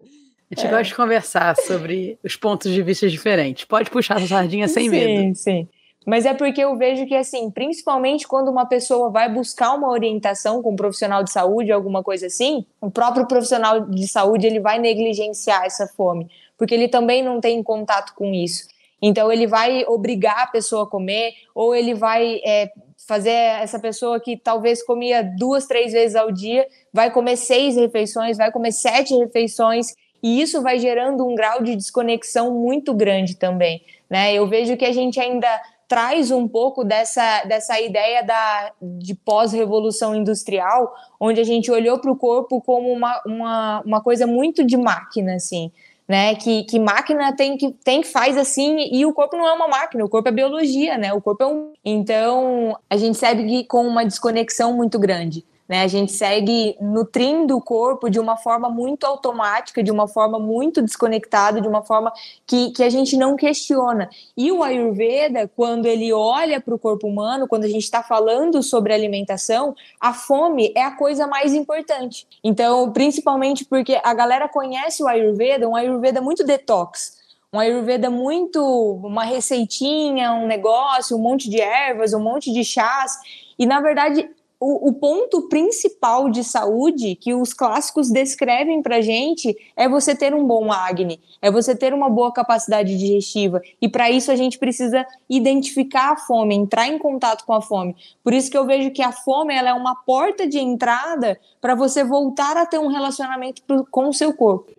A 0.53 0.61
gente 0.61 0.67
é. 0.67 0.69
gosta 0.69 0.83
de 0.83 0.95
conversar 0.95 1.55
sobre 1.57 2.19
os 2.23 2.35
pontos 2.35 2.71
de 2.71 2.81
vista 2.83 3.09
diferentes. 3.09 3.65
Pode 3.65 3.89
puxar 3.89 4.17
essa 4.17 4.27
sardinha 4.27 4.67
sem 4.67 4.83
sim, 4.83 4.89
medo. 4.89 5.07
Sim, 5.07 5.33
sim. 5.33 5.67
Mas 6.05 6.25
é 6.25 6.33
porque 6.33 6.61
eu 6.61 6.77
vejo 6.77 7.07
que, 7.07 7.15
assim, 7.15 7.49
principalmente 7.49 8.27
quando 8.27 8.49
uma 8.49 8.65
pessoa 8.65 9.09
vai 9.09 9.31
buscar 9.33 9.73
uma 9.73 9.89
orientação 9.89 10.61
com 10.61 10.73
um 10.73 10.75
profissional 10.75 11.23
de 11.23 11.31
saúde, 11.31 11.71
alguma 11.71 12.03
coisa 12.03 12.27
assim, 12.27 12.65
o 12.79 12.91
próprio 12.91 13.25
profissional 13.25 13.81
de 13.81 14.07
saúde 14.07 14.45
ele 14.45 14.59
vai 14.59 14.77
negligenciar 14.79 15.63
essa 15.63 15.87
fome, 15.87 16.29
porque 16.57 16.73
ele 16.73 16.87
também 16.87 17.23
não 17.23 17.39
tem 17.39 17.63
contato 17.63 18.13
com 18.15 18.33
isso. 18.33 18.67
Então, 19.01 19.31
ele 19.31 19.47
vai 19.47 19.83
obrigar 19.87 20.43
a 20.43 20.47
pessoa 20.47 20.83
a 20.83 20.87
comer, 20.87 21.33
ou 21.55 21.73
ele 21.73 21.93
vai 21.93 22.41
é, 22.45 22.69
fazer 23.07 23.31
essa 23.31 23.79
pessoa 23.79 24.19
que 24.19 24.37
talvez 24.37 24.83
comia 24.83 25.23
duas, 25.23 25.65
três 25.65 25.93
vezes 25.93 26.15
ao 26.15 26.31
dia, 26.31 26.67
vai 26.91 27.11
comer 27.11 27.37
seis 27.37 27.75
refeições, 27.75 28.37
vai 28.37 28.51
comer 28.51 28.71
sete 28.71 29.13
refeições, 29.15 29.87
e 30.23 30.41
isso 30.41 30.61
vai 30.61 30.79
gerando 30.79 31.27
um 31.27 31.35
grau 31.35 31.61
de 31.61 31.75
desconexão 31.75 32.51
muito 32.53 32.93
grande 32.93 33.35
também, 33.35 33.83
né? 34.09 34.33
Eu 34.33 34.47
vejo 34.47 34.77
que 34.77 34.85
a 34.85 34.93
gente 34.93 35.19
ainda 35.19 35.49
traz 35.85 36.31
um 36.31 36.47
pouco 36.47 36.83
dessa, 36.83 37.43
dessa 37.43 37.79
ideia 37.79 38.23
da, 38.23 38.71
de 38.81 39.13
pós-revolução 39.13 40.15
industrial, 40.15 40.95
onde 41.19 41.41
a 41.41 41.43
gente 41.43 41.69
olhou 41.69 41.99
para 41.99 42.09
o 42.09 42.15
corpo 42.15 42.61
como 42.61 42.91
uma, 42.91 43.21
uma, 43.27 43.81
uma 43.85 44.01
coisa 44.01 44.25
muito 44.25 44.63
de 44.63 44.77
máquina, 44.77 45.35
assim, 45.35 45.71
né? 46.07 46.35
Que, 46.35 46.63
que 46.63 46.79
máquina 46.79 47.35
tem 47.35 47.57
que, 47.57 47.71
tem 47.83 48.01
que 48.01 48.07
faz 48.07 48.37
assim, 48.37 48.89
e 48.91 49.05
o 49.05 49.13
corpo 49.13 49.35
não 49.35 49.47
é 49.47 49.53
uma 49.53 49.67
máquina, 49.67 50.05
o 50.05 50.09
corpo 50.09 50.29
é 50.29 50.31
biologia, 50.31 50.97
né? 50.97 51.13
O 51.13 51.21
corpo 51.21 51.43
é 51.43 51.47
um. 51.47 51.73
Então, 51.83 52.77
a 52.89 52.95
gente 52.95 53.17
segue 53.17 53.65
com 53.65 53.85
uma 53.85 54.05
desconexão 54.05 54.73
muito 54.73 54.97
grande. 54.97 55.45
Né? 55.73 55.81
A 55.81 55.87
gente 55.87 56.11
segue 56.11 56.77
nutrindo 56.79 57.57
o 57.57 57.61
corpo 57.61 58.07
de 58.07 58.19
uma 58.19 58.37
forma 58.37 58.69
muito 58.69 59.05
automática, 59.05 59.81
de 59.81 59.89
uma 59.89 60.07
forma 60.07 60.37
muito 60.37 60.83
desconectada, 60.83 61.59
de 61.59 61.67
uma 61.67 61.81
forma 61.81 62.13
que, 62.45 62.69
que 62.69 62.83
a 62.83 62.89
gente 62.91 63.17
não 63.17 63.35
questiona. 63.35 64.07
E 64.37 64.51
o 64.51 64.61
Ayurveda, 64.61 65.49
quando 65.55 65.87
ele 65.87 66.13
olha 66.13 66.61
para 66.61 66.75
o 66.75 66.77
corpo 66.77 67.07
humano, 67.07 67.47
quando 67.47 67.63
a 67.63 67.67
gente 67.67 67.81
está 67.81 68.03
falando 68.03 68.61
sobre 68.61 68.93
alimentação, 68.93 69.73
a 69.99 70.13
fome 70.13 70.71
é 70.75 70.83
a 70.83 70.91
coisa 70.91 71.25
mais 71.25 71.55
importante. 71.55 72.27
Então, 72.43 72.91
principalmente 72.91 73.65
porque 73.65 73.99
a 74.03 74.13
galera 74.13 74.47
conhece 74.47 75.01
o 75.01 75.07
Ayurveda, 75.07 75.67
um 75.67 75.75
Ayurveda 75.75 76.21
muito 76.21 76.43
detox 76.43 77.23
um 77.51 77.59
Ayurveda 77.59 78.09
muito 78.09 78.59
uma 79.03 79.23
receitinha, 79.23 80.33
um 80.33 80.47
negócio, 80.47 81.15
um 81.15 81.19
monte 81.19 81.47
de 81.49 81.61
ervas, 81.61 82.11
um 82.11 82.19
monte 82.19 82.51
de 82.51 82.63
chás. 82.63 83.19
E 83.59 83.65
na 83.67 83.79
verdade, 83.79 84.27
o, 84.63 84.89
o 84.89 84.93
ponto 84.93 85.49
principal 85.49 86.29
de 86.29 86.41
saúde 86.41 87.15
que 87.15 87.33
os 87.33 87.53
clássicos 87.53 88.09
descrevem 88.09 88.81
para 88.81 89.01
gente 89.01 89.55
é 89.75 89.89
você 89.89 90.15
ter 90.15 90.33
um 90.33 90.47
bom 90.47 90.71
Agni, 90.71 91.19
é 91.41 91.51
você 91.51 91.75
ter 91.75 91.93
uma 91.93 92.09
boa 92.09 92.31
capacidade 92.31 92.97
digestiva. 92.97 93.61
E 93.81 93.89
para 93.89 94.09
isso 94.09 94.31
a 94.31 94.35
gente 94.37 94.57
precisa 94.57 95.05
identificar 95.29 96.13
a 96.13 96.15
fome, 96.15 96.55
entrar 96.55 96.87
em 96.87 96.97
contato 96.97 97.43
com 97.45 97.53
a 97.53 97.61
fome. 97.61 97.93
Por 98.23 98.33
isso 98.33 98.49
que 98.49 98.57
eu 98.57 98.65
vejo 98.65 98.91
que 98.91 99.01
a 99.01 99.11
fome 99.11 99.53
ela 99.53 99.69
é 99.69 99.73
uma 99.73 99.95
porta 99.95 100.47
de 100.47 100.59
entrada 100.59 101.37
para 101.59 101.75
você 101.75 102.03
voltar 102.03 102.55
a 102.55 102.65
ter 102.65 102.79
um 102.79 102.87
relacionamento 102.87 103.61
com 103.91 104.07
o 104.07 104.13
seu 104.13 104.33
corpo. 104.33 104.71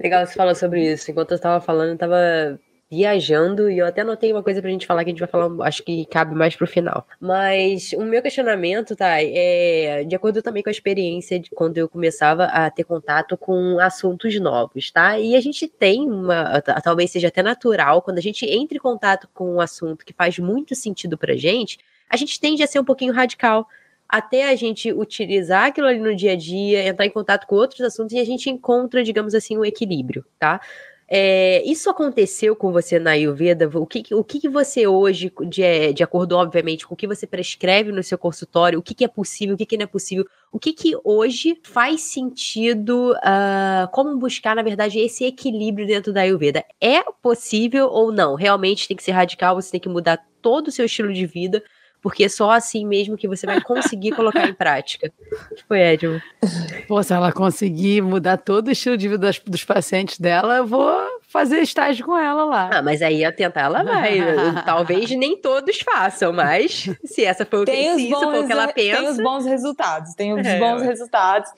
Legal 0.00 0.26
você 0.26 0.32
falar 0.32 0.54
sobre 0.54 0.90
isso. 0.92 1.10
Enquanto 1.10 1.32
eu 1.32 1.36
estava 1.36 1.60
falando, 1.60 1.88
eu 1.88 1.94
estava 1.94 2.58
viajando 2.90 3.68
e 3.68 3.78
eu 3.78 3.86
até 3.86 4.02
anotei 4.02 4.32
uma 4.32 4.42
coisa 4.42 4.60
pra 4.60 4.70
gente 4.70 4.86
falar 4.86 5.02
que 5.02 5.10
a 5.10 5.12
gente 5.12 5.20
vai 5.20 5.28
falar, 5.28 5.66
acho 5.66 5.82
que 5.82 6.06
cabe 6.06 6.34
mais 6.34 6.54
pro 6.54 6.66
final. 6.66 7.06
Mas 7.20 7.92
o 7.92 8.02
meu 8.02 8.22
questionamento, 8.22 8.94
tá, 8.94 9.16
é 9.20 10.04
de 10.04 10.14
acordo 10.14 10.40
também 10.40 10.62
com 10.62 10.68
a 10.68 10.72
experiência 10.72 11.38
de 11.38 11.50
quando 11.50 11.78
eu 11.78 11.88
começava 11.88 12.44
a 12.44 12.70
ter 12.70 12.84
contato 12.84 13.36
com 13.36 13.78
assuntos 13.80 14.38
novos, 14.40 14.90
tá? 14.90 15.18
E 15.18 15.34
a 15.34 15.40
gente 15.40 15.66
tem 15.66 16.08
uma, 16.08 16.60
talvez 16.60 17.10
seja 17.10 17.28
até 17.28 17.42
natural, 17.42 18.02
quando 18.02 18.18
a 18.18 18.22
gente 18.22 18.46
entra 18.46 18.76
em 18.76 18.80
contato 18.80 19.28
com 19.34 19.56
um 19.56 19.60
assunto 19.60 20.04
que 20.04 20.12
faz 20.12 20.38
muito 20.38 20.74
sentido 20.74 21.18
pra 21.18 21.34
gente, 21.34 21.78
a 22.08 22.16
gente 22.16 22.38
tende 22.38 22.62
a 22.62 22.66
ser 22.66 22.78
um 22.78 22.84
pouquinho 22.84 23.12
radical 23.12 23.66
até 24.08 24.48
a 24.48 24.54
gente 24.54 24.92
utilizar 24.92 25.66
aquilo 25.66 25.88
ali 25.88 25.98
no 25.98 26.14
dia 26.14 26.32
a 26.32 26.36
dia, 26.36 26.86
entrar 26.86 27.04
em 27.04 27.10
contato 27.10 27.46
com 27.46 27.56
outros 27.56 27.80
assuntos 27.80 28.14
e 28.14 28.20
a 28.20 28.24
gente 28.24 28.48
encontra, 28.48 29.02
digamos 29.02 29.34
assim, 29.34 29.58
um 29.58 29.64
equilíbrio, 29.64 30.24
tá? 30.38 30.60
É, 31.08 31.62
isso 31.64 31.88
aconteceu 31.88 32.56
com 32.56 32.72
você 32.72 32.98
na 32.98 33.12
Ayurveda? 33.12 33.70
O 33.74 33.86
que, 33.86 34.02
o 34.12 34.24
que 34.24 34.48
você 34.48 34.86
hoje, 34.86 35.32
de, 35.48 35.92
de 35.92 36.02
acordo, 36.02 36.36
obviamente, 36.36 36.86
com 36.86 36.94
o 36.94 36.96
que 36.96 37.06
você 37.06 37.26
prescreve 37.26 37.92
no 37.92 38.02
seu 38.02 38.18
consultório, 38.18 38.78
o 38.78 38.82
que, 38.82 38.94
que 38.94 39.04
é 39.04 39.08
possível, 39.08 39.54
o 39.54 39.58
que, 39.58 39.66
que 39.66 39.76
não 39.76 39.84
é 39.84 39.86
possível, 39.86 40.26
o 40.50 40.58
que, 40.58 40.72
que 40.72 40.92
hoje 41.04 41.60
faz 41.62 42.00
sentido, 42.00 43.12
uh, 43.12 43.88
como 43.92 44.16
buscar, 44.16 44.56
na 44.56 44.62
verdade, 44.62 44.98
esse 44.98 45.24
equilíbrio 45.24 45.86
dentro 45.86 46.12
da 46.12 46.22
Ayurveda? 46.22 46.64
É 46.80 47.02
possível 47.22 47.86
ou 47.88 48.10
não? 48.10 48.34
Realmente 48.34 48.88
tem 48.88 48.96
que 48.96 49.02
ser 49.02 49.12
radical, 49.12 49.54
você 49.54 49.70
tem 49.70 49.80
que 49.80 49.88
mudar 49.88 50.24
todo 50.42 50.68
o 50.68 50.72
seu 50.72 50.86
estilo 50.86 51.12
de 51.12 51.26
vida 51.26 51.62
porque 52.06 52.22
é 52.22 52.28
só 52.28 52.52
assim 52.52 52.86
mesmo 52.86 53.16
que 53.16 53.26
você 53.26 53.46
vai 53.46 53.60
conseguir 53.60 54.12
colocar 54.12 54.48
em 54.48 54.54
prática. 54.54 55.12
Foi, 55.66 55.80
Edmo. 55.80 56.22
Pô, 56.86 57.02
se 57.02 57.12
ela 57.12 57.32
conseguir 57.32 58.00
mudar 58.00 58.36
todo 58.36 58.68
o 58.68 58.70
estilo 58.70 58.96
de 58.96 59.08
vida 59.08 59.26
dos, 59.26 59.40
dos 59.40 59.64
pacientes 59.64 60.16
dela, 60.16 60.58
eu 60.58 60.66
vou 60.68 61.15
fazer 61.26 61.60
estágio 61.60 62.06
com 62.06 62.16
ela 62.16 62.44
lá. 62.44 62.70
Ah, 62.72 62.82
mas 62.82 63.02
aí 63.02 63.24
a 63.24 63.32
tentar 63.32 63.62
ela 63.62 63.82
vai. 63.82 64.20
Talvez 64.64 65.10
nem 65.10 65.36
todos 65.36 65.78
façam, 65.80 66.32
mas 66.32 66.88
se 67.04 67.24
essa 67.24 67.44
foi 67.44 67.62
o 67.62 67.64
que, 67.64 67.94
se 67.94 68.08
isso 68.08 68.20
for 68.20 68.34
o 68.34 68.46
que 68.46 68.52
ela 68.52 68.68
pensa. 68.68 69.00
Tem 69.00 69.08
os 69.08 69.16
bons 69.18 69.44
resultados, 69.44 70.14
tem 70.14 70.32
os 70.32 70.46
é, 70.46 70.58
bons 70.58 70.80
ué. 70.80 70.86
resultados. 70.86 71.50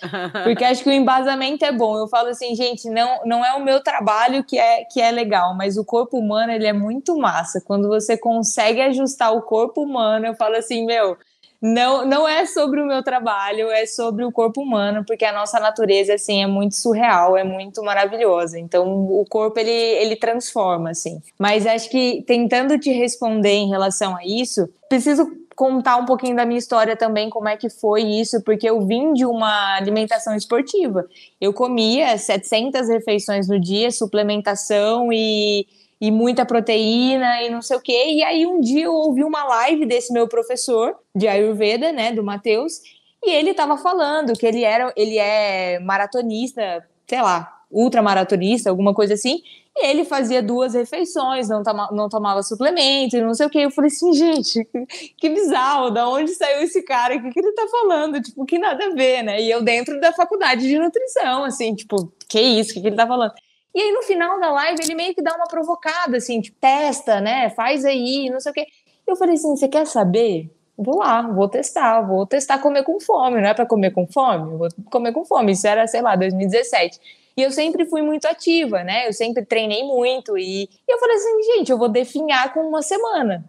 Porque 0.44 0.64
acho 0.64 0.82
que 0.82 0.88
o 0.88 0.92
embasamento 0.92 1.64
é 1.64 1.72
bom. 1.72 1.98
Eu 1.98 2.08
falo 2.08 2.28
assim, 2.28 2.54
gente, 2.54 2.88
não, 2.88 3.20
não 3.24 3.44
é 3.44 3.52
o 3.54 3.64
meu 3.64 3.82
trabalho 3.82 4.42
que 4.42 4.58
é, 4.58 4.84
que 4.84 5.00
é 5.00 5.10
legal, 5.10 5.54
mas 5.54 5.76
o 5.76 5.84
corpo 5.84 6.18
humano 6.18 6.52
ele 6.52 6.66
é 6.66 6.72
muito 6.72 7.16
massa. 7.18 7.62
Quando 7.64 7.88
você 7.88 8.16
consegue 8.16 8.80
ajustar 8.80 9.34
o 9.34 9.42
corpo 9.42 9.82
humano, 9.82 10.26
eu 10.26 10.34
falo 10.34 10.56
assim, 10.56 10.86
meu, 10.86 11.16
não, 11.60 12.06
não 12.06 12.28
é 12.28 12.46
sobre 12.46 12.80
o 12.80 12.86
meu 12.86 13.02
trabalho, 13.02 13.68
é 13.70 13.84
sobre 13.84 14.24
o 14.24 14.30
corpo 14.30 14.62
humano, 14.62 15.04
porque 15.04 15.24
a 15.24 15.32
nossa 15.32 15.58
natureza 15.58 16.14
assim 16.14 16.42
é 16.42 16.46
muito 16.46 16.76
surreal, 16.76 17.36
é 17.36 17.42
muito 17.42 17.82
maravilhosa. 17.82 18.58
Então 18.58 18.86
o 19.10 19.24
corpo 19.28 19.58
ele, 19.58 19.70
ele 19.70 20.16
transforma 20.16 20.90
assim. 20.90 21.20
Mas 21.38 21.66
acho 21.66 21.90
que 21.90 22.22
tentando 22.26 22.78
te 22.78 22.90
responder 22.92 23.54
em 23.54 23.68
relação 23.68 24.16
a 24.16 24.24
isso, 24.24 24.68
preciso 24.88 25.26
contar 25.58 25.96
um 25.96 26.04
pouquinho 26.04 26.36
da 26.36 26.46
minha 26.46 26.58
história 26.58 26.96
também, 26.96 27.28
como 27.28 27.48
é 27.48 27.56
que 27.56 27.68
foi 27.68 28.02
isso, 28.02 28.40
porque 28.44 28.70
eu 28.70 28.80
vim 28.86 29.12
de 29.12 29.26
uma 29.26 29.74
alimentação 29.74 30.36
esportiva. 30.36 31.04
Eu 31.40 31.52
comia 31.52 32.16
700 32.16 32.88
refeições 32.88 33.48
no 33.48 33.58
dia, 33.58 33.90
suplementação 33.90 35.12
e 35.12 35.66
e 36.00 36.10
muita 36.10 36.46
proteína 36.46 37.42
e 37.42 37.50
não 37.50 37.60
sei 37.60 37.76
o 37.76 37.80
quê. 37.80 38.12
E 38.12 38.22
aí 38.22 38.46
um 38.46 38.60
dia 38.60 38.84
eu 38.84 38.94
ouvi 38.94 39.24
uma 39.24 39.44
live 39.44 39.86
desse 39.86 40.12
meu 40.12 40.28
professor 40.28 40.96
de 41.14 41.26
Ayurveda, 41.26 41.92
né, 41.92 42.12
do 42.12 42.22
Matheus, 42.22 42.80
e 43.24 43.30
ele 43.30 43.50
estava 43.50 43.76
falando 43.76 44.32
que 44.34 44.46
ele 44.46 44.62
era, 44.62 44.92
ele 44.96 45.18
é 45.18 45.80
maratonista, 45.80 46.86
sei 47.06 47.20
lá, 47.20 47.52
ultramaratonista, 47.70 48.70
alguma 48.70 48.94
coisa 48.94 49.14
assim. 49.14 49.42
E 49.76 49.86
ele 49.86 50.04
fazia 50.04 50.42
duas 50.42 50.74
refeições, 50.74 51.48
não, 51.48 51.62
toma, 51.62 51.88
não 51.92 52.08
tomava 52.08 52.42
suplemento 52.42 53.16
não 53.20 53.34
sei 53.34 53.46
o 53.46 53.50
que. 53.50 53.58
Eu 53.58 53.70
falei 53.70 53.88
assim, 53.88 54.12
gente, 54.12 54.68
que 55.16 55.28
bizarro, 55.28 55.90
da 55.90 56.08
onde 56.08 56.32
saiu 56.34 56.62
esse 56.62 56.82
cara? 56.82 57.16
O 57.16 57.22
que, 57.22 57.30
que 57.30 57.40
ele 57.40 57.52
tá 57.52 57.66
falando? 57.68 58.20
Tipo, 58.20 58.44
que 58.44 58.58
nada 58.58 58.86
a 58.86 58.90
ver, 58.90 59.22
né? 59.22 59.40
E 59.40 59.50
eu 59.50 59.62
dentro 59.62 60.00
da 60.00 60.12
faculdade 60.12 60.62
de 60.62 60.78
nutrição, 60.78 61.44
assim, 61.44 61.74
tipo, 61.74 62.12
que 62.28 62.40
isso, 62.40 62.70
o 62.70 62.74
que, 62.74 62.80
que 62.80 62.86
ele 62.88 62.96
tá 62.96 63.06
falando? 63.06 63.32
E 63.78 63.80
aí 63.80 63.92
no 63.92 64.02
final 64.02 64.40
da 64.40 64.50
live 64.50 64.82
ele 64.82 64.94
meio 64.96 65.14
que 65.14 65.22
dá 65.22 65.36
uma 65.36 65.46
provocada, 65.46 66.16
assim, 66.16 66.40
tipo, 66.40 66.58
testa, 66.60 67.20
né? 67.20 67.48
Faz 67.50 67.84
aí, 67.84 68.28
não 68.28 68.40
sei 68.40 68.50
o 68.50 68.52
quê. 68.52 68.66
Eu 69.06 69.14
falei 69.14 69.36
assim: 69.36 69.54
você 69.54 69.68
quer 69.68 69.86
saber? 69.86 70.50
Vou 70.76 70.98
lá, 70.98 71.22
vou 71.22 71.48
testar, 71.48 72.00
vou 72.00 72.26
testar 72.26 72.58
comer 72.58 72.82
com 72.82 72.98
fome, 72.98 73.40
não 73.40 73.48
é 73.48 73.54
para 73.54 73.64
comer 73.64 73.92
com 73.92 74.04
fome? 74.04 74.56
vou 74.56 74.68
comer 74.90 75.12
com 75.12 75.24
fome. 75.24 75.52
Isso 75.52 75.64
era, 75.64 75.86
sei 75.86 76.02
lá, 76.02 76.16
2017. 76.16 76.98
E 77.38 77.42
eu 77.42 77.52
sempre 77.52 77.86
fui 77.86 78.02
muito 78.02 78.26
ativa, 78.26 78.82
né? 78.82 79.06
Eu 79.06 79.12
sempre 79.12 79.44
treinei 79.44 79.84
muito. 79.84 80.36
E, 80.36 80.64
e 80.64 80.92
eu 80.92 80.98
falei 80.98 81.14
assim, 81.14 81.42
gente, 81.44 81.70
eu 81.70 81.78
vou 81.78 81.88
definhar 81.88 82.52
com 82.52 82.66
uma 82.66 82.82
semana. 82.82 83.44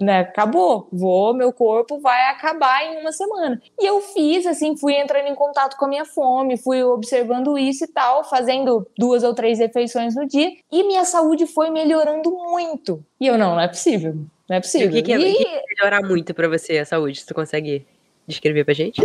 Né? 0.00 0.20
Acabou. 0.20 0.88
Vou, 0.90 1.34
meu 1.34 1.52
corpo 1.52 2.00
vai 2.00 2.30
acabar 2.30 2.82
em 2.86 2.98
uma 2.98 3.12
semana. 3.12 3.60
E 3.78 3.84
eu 3.84 4.00
fiz, 4.00 4.46
assim, 4.46 4.74
fui 4.74 4.94
entrando 4.94 5.26
em 5.26 5.34
contato 5.34 5.76
com 5.76 5.84
a 5.84 5.88
minha 5.88 6.06
fome, 6.06 6.56
fui 6.56 6.82
observando 6.82 7.58
isso 7.58 7.84
e 7.84 7.88
tal, 7.88 8.24
fazendo 8.24 8.86
duas 8.96 9.22
ou 9.22 9.34
três 9.34 9.58
refeições 9.58 10.14
no 10.14 10.26
dia. 10.26 10.50
E 10.72 10.82
minha 10.84 11.04
saúde 11.04 11.46
foi 11.46 11.68
melhorando 11.68 12.30
muito. 12.30 13.04
E 13.20 13.26
eu, 13.26 13.36
não, 13.36 13.50
não 13.50 13.60
é 13.60 13.68
possível. 13.68 14.14
Não 14.48 14.56
é 14.56 14.60
possível. 14.62 14.86
E 14.86 14.90
o 14.90 14.92
que, 14.94 15.02
que, 15.02 15.12
é, 15.12 15.18
e... 15.18 15.34
que 15.34 15.62
melhorar 15.76 16.02
muito 16.02 16.32
para 16.32 16.48
você 16.48 16.78
a 16.78 16.86
saúde? 16.86 17.20
Você 17.20 17.34
consegue 17.34 17.86
descrever 18.26 18.64
pra 18.64 18.72
gente? 18.72 18.98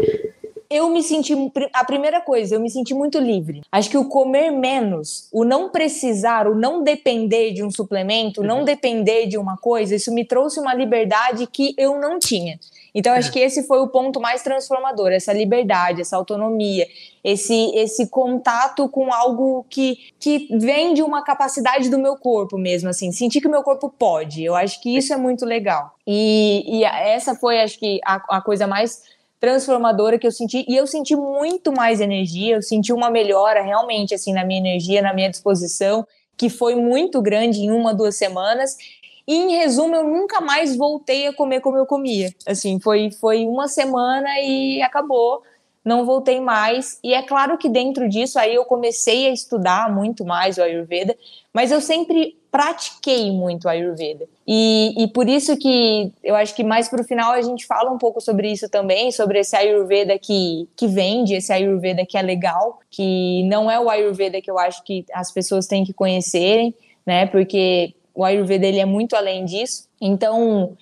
Eu 0.71 0.89
me 0.89 1.03
senti 1.03 1.33
a 1.73 1.83
primeira 1.83 2.21
coisa, 2.21 2.55
eu 2.55 2.59
me 2.61 2.69
senti 2.69 2.93
muito 2.93 3.19
livre. 3.19 3.61
Acho 3.69 3.89
que 3.89 3.97
o 3.97 4.05
comer 4.05 4.49
menos, 4.51 5.27
o 5.31 5.43
não 5.43 5.69
precisar, 5.69 6.47
o 6.47 6.55
não 6.55 6.81
depender 6.81 7.51
de 7.51 7.61
um 7.61 7.69
suplemento, 7.69 8.39
uhum. 8.39 8.47
não 8.47 8.63
depender 8.63 9.27
de 9.27 9.37
uma 9.37 9.57
coisa, 9.57 9.95
isso 9.95 10.13
me 10.13 10.23
trouxe 10.23 10.59
uma 10.59 10.73
liberdade 10.73 11.45
que 11.45 11.75
eu 11.77 11.99
não 11.99 12.17
tinha. 12.17 12.57
Então 12.93 13.13
acho 13.13 13.29
é. 13.29 13.31
que 13.31 13.39
esse 13.39 13.63
foi 13.63 13.79
o 13.79 13.87
ponto 13.87 14.19
mais 14.19 14.43
transformador, 14.43 15.11
essa 15.11 15.31
liberdade, 15.33 16.01
essa 16.01 16.17
autonomia, 16.17 16.87
esse 17.23 17.71
esse 17.75 18.07
contato 18.07 18.87
com 18.89 19.13
algo 19.13 19.65
que 19.69 19.97
que 20.19 20.47
vem 20.57 20.93
de 20.93 21.01
uma 21.01 21.23
capacidade 21.23 21.89
do 21.89 21.97
meu 21.97 22.15
corpo 22.17 22.57
mesmo, 22.57 22.89
assim, 22.89 23.11
sentir 23.11 23.41
que 23.41 23.47
o 23.47 23.51
meu 23.51 23.63
corpo 23.63 23.89
pode. 23.89 24.43
Eu 24.43 24.55
acho 24.55 24.81
que 24.81 24.95
isso 24.95 25.13
é 25.13 25.17
muito 25.17 25.45
legal. 25.45 25.95
E, 26.05 26.79
e 26.79 26.83
essa 26.83 27.35
foi, 27.35 27.61
acho 27.61 27.79
que 27.79 27.99
a, 28.05 28.37
a 28.37 28.41
coisa 28.41 28.67
mais 28.67 29.01
transformadora 29.41 30.19
que 30.19 30.27
eu 30.27 30.31
senti 30.31 30.63
e 30.67 30.77
eu 30.77 30.85
senti 30.85 31.15
muito 31.15 31.73
mais 31.73 31.99
energia, 31.99 32.55
eu 32.55 32.61
senti 32.61 32.93
uma 32.93 33.09
melhora 33.09 33.63
realmente 33.63 34.13
assim 34.13 34.31
na 34.31 34.45
minha 34.45 34.59
energia, 34.59 35.01
na 35.01 35.13
minha 35.13 35.31
disposição, 35.31 36.07
que 36.37 36.47
foi 36.47 36.75
muito 36.75 37.19
grande 37.21 37.59
em 37.59 37.71
uma, 37.71 37.93
duas 37.93 38.15
semanas. 38.15 38.77
E 39.27 39.35
em 39.35 39.57
resumo, 39.57 39.95
eu 39.95 40.03
nunca 40.03 40.39
mais 40.41 40.75
voltei 40.75 41.27
a 41.27 41.33
comer 41.33 41.59
como 41.59 41.77
eu 41.77 41.87
comia. 41.87 42.29
Assim, 42.47 42.79
foi 42.79 43.09
foi 43.19 43.45
uma 43.45 43.67
semana 43.67 44.29
e 44.39 44.81
acabou. 44.81 45.41
Não 45.83 46.05
voltei 46.05 46.39
mais. 46.39 46.99
E 47.03 47.13
é 47.13 47.21
claro 47.21 47.57
que 47.57 47.67
dentro 47.67 48.07
disso 48.07 48.37
aí 48.37 48.53
eu 48.53 48.65
comecei 48.65 49.27
a 49.27 49.31
estudar 49.31 49.93
muito 49.93 50.23
mais 50.23 50.57
o 50.57 50.61
Ayurveda, 50.61 51.17
mas 51.53 51.71
eu 51.71 51.81
sempre 51.81 52.37
pratiquei 52.51 53.31
muito 53.31 53.69
Ayurveda. 53.69 54.27
E, 54.45 54.93
e 54.97 55.07
por 55.07 55.27
isso 55.29 55.57
que 55.57 56.11
eu 56.21 56.35
acho 56.35 56.53
que 56.53 56.63
mais 56.63 56.89
para 56.89 57.01
o 57.01 57.05
final 57.05 57.31
a 57.31 57.41
gente 57.41 57.65
fala 57.65 57.89
um 57.89 57.97
pouco 57.97 58.19
sobre 58.19 58.51
isso 58.51 58.69
também, 58.69 59.11
sobre 59.11 59.39
esse 59.39 59.55
Ayurveda 59.55 60.19
que, 60.19 60.67
que 60.75 60.85
vende, 60.85 61.33
esse 61.33 61.53
Ayurveda 61.53 62.05
que 62.05 62.17
é 62.17 62.21
legal, 62.21 62.79
que 62.89 63.43
não 63.43 63.71
é 63.71 63.79
o 63.79 63.89
Ayurveda 63.89 64.41
que 64.41 64.51
eu 64.51 64.59
acho 64.59 64.83
que 64.83 65.05
as 65.13 65.31
pessoas 65.31 65.65
têm 65.65 65.85
que 65.85 65.93
conhecerem, 65.93 66.75
né? 67.05 67.25
Porque 67.25 67.93
o 68.13 68.25
Ayurveda 68.25 68.67
ele 68.67 68.79
é 68.79 68.85
muito 68.85 69.15
além 69.15 69.45
disso. 69.45 69.87
Então, 70.01 70.75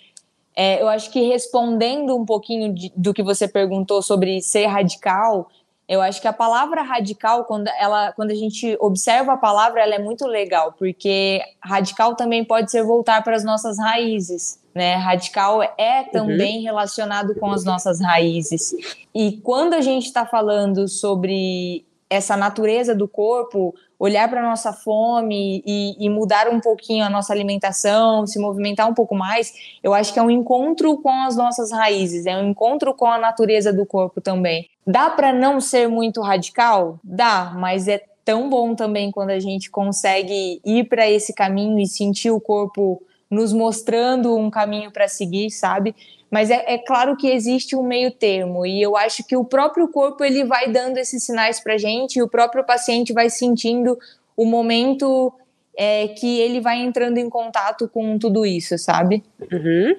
é, 0.62 0.82
eu 0.82 0.90
acho 0.90 1.10
que 1.10 1.22
respondendo 1.22 2.14
um 2.18 2.26
pouquinho 2.26 2.74
de, 2.74 2.92
do 2.94 3.14
que 3.14 3.24
você 3.24 3.48
perguntou 3.48 4.02
sobre 4.02 4.42
ser 4.42 4.66
radical, 4.66 5.48
eu 5.88 6.02
acho 6.02 6.20
que 6.20 6.28
a 6.28 6.34
palavra 6.34 6.82
radical, 6.82 7.46
quando, 7.46 7.70
ela, 7.80 8.12
quando 8.12 8.32
a 8.32 8.36
gente 8.36 8.76
observa 8.82 9.32
a 9.32 9.38
palavra, 9.38 9.80
ela 9.80 9.96
é 9.96 10.00
muito 10.00 10.28
legal, 10.28 10.76
porque 10.78 11.42
radical 11.64 12.14
também 12.14 12.44
pode 12.44 12.72
ser 12.72 12.84
voltar 12.84 13.24
para 13.24 13.38
as 13.38 13.44
nossas 13.46 13.80
raízes. 13.80 14.60
Né? 14.76 14.96
Radical 14.96 15.64
é 15.78 16.04
também 16.04 16.58
uhum. 16.58 16.64
relacionado 16.64 17.34
com 17.36 17.50
as 17.52 17.64
nossas 17.64 18.02
raízes. 18.02 18.76
E 19.16 19.38
quando 19.38 19.76
a 19.76 19.82
gente 19.82 20.08
está 20.08 20.26
falando 20.26 20.90
sobre 20.90 21.86
essa 22.10 22.36
natureza 22.36 22.94
do 22.94 23.08
corpo, 23.08 23.74
olhar 24.00 24.30
para 24.30 24.40
a 24.40 24.50
nossa 24.50 24.72
fome 24.72 25.62
e, 25.66 25.96
e, 26.00 26.10
mudar 26.10 26.48
um 26.48 26.62
pouquinho 26.62 27.04
a 27.04 27.10
nossa 27.10 27.34
alimentação, 27.34 28.26
se 28.26 28.40
movimentar 28.40 28.90
um 28.90 28.94
pouco 28.94 29.14
mais, 29.14 29.54
eu 29.84 29.94
acho 29.94 30.14
que 30.14 30.20
é 30.20 30.24
um 30.24 30.32
encontro 30.32 30.98
com 31.02 31.12
as 31.12 31.36
nossas 31.36 31.72
raízes, 31.72 32.26
é 32.26 32.38
um 32.38 32.50
encontro 32.50 32.94
com 32.94 33.06
a 33.06 33.18
natureza 33.18 33.74
do 33.74 33.86
corpo 33.86 34.22
também. 34.22 34.70
Dá 34.88 35.10
para 35.10 35.34
não 35.34 35.60
ser 35.60 35.90
muito 35.90 36.22
radical? 36.22 36.98
Dá, 37.04 37.54
mas 37.58 37.90
é 37.90 38.02
tão 38.24 38.50
bom 38.50 38.74
também 38.74 39.12
quando 39.12 39.32
a 39.32 39.40
gente 39.40 39.70
consegue 39.70 40.62
ir 40.64 40.86
para 40.86 41.10
esse 41.10 41.34
caminho 41.34 41.78
e 41.78 41.86
sentir 41.86 42.32
o 42.32 42.40
corpo 42.40 43.02
nos 43.30 43.54
mostrando 43.54 44.36
um 44.36 44.50
caminho 44.50 44.92
para 44.92 45.08
seguir, 45.08 45.52
sabe? 45.52 45.96
Mas 46.30 46.52
é, 46.52 46.64
é, 46.68 46.78
claro 46.78 47.18
que 47.18 47.28
existe 47.28 47.76
um 47.76 47.84
meio 47.84 48.12
termo 48.12 48.66
e 48.66 48.82
eu 48.82 48.96
acho 48.96 49.24
que 49.26 49.36
o 49.36 49.44
próprio 49.44 49.88
corpo 49.88 50.24
ele 50.24 50.44
vai 50.44 50.72
dando 50.72 50.98
esses 50.98 51.24
sinais 51.24 51.60
para 51.60 51.78
gente 51.78 52.18
e 52.18 52.22
o 52.22 52.28
próprio 52.28 52.64
paciente 52.64 53.14
vai 53.14 53.30
sentindo 53.30 53.98
o 54.38 54.46
momento 54.46 55.34
é, 55.76 56.10
que 56.10 56.40
ele 56.40 56.62
vai 56.62 56.78
entrando 56.78 57.18
em 57.18 57.30
contato 57.30 57.88
com 57.88 58.18
tudo 58.20 58.46
isso, 58.46 58.78
sabe? 58.78 59.24
Uhum. 59.52 59.96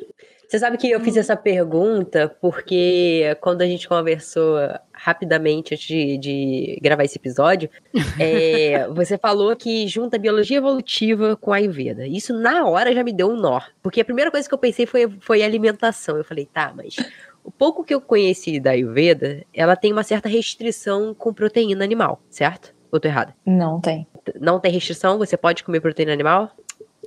Você 0.50 0.58
sabe 0.58 0.76
que 0.76 0.90
eu 0.90 0.98
fiz 0.98 1.16
essa 1.16 1.36
pergunta 1.36 2.28
porque 2.40 3.36
quando 3.40 3.62
a 3.62 3.66
gente 3.66 3.86
conversou 3.86 4.56
rapidamente 4.92 5.74
antes 5.74 5.86
de, 5.86 6.18
de 6.18 6.78
gravar 6.82 7.04
esse 7.04 7.16
episódio, 7.16 7.70
é, 8.18 8.88
você 8.90 9.16
falou 9.16 9.54
que 9.54 9.86
junta 9.86 10.18
biologia 10.18 10.56
evolutiva 10.56 11.36
com 11.36 11.52
a 11.52 11.56
Ayurveda. 11.58 12.04
Isso 12.04 12.36
na 12.36 12.66
hora 12.66 12.92
já 12.92 13.04
me 13.04 13.12
deu 13.12 13.30
um 13.30 13.36
nó. 13.36 13.60
Porque 13.80 14.00
a 14.00 14.04
primeira 14.04 14.28
coisa 14.28 14.48
que 14.48 14.52
eu 14.52 14.58
pensei 14.58 14.86
foi, 14.86 15.08
foi 15.20 15.40
alimentação. 15.40 16.16
Eu 16.16 16.24
falei, 16.24 16.46
tá, 16.46 16.72
mas 16.74 16.96
o 17.44 17.52
pouco 17.52 17.84
que 17.84 17.94
eu 17.94 18.00
conheci 18.00 18.58
da 18.58 18.72
Ayurveda, 18.72 19.44
ela 19.54 19.76
tem 19.76 19.92
uma 19.92 20.02
certa 20.02 20.28
restrição 20.28 21.14
com 21.14 21.32
proteína 21.32 21.84
animal, 21.84 22.20
certo? 22.28 22.74
Ou 22.90 22.98
tô 22.98 23.06
errado? 23.06 23.32
Não 23.46 23.80
tem. 23.80 24.04
Não 24.40 24.58
tem 24.58 24.72
restrição? 24.72 25.16
Você 25.16 25.36
pode 25.36 25.62
comer 25.62 25.78
proteína 25.78 26.12
animal? 26.12 26.50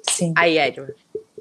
Sim. 0.01 0.33
Aí, 0.37 0.57
Edma. 0.57 0.87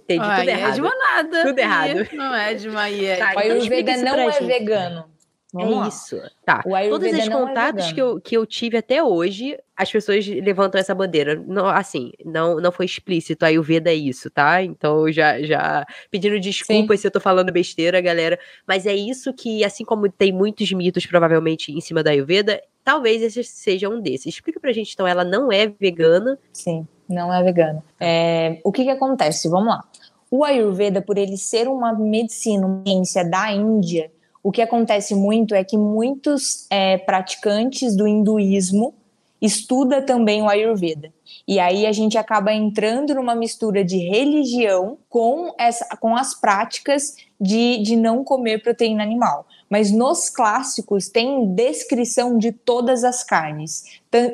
Entendi 0.04 0.36
tudo 0.36 0.48
errado. 0.48 0.72
Edma 0.72 0.90
nada. 0.96 1.42
Tudo 1.44 1.58
errado. 1.58 2.08
Não 2.12 2.34
é 2.34 2.52
Edma 2.52 2.90
e 2.90 3.04
Edma. 3.06 3.24
Tá, 3.24 3.32
então 3.32 3.42
o 3.42 3.60
Ayurveda 3.60 3.96
não 3.98 4.14
é 4.18 4.32
gente. 4.32 4.46
vegano. 4.46 5.12
Vamos 5.52 5.72
é 5.72 5.76
lá. 5.76 5.88
isso. 5.88 6.16
Tá. 6.46 6.62
Todos 6.62 7.12
os 7.12 7.18
é 7.18 7.28
contatos 7.28 7.84
é 7.84 7.92
que, 7.92 8.00
eu, 8.00 8.20
que 8.20 8.36
eu 8.36 8.46
tive 8.46 8.78
até 8.78 9.04
hoje, 9.04 9.58
as 9.76 9.92
pessoas 9.92 10.26
levantam 10.26 10.80
essa 10.80 10.94
bandeira. 10.94 11.36
Não, 11.46 11.66
assim, 11.66 12.10
não, 12.24 12.56
não 12.56 12.72
foi 12.72 12.86
explícito. 12.86 13.44
A 13.44 13.48
Ayurveda 13.48 13.90
é 13.90 13.94
isso, 13.94 14.30
tá? 14.30 14.62
Então, 14.62 15.12
já, 15.12 15.42
já 15.42 15.86
pedindo 16.10 16.40
desculpas 16.40 16.98
Sim. 16.98 17.02
se 17.02 17.06
eu 17.06 17.10
tô 17.10 17.20
falando 17.20 17.52
besteira, 17.52 18.00
galera. 18.00 18.38
Mas 18.66 18.86
é 18.86 18.94
isso 18.94 19.32
que, 19.34 19.62
assim 19.62 19.84
como 19.84 20.10
tem 20.10 20.32
muitos 20.32 20.72
mitos, 20.72 21.04
provavelmente, 21.04 21.70
em 21.70 21.82
cima 21.82 22.02
da 22.02 22.12
Ayurveda, 22.12 22.62
talvez 22.82 23.20
esse 23.22 23.44
seja 23.44 23.90
um 23.90 24.00
desses. 24.00 24.34
Explica 24.34 24.58
pra 24.58 24.72
gente, 24.72 24.94
então, 24.94 25.06
ela 25.06 25.22
não 25.22 25.52
é 25.52 25.66
vegana. 25.66 26.38
Sim, 26.50 26.88
não 27.08 27.32
é 27.32 27.42
vegana. 27.42 27.82
É, 28.00 28.60
o 28.64 28.72
que 28.72 28.84
que 28.84 28.90
acontece? 28.90 29.48
Vamos 29.48 29.68
lá. 29.68 29.84
O 30.30 30.44
Ayurveda, 30.44 31.02
por 31.02 31.18
ele 31.18 31.36
ser 31.36 31.68
uma 31.68 31.92
medicina, 31.92 32.66
uma 32.66 32.82
ciência 32.84 33.24
da 33.24 33.52
Índia, 33.52 34.10
o 34.42 34.50
que 34.50 34.62
acontece 34.62 35.14
muito 35.14 35.54
é 35.54 35.62
que 35.62 35.76
muitos 35.76 36.66
é, 36.70 36.98
praticantes 36.98 37.94
do 37.94 38.08
hinduísmo 38.08 38.94
estuda 39.40 40.00
também 40.00 40.40
o 40.40 40.48
Ayurveda. 40.48 41.12
E 41.46 41.58
aí 41.58 41.86
a 41.86 41.92
gente 41.92 42.16
acaba 42.16 42.52
entrando 42.52 43.14
numa 43.14 43.34
mistura 43.34 43.84
de 43.84 43.98
religião 43.98 44.98
com, 45.08 45.52
essa, 45.58 45.96
com 45.96 46.16
as 46.16 46.32
práticas 46.32 47.16
de, 47.40 47.78
de 47.78 47.96
não 47.96 48.22
comer 48.22 48.62
proteína 48.62 49.02
animal. 49.02 49.46
Mas 49.72 49.90
nos 49.90 50.28
clássicos 50.28 51.08
tem 51.08 51.54
descrição 51.54 52.36
de 52.36 52.52
todas 52.52 53.04
as 53.04 53.24
carnes. 53.24 53.84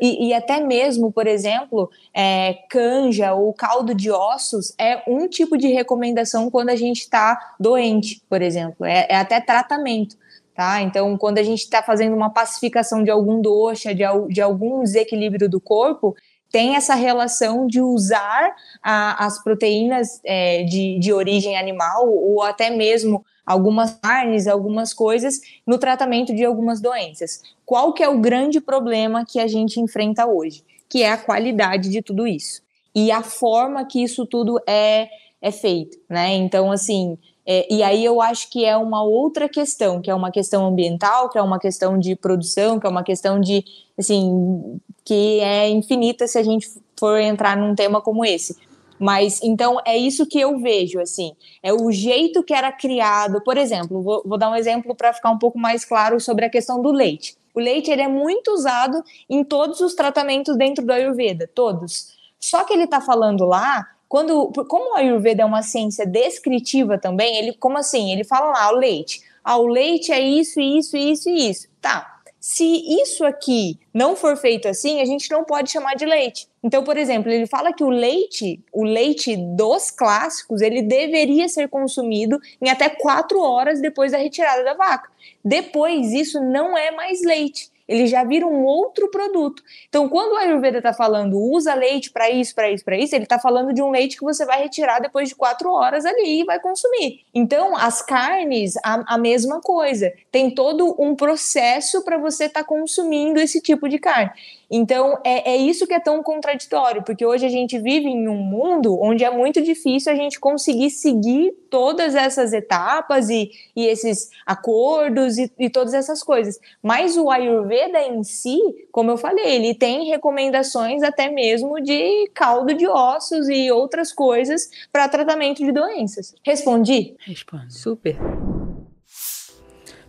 E, 0.03 0.27
e 0.27 0.35
até 0.35 0.59
mesmo, 0.59 1.13
por 1.13 1.29
exemplo, 1.29 1.89
é, 2.13 2.55
canja 2.69 3.33
ou 3.35 3.55
caldo 3.55 3.95
de 3.95 4.11
ossos 4.11 4.75
é 4.77 5.01
um 5.07 5.29
tipo 5.29 5.57
de 5.57 5.69
recomendação 5.69 6.51
quando 6.51 6.71
a 6.71 6.75
gente 6.75 7.03
está 7.03 7.55
doente, 7.61 8.21
por 8.29 8.43
exemplo. 8.43 8.85
É, 8.85 9.07
é 9.09 9.15
até 9.15 9.41
tratamento. 9.41 10.17
Tá? 10.57 10.83
Então, 10.83 11.17
quando 11.17 11.39
a 11.39 11.45
gente 11.45 11.61
está 11.61 11.85
fazendo 11.85 12.17
uma 12.17 12.31
pacificação 12.31 13.05
de 13.05 13.11
algum 13.13 13.41
doxa, 13.41 13.95
de, 13.95 14.03
de 14.31 14.41
algum 14.41 14.83
desequilíbrio 14.83 15.49
do 15.49 15.61
corpo, 15.61 16.17
tem 16.51 16.75
essa 16.75 16.97
relação 16.97 17.65
de 17.65 17.81
usar 17.81 18.57
a, 18.83 19.25
as 19.25 19.41
proteínas 19.41 20.21
é, 20.25 20.65
de, 20.65 20.99
de 20.99 21.13
origem 21.13 21.57
animal 21.57 22.09
ou 22.09 22.43
até 22.43 22.71
mesmo 22.71 23.25
algumas 23.49 23.95
carnes, 23.95 24.47
algumas 24.47 24.93
coisas 24.93 25.41
no 25.67 25.79
tratamento 25.79 26.35
de 26.35 26.45
algumas 26.45 26.81
doenças. 26.81 27.43
Qual 27.65 27.93
que 27.93 28.03
é 28.03 28.09
o 28.09 28.19
grande 28.19 28.61
problema 28.61 29.25
que 29.25 29.41
a 29.41 29.47
gente 29.47 29.81
enfrenta 29.81 30.27
hoje? 30.27 30.63
Que 30.89 31.03
é 31.03 31.13
a 31.13 31.19
qualidade 31.19 31.89
de 31.89 32.03
tudo 32.03 32.27
isso 32.27 32.63
e 32.95 33.11
a 33.13 33.23
forma 33.23 33.85
que 33.85 34.03
isso 34.03 34.27
tudo 34.27 34.61
é, 34.67 35.09
é 35.41 35.51
feito, 35.51 35.97
né? 36.09 36.35
Então, 36.35 36.73
assim, 36.73 37.17
é, 37.47 37.67
e 37.73 37.83
aí 37.83 38.05
eu 38.05 38.21
acho 38.21 38.51
que 38.51 38.65
é 38.65 38.77
uma 38.77 39.03
outra 39.03 39.49
questão, 39.49 40.01
que 40.01 40.11
é 40.11 40.15
uma 40.15 40.31
questão 40.31 40.67
ambiental, 40.67 41.29
que 41.29 41.39
é 41.39 41.43
uma 41.43 41.59
questão 41.59 41.99
de 41.99 42.17
produção, 42.17 42.79
que 42.79 42.87
é 42.87 42.91
uma 42.91 43.05
questão 43.05 43.41
de, 43.41 43.65
assim, 43.97 44.81
que 45.05 45.41
é 45.41 45.69
infinita 45.69 46.27
se 46.27 46.39
a 46.39 46.43
gente 46.43 46.69
for 46.99 47.19
entrar 47.19 47.57
num 47.57 47.75
tema 47.75 48.01
como 48.01 48.25
esse. 48.25 48.57
Mas 48.99 49.41
então 49.43 49.79
é 49.87 49.97
isso 49.97 50.27
que 50.27 50.41
eu 50.41 50.59
vejo, 50.59 51.01
assim, 51.01 51.33
é 51.63 51.73
o 51.73 51.91
jeito 51.91 52.43
que 52.43 52.55
era 52.55 52.73
criado. 52.73 53.41
Por 53.43 53.57
exemplo, 53.57 54.03
vou, 54.03 54.23
vou 54.25 54.39
dar 54.39 54.51
um 54.51 54.57
exemplo 54.57 54.95
para 54.95 55.13
ficar 55.13 55.31
um 55.31 55.39
pouco 55.39 55.59
mais 55.59 55.85
claro 55.85 56.19
sobre 56.21 56.45
a 56.45 56.51
questão 56.51 56.83
do 56.83 56.91
leite. 56.91 57.37
O 57.55 57.61
leite 57.61 57.91
ele 57.91 58.03
é 58.03 58.09
muito 58.09 58.53
usado 58.53 59.03
em 59.29 59.43
todos 59.43 59.81
os 59.81 59.95
tratamentos 59.95 60.57
dentro 60.57 60.85
do 60.85 60.93
Ayurveda, 60.93 61.51
todos. 61.55 62.17
Só 62.39 62.65
que 62.65 62.73
ele 62.73 62.85
está 62.85 63.01
falando 63.01 63.45
lá 63.45 63.87
quando, 64.09 64.51
como 64.69 64.93
o 64.93 64.97
Ayurveda 64.97 65.43
é 65.43 65.45
uma 65.45 65.63
ciência 65.63 66.07
descritiva 66.07 66.99
também, 66.99 67.37
ele, 67.37 67.53
como 67.53 67.77
assim? 67.77 68.11
Ele 68.11 68.25
fala 68.25 68.51
lá, 68.53 68.73
o 68.73 68.77
leite. 68.77 69.21
Ah, 69.45 69.59
o 69.59 69.67
leite 69.67 70.11
é 70.11 70.21
isso, 70.21 70.61
isso, 70.61 70.97
isso 70.97 71.29
e 71.29 71.51
isso. 71.51 71.69
Tá. 71.81 72.18
Se 72.51 72.65
isso 73.03 73.27
aqui 73.27 73.79
não 73.93 74.17
for 74.17 74.35
feito 74.35 74.69
assim, 74.69 75.03
a 75.03 75.05
gente 75.05 75.31
não 75.31 75.45
pode 75.45 75.71
chamar 75.71 75.95
de 75.97 76.07
leite. 76.07 76.49
Então, 76.65 76.83
por 76.83 76.97
exemplo, 76.97 77.31
ele 77.31 77.47
fala 77.47 77.75
que 77.75 77.85
o 77.85 77.91
leite, 77.91 78.59
o 78.73 78.85
leite 78.85 79.37
dos 79.37 79.91
clássicos, 79.91 80.63
ele 80.63 80.81
deveria 80.81 81.47
ser 81.47 81.69
consumido 81.69 82.41
em 82.59 82.71
até 82.71 82.89
quatro 82.89 83.39
horas 83.39 83.83
depois 83.83 84.13
da 84.13 84.19
retirada 84.19 84.65
da 84.65 84.73
vaca. 84.73 85.11
Depois, 85.45 86.15
isso 86.15 86.41
não 86.41 86.77
é 86.77 86.91
mais 86.91 87.23
leite 87.23 87.71
ele 87.89 88.07
já 88.07 88.23
vira 88.23 88.47
um 88.47 88.65
outro 88.65 89.11
produto. 89.11 89.63
Então, 89.89 90.09
quando 90.09 90.33
o 90.33 90.37
Ayurveda 90.37 90.79
está 90.79 90.93
falando 90.93 91.39
usa 91.39 91.75
leite 91.75 92.11
para 92.11 92.29
isso, 92.31 92.55
para 92.55 92.71
isso, 92.71 92.85
para 92.85 92.99
isso, 92.99 93.15
ele 93.15 93.25
está 93.25 93.39
falando 93.39 93.73
de 93.73 93.81
um 93.81 93.91
leite 93.91 94.17
que 94.17 94.25
você 94.25 94.45
vai 94.45 94.63
retirar 94.63 95.01
depois 95.01 95.31
de 95.31 95.35
quatro 95.35 95.71
horas 95.71 96.05
ali 96.05 96.43
e 96.43 96.45
vai 96.45 96.61
consumir. 96.61 97.25
Então, 97.35 97.75
as 97.77 98.03
carnes, 98.03 98.77
a, 98.85 99.15
a 99.15 99.19
mesma 99.19 99.61
coisa. 99.61 100.13
Tem 100.31 100.51
todo 100.51 100.95
um 100.99 101.17
processo 101.17 102.05
para 102.05 102.19
você 102.19 102.45
estar 102.45 102.61
tá 102.61 102.67
consumindo 102.67 103.41
esse 103.41 103.61
tipo 103.61 103.89
de 103.89 103.99
carne. 103.99 104.31
Então, 104.71 105.19
é, 105.25 105.53
é 105.53 105.57
isso 105.57 105.87
que 105.87 105.95
é 105.95 106.01
tão 106.01 106.23
contraditório, 106.23 107.03
porque 107.03 107.25
hoje 107.25 107.47
a 107.47 107.49
gente 107.49 107.79
vive 107.79 108.07
em 108.07 108.29
um 108.29 108.37
mundo 108.37 109.01
onde 109.01 109.25
é 109.25 109.31
muito 109.31 109.63
difícil 109.63 110.13
a 110.13 110.15
gente 110.15 110.39
conseguir 110.39 110.91
seguir 110.91 111.53
todas 111.71 112.15
essas 112.15 112.53
etapas 112.53 113.31
e, 113.31 113.51
e 113.75 113.87
esses 113.87 114.31
acordos 114.45 115.39
e, 115.39 115.51
e 115.59 115.71
todas 115.71 115.95
essas 115.95 116.23
coisas. 116.23 116.61
Mas 116.83 117.17
o 117.17 117.31
Ayurveda 117.31 118.01
em 118.01 118.23
si, 118.23 118.59
como 118.93 119.11
eu 119.11 119.17
falei, 119.17 119.55
ele 119.55 119.75
tem 119.75 120.07
recomendações 120.09 121.03
até 121.03 121.31
mesmo 121.31 121.81
de 121.81 122.29
caldo 122.35 122.75
de 122.75 122.87
ossos 122.87 123.49
e 123.49 123.71
outras 123.71 124.13
coisas 124.13 124.69
para 124.93 125.09
tratamento 125.09 125.65
de 125.65 125.73
doenças. 125.73 126.35
Respondi? 126.45 127.17
Responde. 127.21 127.73
Super. 127.73 128.17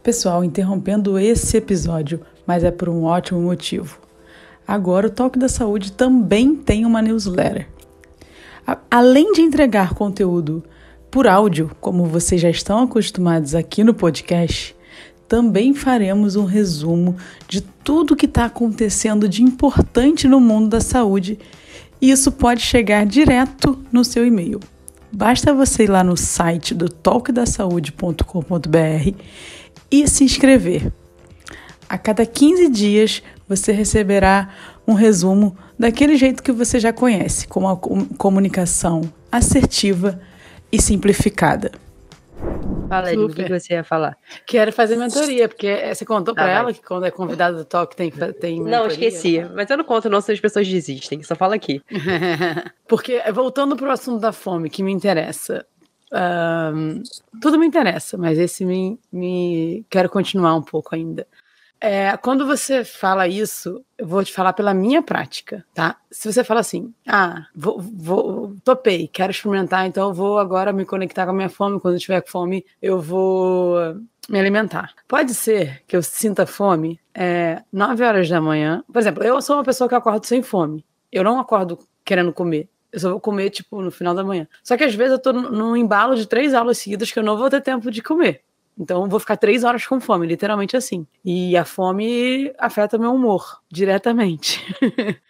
Pessoal, 0.03 0.43
interrompendo 0.43 1.19
esse 1.19 1.55
episódio, 1.57 2.25
mas 2.45 2.63
é 2.63 2.71
por 2.71 2.89
um 2.89 3.03
ótimo 3.03 3.41
motivo. 3.41 4.08
Agora, 4.69 5.07
o 5.07 5.09
Toque 5.09 5.39
da 5.39 5.49
Saúde 5.49 5.91
também 5.91 6.55
tem 6.55 6.85
uma 6.85 7.01
newsletter. 7.01 7.67
além 8.91 9.33
de 9.33 9.41
entregar 9.41 9.95
conteúdo 9.95 10.63
por 11.09 11.25
áudio, 11.25 11.71
como 11.81 12.05
vocês 12.05 12.39
já 12.39 12.51
estão 12.51 12.83
acostumados 12.83 13.55
aqui 13.55 13.83
no 13.83 13.95
podcast, 13.95 14.75
também 15.27 15.73
faremos 15.73 16.35
um 16.35 16.45
resumo 16.45 17.17
de 17.47 17.61
tudo 17.61 18.15
que 18.15 18.27
está 18.27 18.45
acontecendo 18.45 19.27
de 19.27 19.41
importante 19.41 20.27
no 20.27 20.39
mundo 20.39 20.69
da 20.69 20.81
saúde 20.81 21.39
e 21.99 22.11
isso 22.11 22.31
pode 22.31 22.61
chegar 22.61 23.07
direto 23.07 23.75
no 23.91 24.03
seu 24.03 24.23
e-mail. 24.23 24.59
Basta 25.11 25.51
você 25.51 25.85
ir 25.85 25.89
lá 25.89 26.03
no 26.03 26.15
site 26.15 26.75
do 26.75 26.87
toquedasaude.com.br 26.87 29.15
e 29.89 30.07
se 30.07 30.23
inscrever. 30.23 30.93
A 31.89 31.97
cada 31.97 32.23
15 32.23 32.69
dias 32.69 33.23
você 33.49 33.71
receberá 33.71 34.49
um 34.87 34.93
resumo 34.93 35.57
daquele 35.77 36.15
jeito 36.15 36.43
que 36.43 36.51
você 36.51 36.79
já 36.79 36.93
conhece, 36.93 37.47
com 37.47 37.61
uma 37.61 37.75
comunicação 37.75 39.01
assertiva 39.31 40.21
e 40.71 40.79
simplificada. 40.79 41.71
Fala, 42.87 43.11
Edmo, 43.11 43.25
o 43.25 43.29
que 43.29 43.47
você 43.47 43.73
ia 43.73 43.83
falar? 43.83 44.17
Quero 44.45 44.71
fazer 44.71 44.95
mentoria, 44.95 45.47
porque 45.47 45.67
é, 45.67 45.93
você 45.93 46.05
contou 46.05 46.33
tá, 46.33 46.43
para 46.43 46.51
ela 46.51 46.73
que 46.73 46.81
quando 46.81 47.05
é 47.05 47.11
convidada 47.11 47.57
do 47.57 47.65
talk 47.65 47.95
tem, 47.95 48.11
tem 48.11 48.57
mentoria? 48.63 48.79
Não, 48.79 48.87
esqueci. 48.87 49.43
Mas 49.53 49.69
eu 49.69 49.77
não 49.77 49.83
conto 49.83 50.09
não 50.09 50.21
se 50.21 50.31
as 50.31 50.39
pessoas 50.39 50.67
desistem, 50.67 51.21
só 51.21 51.35
fala 51.35 51.55
aqui. 51.55 51.81
porque, 52.87 53.21
voltando 53.31 53.75
para 53.75 53.89
o 53.89 53.91
assunto 53.91 54.19
da 54.19 54.31
fome, 54.31 54.69
que 54.69 54.81
me 54.81 54.91
interessa. 54.91 55.65
Um, 56.11 57.03
tudo 57.39 57.59
me 57.59 57.67
interessa, 57.67 58.17
mas 58.17 58.39
esse 58.39 58.65
me, 58.65 58.99
me 59.11 59.85
quero 59.89 60.09
continuar 60.09 60.55
um 60.55 60.61
pouco 60.61 60.95
ainda. 60.95 61.27
É, 61.81 62.17
quando 62.17 62.45
você 62.45 62.83
fala 62.83 63.27
isso, 63.27 63.83
eu 63.97 64.05
vou 64.05 64.23
te 64.23 64.33
falar 64.33 64.51
pela 64.53 64.73
minha 64.73 65.01
prática, 65.01 65.65
tá? 65.73 65.95
Se 66.11 66.31
você 66.31 66.43
fala 66.43 66.59
assim, 66.59 66.93
ah, 67.07 67.45
vou, 67.55 67.79
vou, 67.79 68.55
topei, 68.65 69.07
quero 69.07 69.31
experimentar, 69.31 69.85
então 69.87 70.09
eu 70.09 70.13
vou 70.13 70.39
agora 70.39 70.73
me 70.73 70.85
conectar 70.85 71.25
com 71.25 71.31
a 71.31 71.33
minha 71.33 71.49
fome, 71.49 71.79
quando 71.79 71.93
eu 71.93 71.99
tiver 71.99 72.23
fome, 72.27 72.65
eu 72.81 72.99
vou 72.99 73.77
me 74.29 74.39
alimentar. 74.39 74.93
Pode 75.07 75.33
ser 75.33 75.81
que 75.87 75.95
eu 75.95 76.03
sinta 76.03 76.45
fome 76.45 76.99
é, 77.13 77.63
9 77.71 78.03
horas 78.03 78.29
da 78.29 78.41
manhã. 78.41 78.83
Por 78.91 78.99
exemplo, 78.99 79.23
eu 79.23 79.41
sou 79.41 79.57
uma 79.57 79.63
pessoa 79.63 79.89
que 79.89 79.95
acordo 79.95 80.25
sem 80.25 80.41
fome. 80.41 80.85
Eu 81.11 81.23
não 81.23 81.39
acordo 81.39 81.79
querendo 82.05 82.31
comer. 82.31 82.69
Eu 82.91 82.99
só 82.99 83.09
vou 83.11 83.19
comer, 83.19 83.49
tipo, 83.49 83.81
no 83.81 83.91
final 83.91 84.15
da 84.15 84.23
manhã. 84.23 84.47
Só 84.63 84.75
que 84.75 84.83
às 84.83 84.95
vezes 84.95 85.13
eu 85.13 85.19
tô 85.19 85.31
num 85.31 85.75
embalo 85.75 86.15
de 86.15 86.27
três 86.27 86.53
aulas 86.53 86.77
seguidas 86.77 87.11
que 87.11 87.19
eu 87.19 87.23
não 87.23 87.37
vou 87.37 87.49
ter 87.49 87.61
tempo 87.61 87.91
de 87.91 88.01
comer. 88.01 88.41
Então, 88.79 89.03
eu 89.03 89.09
vou 89.09 89.19
ficar 89.19 89.35
três 89.35 89.63
horas 89.63 89.85
com 89.85 89.99
fome, 89.99 90.25
literalmente 90.25 90.77
assim. 90.77 91.05
E 91.23 91.57
a 91.57 91.65
fome 91.65 92.53
afeta 92.57 92.97
meu 92.97 93.13
humor 93.13 93.61
diretamente. 93.69 94.65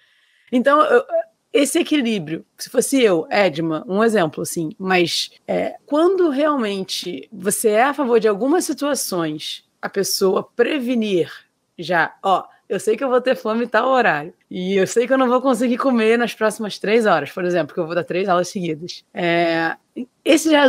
então, 0.51 0.81
eu, 0.81 1.03
esse 1.51 1.79
equilíbrio, 1.79 2.45
se 2.57 2.69
fosse 2.69 3.01
eu, 3.01 3.27
Edma, 3.29 3.83
um 3.87 4.03
exemplo 4.03 4.43
assim, 4.43 4.69
mas 4.77 5.31
é, 5.47 5.77
quando 5.85 6.29
realmente 6.29 7.27
você 7.33 7.69
é 7.69 7.83
a 7.83 7.93
favor 7.93 8.19
de 8.19 8.27
algumas 8.27 8.65
situações, 8.65 9.67
a 9.81 9.89
pessoa 9.89 10.47
prevenir 10.55 11.31
já, 11.77 12.13
ó, 12.21 12.43
eu 12.67 12.79
sei 12.79 12.95
que 12.95 13.03
eu 13.03 13.09
vou 13.09 13.19
ter 13.19 13.35
fome 13.35 13.65
tal 13.65 13.89
horário. 13.89 14.31
E 14.49 14.75
eu 14.75 14.85
sei 14.85 15.07
que 15.07 15.13
eu 15.13 15.17
não 15.17 15.27
vou 15.27 15.41
conseguir 15.41 15.77
comer 15.77 16.17
nas 16.17 16.35
próximas 16.35 16.77
três 16.77 17.07
horas, 17.07 17.31
por 17.31 17.43
exemplo, 17.43 17.67
porque 17.67 17.79
eu 17.79 17.85
vou 17.87 17.95
dar 17.95 18.03
três 18.03 18.29
aulas 18.29 18.49
seguidas. 18.49 19.03
É, 19.11 19.75
esse 20.23 20.51
já 20.51 20.65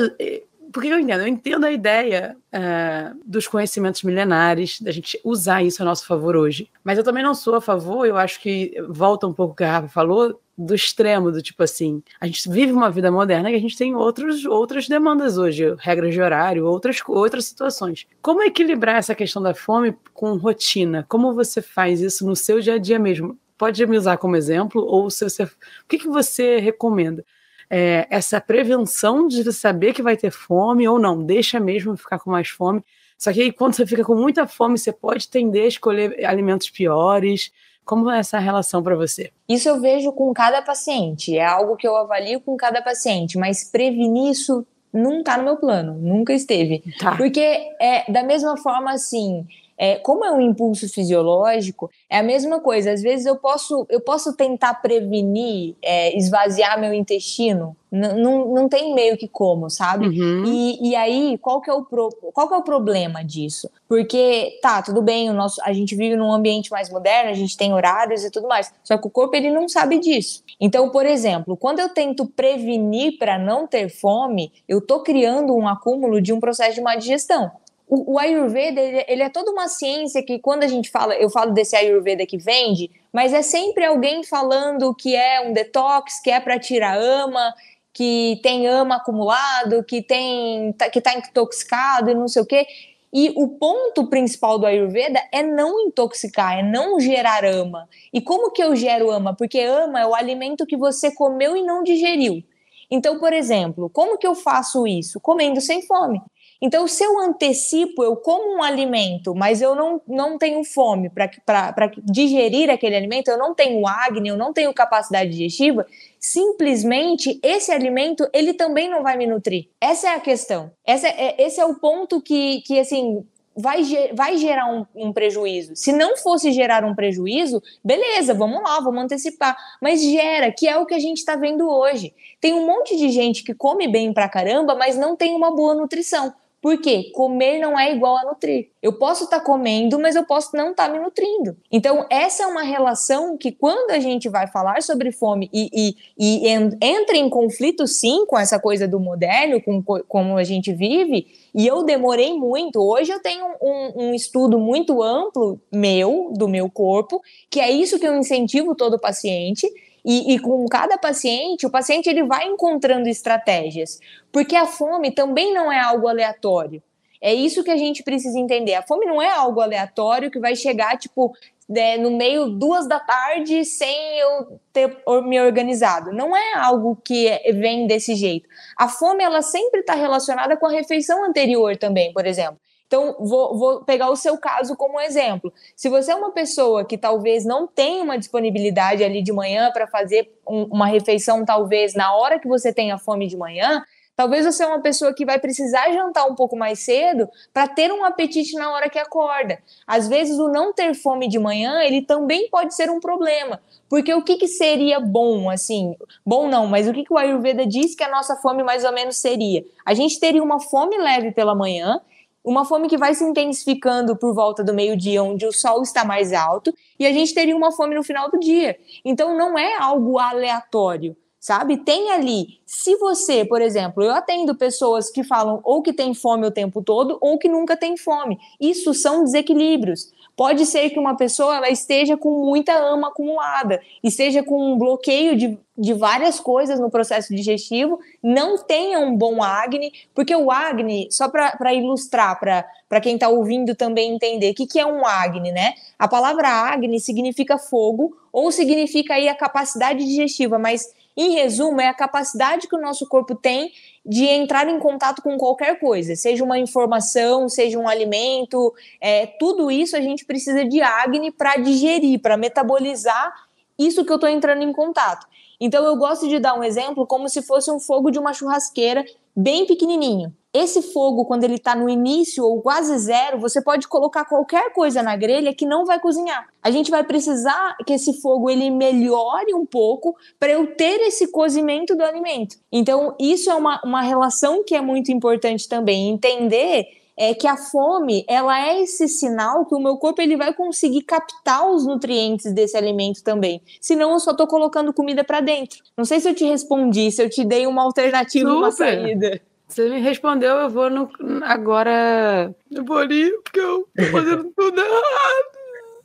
porque 0.73 0.89
eu 0.89 0.99
entendo, 0.99 1.21
eu 1.21 1.29
entendo 1.29 1.64
a 1.64 1.73
ideia 1.73 2.37
uh, 2.55 3.21
dos 3.25 3.47
conhecimentos 3.49 4.03
milenares, 4.03 4.81
da 4.81 4.91
gente 4.91 5.21
usar 5.25 5.62
isso 5.62 5.83
a 5.83 5.85
nosso 5.85 6.07
favor 6.07 6.37
hoje. 6.37 6.71
Mas 6.85 6.99
eu 6.99 7.05
também 7.05 7.23
não 7.23 7.35
sou 7.35 7.55
a 7.55 7.61
favor, 7.61 8.07
eu 8.07 8.16
acho 8.16 8.41
que 8.41 8.75
volta 8.89 9.27
um 9.27 9.33
pouco 9.33 9.53
o 9.53 9.57
que 9.57 9.64
a 9.64 9.73
Rafa 9.73 9.89
falou, 9.89 10.41
do 10.57 10.75
extremo, 10.75 11.33
do 11.33 11.41
tipo 11.41 11.62
assim, 11.62 12.03
a 12.21 12.27
gente 12.27 12.49
vive 12.49 12.73
uma 12.73 12.91
vida 12.91 13.11
moderna 13.11 13.49
que 13.49 13.57
a 13.57 13.61
gente 13.61 13.77
tem 13.77 13.95
outros, 13.95 14.45
outras 14.45 14.87
demandas 14.87 15.39
hoje, 15.39 15.75
regras 15.79 16.12
de 16.12 16.21
horário, 16.21 16.66
outras, 16.66 17.01
outras 17.09 17.47
situações. 17.47 18.07
Como 18.21 18.43
equilibrar 18.43 18.97
essa 18.97 19.14
questão 19.14 19.41
da 19.41 19.55
fome 19.55 19.97
com 20.12 20.37
rotina? 20.37 21.07
Como 21.09 21.35
você 21.35 21.62
faz 21.62 22.01
isso 22.01 22.27
no 22.27 22.37
seu 22.37 22.61
dia 22.61 22.75
a 22.75 22.79
dia 22.79 22.99
mesmo? 22.99 23.39
Pode 23.57 23.85
me 23.87 23.97
usar 23.97 24.18
como 24.18 24.37
exemplo, 24.37 24.83
ou 24.83 25.11
se 25.11 25.25
você, 25.25 25.45
o 25.45 25.51
que, 25.89 25.99
que 25.99 26.09
você 26.09 26.59
recomenda? 26.59 27.25
É, 27.71 28.07
essa 28.11 28.41
prevenção 28.41 29.29
de 29.29 29.51
saber 29.53 29.95
que 29.95 30.03
vai 30.03 30.16
ter 30.16 30.33
fome 30.33 30.89
ou 30.89 30.99
não, 30.99 31.23
deixa 31.25 31.61
mesmo 31.61 31.97
ficar 31.97 32.18
com 32.18 32.31
mais 32.31 32.49
fome. 32.49 32.85
Só 33.16 33.33
que 33.33 33.41
aí, 33.41 33.53
quando 33.53 33.75
você 33.75 33.87
fica 33.87 34.03
com 34.03 34.14
muita 34.14 34.47
fome, 34.47 34.77
você 34.77 34.93
pode 34.93 35.29
tender 35.29 35.64
a 35.64 35.68
escolher 35.68 36.25
alimentos 36.25 36.71
piores. 36.71 37.53
Como 37.85 38.11
é 38.11 38.18
essa 38.18 38.39
relação 38.39 38.83
para 38.83 38.97
você? 38.97 39.31
Isso 39.49 39.68
eu 39.68 39.81
vejo 39.81 40.12
com 40.12 40.33
cada 40.33 40.62
paciente, 40.62 41.37
é 41.37 41.45
algo 41.45 41.77
que 41.77 41.87
eu 41.87 41.97
avalio 41.97 42.41
com 42.41 42.57
cada 42.57 42.83
paciente, 42.83 43.39
mas 43.39 43.71
prevenir 43.71 44.31
isso 44.31 44.66
não 44.93 45.21
está 45.21 45.37
no 45.37 45.45
meu 45.45 45.57
plano, 45.57 45.95
nunca 45.95 46.33
esteve. 46.33 46.83
Tá. 46.99 47.16
Porque 47.16 47.41
é 47.81 48.11
da 48.11 48.23
mesma 48.23 48.57
forma 48.57 48.93
assim, 48.93 49.47
é, 49.81 49.95
como 49.95 50.26
é 50.26 50.31
um 50.31 50.43
impulso 50.43 50.87
fisiológico, 50.93 51.91
é 52.11 52.18
a 52.18 52.22
mesma 52.22 52.61
coisa. 52.61 52.93
Às 52.93 53.01
vezes 53.01 53.24
eu 53.24 53.37
posso, 53.37 53.87
eu 53.89 53.99
posso 53.99 54.37
tentar 54.37 54.74
prevenir, 54.74 55.74
é, 55.81 56.14
esvaziar 56.18 56.78
meu 56.78 56.93
intestino. 56.93 57.74
não, 57.91 58.53
não 58.53 58.68
tem 58.68 58.95
meio 58.95 59.16
que 59.16 59.26
como, 59.26 59.70
sabe? 59.70 60.07
Uhum. 60.07 60.45
E, 60.45 60.91
e 60.91 60.95
aí, 60.95 61.39
qual 61.39 61.62
que, 61.62 61.70
é 61.70 61.72
o 61.72 61.83
pro, 61.83 62.11
qual 62.35 62.47
que 62.47 62.55
é 62.55 62.57
o 62.59 62.62
problema 62.62 63.24
disso? 63.24 63.70
Porque, 63.89 64.59
tá, 64.61 64.83
tudo 64.83 65.01
bem, 65.01 65.31
o 65.31 65.33
nosso, 65.33 65.59
a 65.64 65.72
gente 65.72 65.97
vive 65.97 66.14
num 66.14 66.31
ambiente 66.31 66.70
mais 66.70 66.91
moderno, 66.91 67.31
a 67.31 67.35
gente 67.35 67.57
tem 67.57 67.72
horários 67.72 68.22
e 68.22 68.31
tudo 68.31 68.47
mais. 68.47 68.70
Só 68.85 68.99
que 68.99 69.07
o 69.07 69.11
corpo, 69.11 69.35
ele 69.35 69.51
não 69.51 69.66
sabe 69.66 69.99
disso. 69.99 70.45
Então, 70.61 70.91
por 70.91 71.07
exemplo, 71.07 71.57
quando 71.57 71.78
eu 71.78 71.89
tento 71.89 72.26
prevenir 72.26 73.16
para 73.18 73.39
não 73.39 73.66
ter 73.66 73.89
fome, 73.89 74.53
eu 74.68 74.78
tô 74.83 75.01
criando 75.01 75.57
um 75.57 75.66
acúmulo 75.66 76.20
de 76.20 76.35
um 76.35 76.39
processo 76.39 76.74
de 76.74 76.83
má 76.83 76.97
digestão 76.97 77.51
o, 77.91 78.14
o 78.14 78.18
Ayurveda, 78.18 78.80
ele, 78.80 79.05
ele, 79.09 79.22
é 79.22 79.28
toda 79.28 79.51
uma 79.51 79.66
ciência 79.66 80.22
que 80.22 80.38
quando 80.38 80.62
a 80.62 80.68
gente 80.68 80.88
fala, 80.88 81.14
eu 81.16 81.28
falo 81.28 81.53
desse 81.53 81.74
Ayurveda 81.74 82.24
que 82.24 82.38
vende, 82.38 82.88
mas 83.12 83.32
é 83.34 83.43
sempre 83.43 83.84
alguém 83.84 84.22
falando 84.22 84.95
que 84.95 85.16
é 85.16 85.41
um 85.41 85.53
detox, 85.53 86.20
que 86.22 86.30
é 86.30 86.38
para 86.38 86.59
tirar 86.59 86.97
ama, 86.97 87.53
que 87.93 88.38
tem 88.45 88.68
ama 88.68 88.97
acumulado, 88.97 89.82
que 89.82 90.01
tem 90.01 90.72
tá, 90.74 90.88
que 90.88 91.01
tá 91.01 91.14
intoxicado 91.14 92.11
e 92.11 92.14
não 92.14 92.28
sei 92.28 92.43
o 92.43 92.47
quê. 92.47 92.64
E 93.12 93.32
o 93.34 93.49
ponto 93.49 94.07
principal 94.07 94.57
do 94.57 94.66
Ayurveda 94.66 95.20
é 95.32 95.43
não 95.43 95.80
intoxicar, 95.80 96.61
é 96.61 96.62
não 96.62 97.01
gerar 97.01 97.45
ama. 97.45 97.88
E 98.12 98.20
como 98.20 98.53
que 98.53 98.62
eu 98.62 98.76
gero 98.76 99.11
ama? 99.11 99.34
Porque 99.34 99.59
ama 99.59 100.01
é 100.01 100.07
o 100.07 100.14
alimento 100.14 100.64
que 100.64 100.76
você 100.76 101.12
comeu 101.12 101.57
e 101.57 101.62
não 101.64 101.82
digeriu. 101.82 102.41
Então, 102.88 103.18
por 103.18 103.32
exemplo, 103.32 103.91
como 103.91 104.16
que 104.16 104.26
eu 104.26 104.36
faço 104.36 104.86
isso? 104.86 105.18
Comendo 105.18 105.61
sem 105.61 105.82
fome. 105.82 106.22
Então, 106.61 106.87
se 106.87 107.03
eu 107.03 107.19
antecipo, 107.19 108.05
eu 108.05 108.17
como 108.17 108.57
um 108.57 108.63
alimento, 108.63 109.35
mas 109.35 109.63
eu 109.63 109.75
não, 109.75 110.01
não 110.07 110.37
tenho 110.37 110.63
fome 110.63 111.11
para 111.11 111.91
digerir 112.05 112.71
aquele 112.71 112.97
alimento, 112.97 113.29
eu 113.29 113.39
não 113.39 113.55
tenho 113.55 113.87
acne, 113.87 114.29
eu 114.29 114.37
não 114.37 114.53
tenho 114.53 114.73
capacidade 114.75 115.31
digestiva, 115.31 115.87
simplesmente 116.19 117.41
esse 117.43 117.73
alimento 117.73 118.29
ele 118.33 118.53
também 118.53 118.91
não 118.91 119.03
vai 119.03 119.17
me 119.17 119.27
nutrir. 119.27 119.69
Essa 119.81 120.09
é 120.09 120.15
a 120.15 120.21
questão. 120.21 120.71
Essa 120.85 121.09
é, 121.09 121.37
esse 121.39 121.61
é 121.61 121.65
o 121.65 121.77
ponto 121.77 122.21
que, 122.21 122.61
que 122.63 122.79
assim, 122.79 123.25
vai, 123.57 123.83
vai 124.15 124.37
gerar 124.37 124.67
um, 124.67 124.87
um, 124.95 125.13
prejuízo. 125.13 125.75
Se 125.75 125.93
não 125.93 126.17
fosse 126.17 126.53
gerar 126.53 126.85
um 126.85 126.95
prejuízo, 126.95 127.63
beleza, 127.85 128.35
vamos 128.35 128.63
lá, 128.63 128.81
vamos 128.81 129.05
antecipar. 129.05 129.57
Mas 129.81 130.03
gera, 130.03 130.53
que 130.53 130.69
é 130.69 130.77
o 130.77 130.87
que 130.87 130.95
a 130.95 130.99
gente 130.99 131.19
está 131.19 131.37
vendo 131.37 131.69
hoje. 131.69 132.15
Tem 132.41 132.53
um 132.53 132.67
monte 132.67 132.97
de 132.97 133.09
gente 133.11 133.43
que 133.43 133.55
come 133.55 133.89
bem 133.89 134.13
pra 134.13 134.29
caramba, 134.29 134.75
mas 134.75 134.97
não 134.97 135.17
tem 135.17 135.35
uma 135.35 135.55
boa 135.55 135.75
nutrição. 135.75 136.33
Porque 136.61 137.11
comer 137.13 137.59
não 137.59 137.79
é 137.79 137.93
igual 137.93 138.19
a 138.19 138.25
nutrir. 138.25 138.69
Eu 138.83 138.93
posso 138.93 139.25
estar 139.25 139.39
tá 139.39 139.45
comendo, 139.45 139.99
mas 139.99 140.15
eu 140.15 140.25
posso 140.25 140.55
não 140.55 140.71
estar 140.71 140.87
tá 140.87 140.93
me 140.93 140.99
nutrindo. 140.99 141.57
Então, 141.73 142.07
essa 142.11 142.43
é 142.43 142.47
uma 142.47 142.63
relação 142.63 143.37
que, 143.39 143.51
quando 143.51 143.91
a 143.91 143.99
gente 143.99 144.29
vai 144.29 144.47
falar 144.47 144.83
sobre 144.83 145.11
fome 145.11 145.49
e, 145.53 145.97
e, 146.19 146.45
e 146.45 146.49
entra 146.83 147.17
em 147.17 147.31
conflito, 147.31 147.87
sim, 147.87 148.27
com 148.27 148.39
essa 148.39 148.59
coisa 148.59 148.87
do 148.87 149.01
moderno, 149.01 149.61
com 149.63 149.83
como 150.07 150.37
a 150.37 150.45
gente 150.45 150.73
vive, 150.73 151.27
e 151.55 151.67
eu 151.67 151.83
demorei 151.83 152.35
muito. 152.35 152.79
Hoje 152.79 153.11
eu 153.11 153.21
tenho 153.21 153.47
um, 153.61 153.93
um 154.05 154.15
estudo 154.15 154.59
muito 154.59 155.03
amplo 155.03 155.61
meu, 155.73 156.33
do 156.37 156.47
meu 156.47 156.71
corpo, 156.71 157.23
que 157.49 157.59
é 157.59 157.71
isso 157.71 157.99
que 157.99 158.07
eu 158.07 158.17
incentivo 158.17 158.75
todo 158.75 158.99
paciente 158.99 159.67
e, 160.05 160.35
e, 160.35 160.39
com 160.39 160.67
cada 160.67 160.97
paciente, 160.97 161.67
o 161.67 161.71
paciente 161.71 162.09
ele 162.09 162.25
vai 162.25 162.47
encontrando 162.47 163.09
estratégias, 163.09 164.01
porque 164.33 164.57
a 164.57 164.67
fome 164.67 165.11
também 165.11 165.53
não 165.53 165.71
é 165.71 165.79
algo 165.79 166.09
aleatório. 166.09 166.83
É 167.21 167.35
isso 167.35 167.63
que 167.63 167.71
a 167.71 167.77
gente 167.77 168.03
precisa 168.03 168.39
entender. 168.39 168.75
A 168.75 168.83
fome 168.83 169.05
não 169.05 169.21
é 169.21 169.31
algo 169.31 169.61
aleatório 169.61 170.31
que 170.31 170.39
vai 170.39 170.57
chegar, 170.57 170.97
tipo, 170.97 171.35
é, 171.77 171.99
no 171.99 172.11
meio 172.11 172.49
duas 172.49 172.89
da 172.89 172.99
tarde 172.99 173.65
sem 173.65 174.19
eu 174.19 174.59
ter 174.73 174.97
me 175.25 175.41
organizado. 175.41 176.13
Não 176.13 176.35
é 176.35 176.55
algo 176.55 176.97
que 177.05 177.29
é, 177.29 177.53
vem 177.53 177.87
desse 177.87 178.15
jeito. 178.15 178.49
A 178.77 178.89
fome, 178.89 179.23
ela 179.23 179.43
sempre 179.43 179.81
está 179.81 179.95
relacionada 179.95 180.57
com 180.57 180.67
a 180.67 180.71
refeição 180.71 181.25
anterior 181.25 181.77
também, 181.77 182.13
por 182.13 182.27
exemplo. 182.27 182.59
Então, 182.91 183.14
vou, 183.20 183.57
vou, 183.57 183.84
pegar 183.84 184.11
o 184.11 184.16
seu 184.16 184.36
caso 184.36 184.74
como 184.74 185.01
exemplo. 185.01 185.53
Se 185.76 185.88
você 185.88 186.11
é 186.11 186.14
uma 186.16 186.32
pessoa 186.32 186.84
que 186.84 186.99
talvez 186.99 187.45
não 187.45 187.64
tenha 187.64 188.03
uma 188.03 188.18
disponibilidade 188.18 189.05
ali 189.05 189.22
de 189.22 189.32
manhã 189.32 189.70
para 189.70 189.86
fazer 189.86 190.28
um, 190.45 190.64
uma 190.64 190.88
refeição, 190.88 191.45
talvez 191.45 191.95
na 191.95 192.12
hora 192.16 192.41
que 192.41 192.49
você 192.49 192.72
tenha 192.72 192.99
fome 192.99 193.28
de 193.28 193.36
manhã, 193.36 193.84
talvez 194.16 194.45
você 194.45 194.64
é 194.64 194.66
uma 194.66 194.80
pessoa 194.80 195.14
que 195.14 195.24
vai 195.24 195.38
precisar 195.38 195.93
jantar 195.93 196.26
um 196.26 196.34
pouco 196.34 196.57
mais 196.57 196.80
cedo 196.80 197.28
para 197.55 197.68
ter 197.68 197.93
um 197.93 198.05
apetite 198.05 198.57
na 198.57 198.72
hora 198.72 198.91
que 198.91 198.99
acorda. 198.99 199.61
Às 199.86 200.09
vezes, 200.09 200.36
o 200.41 200.49
não 200.49 200.72
ter 200.72 200.93
fome 200.95 201.28
de 201.28 201.38
manhã, 201.38 201.80
ele 201.82 202.03
também 202.03 202.51
pode 202.51 202.74
ser 202.74 202.91
um 202.91 202.99
problema. 202.99 203.62
Porque 203.88 204.12
o 204.12 204.24
que, 204.24 204.36
que 204.36 204.49
seria 204.49 204.99
bom, 204.99 205.49
assim? 205.49 205.95
Bom 206.26 206.49
não, 206.49 206.66
mas 206.66 206.88
o 206.88 206.93
que, 206.93 207.05
que 207.05 207.12
o 207.12 207.16
Ayurveda 207.16 207.64
diz 207.64 207.95
que 207.95 208.03
a 208.03 208.11
nossa 208.11 208.34
fome 208.34 208.64
mais 208.64 208.84
ou 208.84 208.91
menos 208.91 209.16
seria? 209.16 209.64
A 209.86 209.95
gente 209.95 210.18
teria 210.18 210.43
uma 210.43 210.59
fome 210.59 210.99
leve 210.99 211.30
pela 211.30 211.55
manhã 211.55 212.01
uma 212.45 212.64
fome 212.64 212.88
que 212.88 212.97
vai 212.97 213.14
se 213.14 213.24
intensificando 213.24 214.16
por 214.16 214.34
volta 214.34 214.64
do 214.64 214.74
meio-dia, 214.74 215.22
onde 215.22 215.47
o 215.47 215.53
sol 215.53 215.82
está 215.82 216.05
mais 216.05 216.32
alto, 216.32 216.74
e 216.99 217.07
a 217.07 217.12
gente 217.12 217.34
teria 217.34 217.57
uma 217.57 217.72
fome 217.72 217.95
no 217.95 218.03
final 218.03 218.30
do 218.30 218.38
dia. 218.38 218.76
Então 219.05 219.36
não 219.36 219.59
é 219.59 219.76
algo 219.78 220.18
aleatório. 220.18 221.16
sabe? 221.41 221.78
Tem 221.78 222.11
ali. 222.12 222.61
Se 222.66 222.97
você, 222.97 223.45
por 223.45 223.62
exemplo, 223.62 224.03
eu 224.03 224.12
atendo 224.12 224.55
pessoas 224.55 225.11
que 225.11 225.24
falam 225.24 225.61
ou 225.64 225.82
que 225.82 225.93
tem 225.93 226.12
fome 226.12 226.47
o 226.47 226.51
tempo 226.51 226.82
todo 226.82 227.16
ou 227.20 227.38
que 227.38 227.49
nunca 227.49 227.76
tem 227.76 227.97
fome. 227.97 228.38
Isso 228.61 228.93
são 228.93 229.24
desequilíbrios. 229.24 230.12
Pode 230.41 230.64
ser 230.64 230.88
que 230.88 230.99
uma 230.99 231.18
pessoa 231.18 231.57
ela 231.57 231.68
esteja 231.68 232.16
com 232.16 232.47
muita 232.47 232.72
ama 232.72 233.09
acumulada, 233.09 233.78
esteja 234.03 234.43
com 234.43 234.72
um 234.72 234.78
bloqueio 234.78 235.36
de, 235.36 235.59
de 235.76 235.93
várias 235.93 236.41
coisas 236.41 236.80
no 236.80 236.91
processo 236.91 237.34
digestivo, 237.36 238.01
não 238.22 238.57
tenha 238.57 239.01
um 239.01 239.14
bom 239.14 239.43
Agni, 239.43 239.93
porque 240.14 240.34
o 240.34 240.51
Agni, 240.51 241.09
só 241.11 241.28
para 241.28 241.74
ilustrar, 241.74 242.41
para 242.41 243.01
quem 243.03 243.16
está 243.16 243.28
ouvindo 243.28 243.74
também 243.74 244.14
entender, 244.14 244.53
o 244.53 244.55
que, 244.55 244.66
que 244.66 244.80
é 244.80 244.86
um 244.86 245.05
Agni, 245.05 245.53
né? 245.53 245.74
A 245.99 246.09
palavra 246.09 246.49
Agni 246.49 246.99
significa 247.01 247.59
fogo 247.59 248.16
ou 248.32 248.51
significa 248.51 249.16
aí 249.16 249.28
a 249.28 249.34
capacidade 249.34 250.03
digestiva, 250.03 250.59
mas 250.59 250.88
em 251.16 251.32
resumo, 251.34 251.80
é 251.82 251.88
a 251.88 251.95
capacidade 251.95 252.66
que 252.66 252.74
o 252.74 252.80
nosso 252.80 253.07
corpo 253.07 253.34
tem 253.34 253.72
de 254.05 254.25
entrar 254.25 254.69
em 254.69 254.79
contato 254.79 255.23
com 255.23 255.37
qualquer 255.37 255.79
coisa, 255.79 256.17
seja 256.17 256.43
uma 256.43 256.59
informação, 256.59 257.49
seja 257.49 257.79
um 257.79 257.87
alimento, 257.87 258.73
é, 259.01 259.27
tudo 259.27 259.71
isso 259.71 259.97
a 259.97 260.01
gente 260.01 260.25
precisa 260.25 260.65
de 260.65 260.81
Agni 260.81 261.31
para 261.31 261.57
digerir, 261.57 262.21
para 262.21 262.37
metabolizar 262.37 263.33
isso 263.79 264.05
que 264.05 264.11
eu 264.11 264.17
estou 264.17 264.29
entrando 264.29 264.63
em 264.63 264.73
contato. 264.73 265.27
Então 265.61 265.85
eu 265.85 265.97
gosto 265.97 266.29
de 266.29 266.39
dar 266.39 266.55
um 266.55 266.65
exemplo 266.65 267.07
como 267.07 267.29
se 267.29 267.43
fosse 267.43 267.71
um 267.71 267.79
fogo 267.79 268.11
de 268.11 268.19
uma 268.19 268.33
churrasqueira 268.33 269.05
bem 269.37 269.67
pequenininho. 269.67 270.35
Esse 270.53 270.83
fogo, 270.83 271.25
quando 271.27 271.45
ele 271.45 271.55
está 271.55 271.77
no 271.77 271.89
início 271.89 272.45
ou 272.45 272.61
quase 272.61 272.99
zero, 272.99 273.39
você 273.39 273.63
pode 273.63 273.87
colocar 273.87 274.25
qualquer 274.25 274.73
coisa 274.73 275.01
na 275.01 275.15
grelha 275.15 275.55
que 275.55 275.65
não 275.65 275.85
vai 275.85 276.01
cozinhar. 276.01 276.49
A 276.61 276.73
gente 276.73 276.91
vai 276.91 277.05
precisar 277.05 277.77
que 277.87 277.93
esse 277.93 278.21
fogo 278.21 278.51
ele 278.51 278.69
melhore 278.69 279.55
um 279.55 279.65
pouco 279.65 280.17
para 280.41 280.51
eu 280.51 280.75
ter 280.75 281.01
esse 281.03 281.29
cozimento 281.29 281.95
do 281.95 282.03
alimento. 282.03 282.57
Então, 282.73 283.15
isso 283.21 283.49
é 283.49 283.55
uma, 283.55 283.81
uma 283.85 284.03
relação 284.03 284.65
que 284.65 284.75
é 284.75 284.81
muito 284.81 285.13
importante 285.13 285.69
também. 285.69 286.11
Entender 286.11 286.89
é 287.17 287.33
que 287.33 287.47
a 287.47 287.57
fome 287.57 288.25
ela 288.27 288.59
é 288.67 288.81
esse 288.83 289.07
sinal 289.07 289.67
que 289.67 289.75
o 289.75 289.79
meu 289.79 289.99
corpo 289.99 290.21
ele 290.21 290.37
vai 290.37 290.53
conseguir 290.53 291.03
captar 291.03 291.71
os 291.71 291.87
nutrientes 291.87 292.53
desse 292.53 292.77
alimento 292.77 293.23
também. 293.23 293.63
Senão 293.81 294.13
eu 294.13 294.19
só 294.19 294.33
estou 294.33 294.49
colocando 294.49 294.93
comida 294.93 295.23
para 295.23 295.41
dentro. 295.41 295.81
Não 295.97 296.05
sei 296.05 296.19
se 296.19 296.29
eu 296.29 296.35
te 296.35 296.45
respondi, 296.45 297.13
se 297.13 297.23
eu 297.23 297.31
te 297.31 297.45
dei 297.45 297.67
uma 297.67 297.83
alternativa, 297.83 298.49
Super. 298.49 298.59
uma 298.59 298.73
saída. 298.73 299.41
Você 299.71 299.89
me 299.89 300.01
respondeu, 300.01 300.57
eu 300.57 300.68
vou 300.68 300.91
no, 300.91 301.09
agora. 301.45 302.53
Eu 302.71 302.85
vou 302.85 302.99
ali, 302.99 303.31
porque 303.45 303.61
eu 303.61 303.89
tô 303.97 304.05
fazendo 304.07 304.51
tudo 304.57 304.81
errado. 304.81 305.61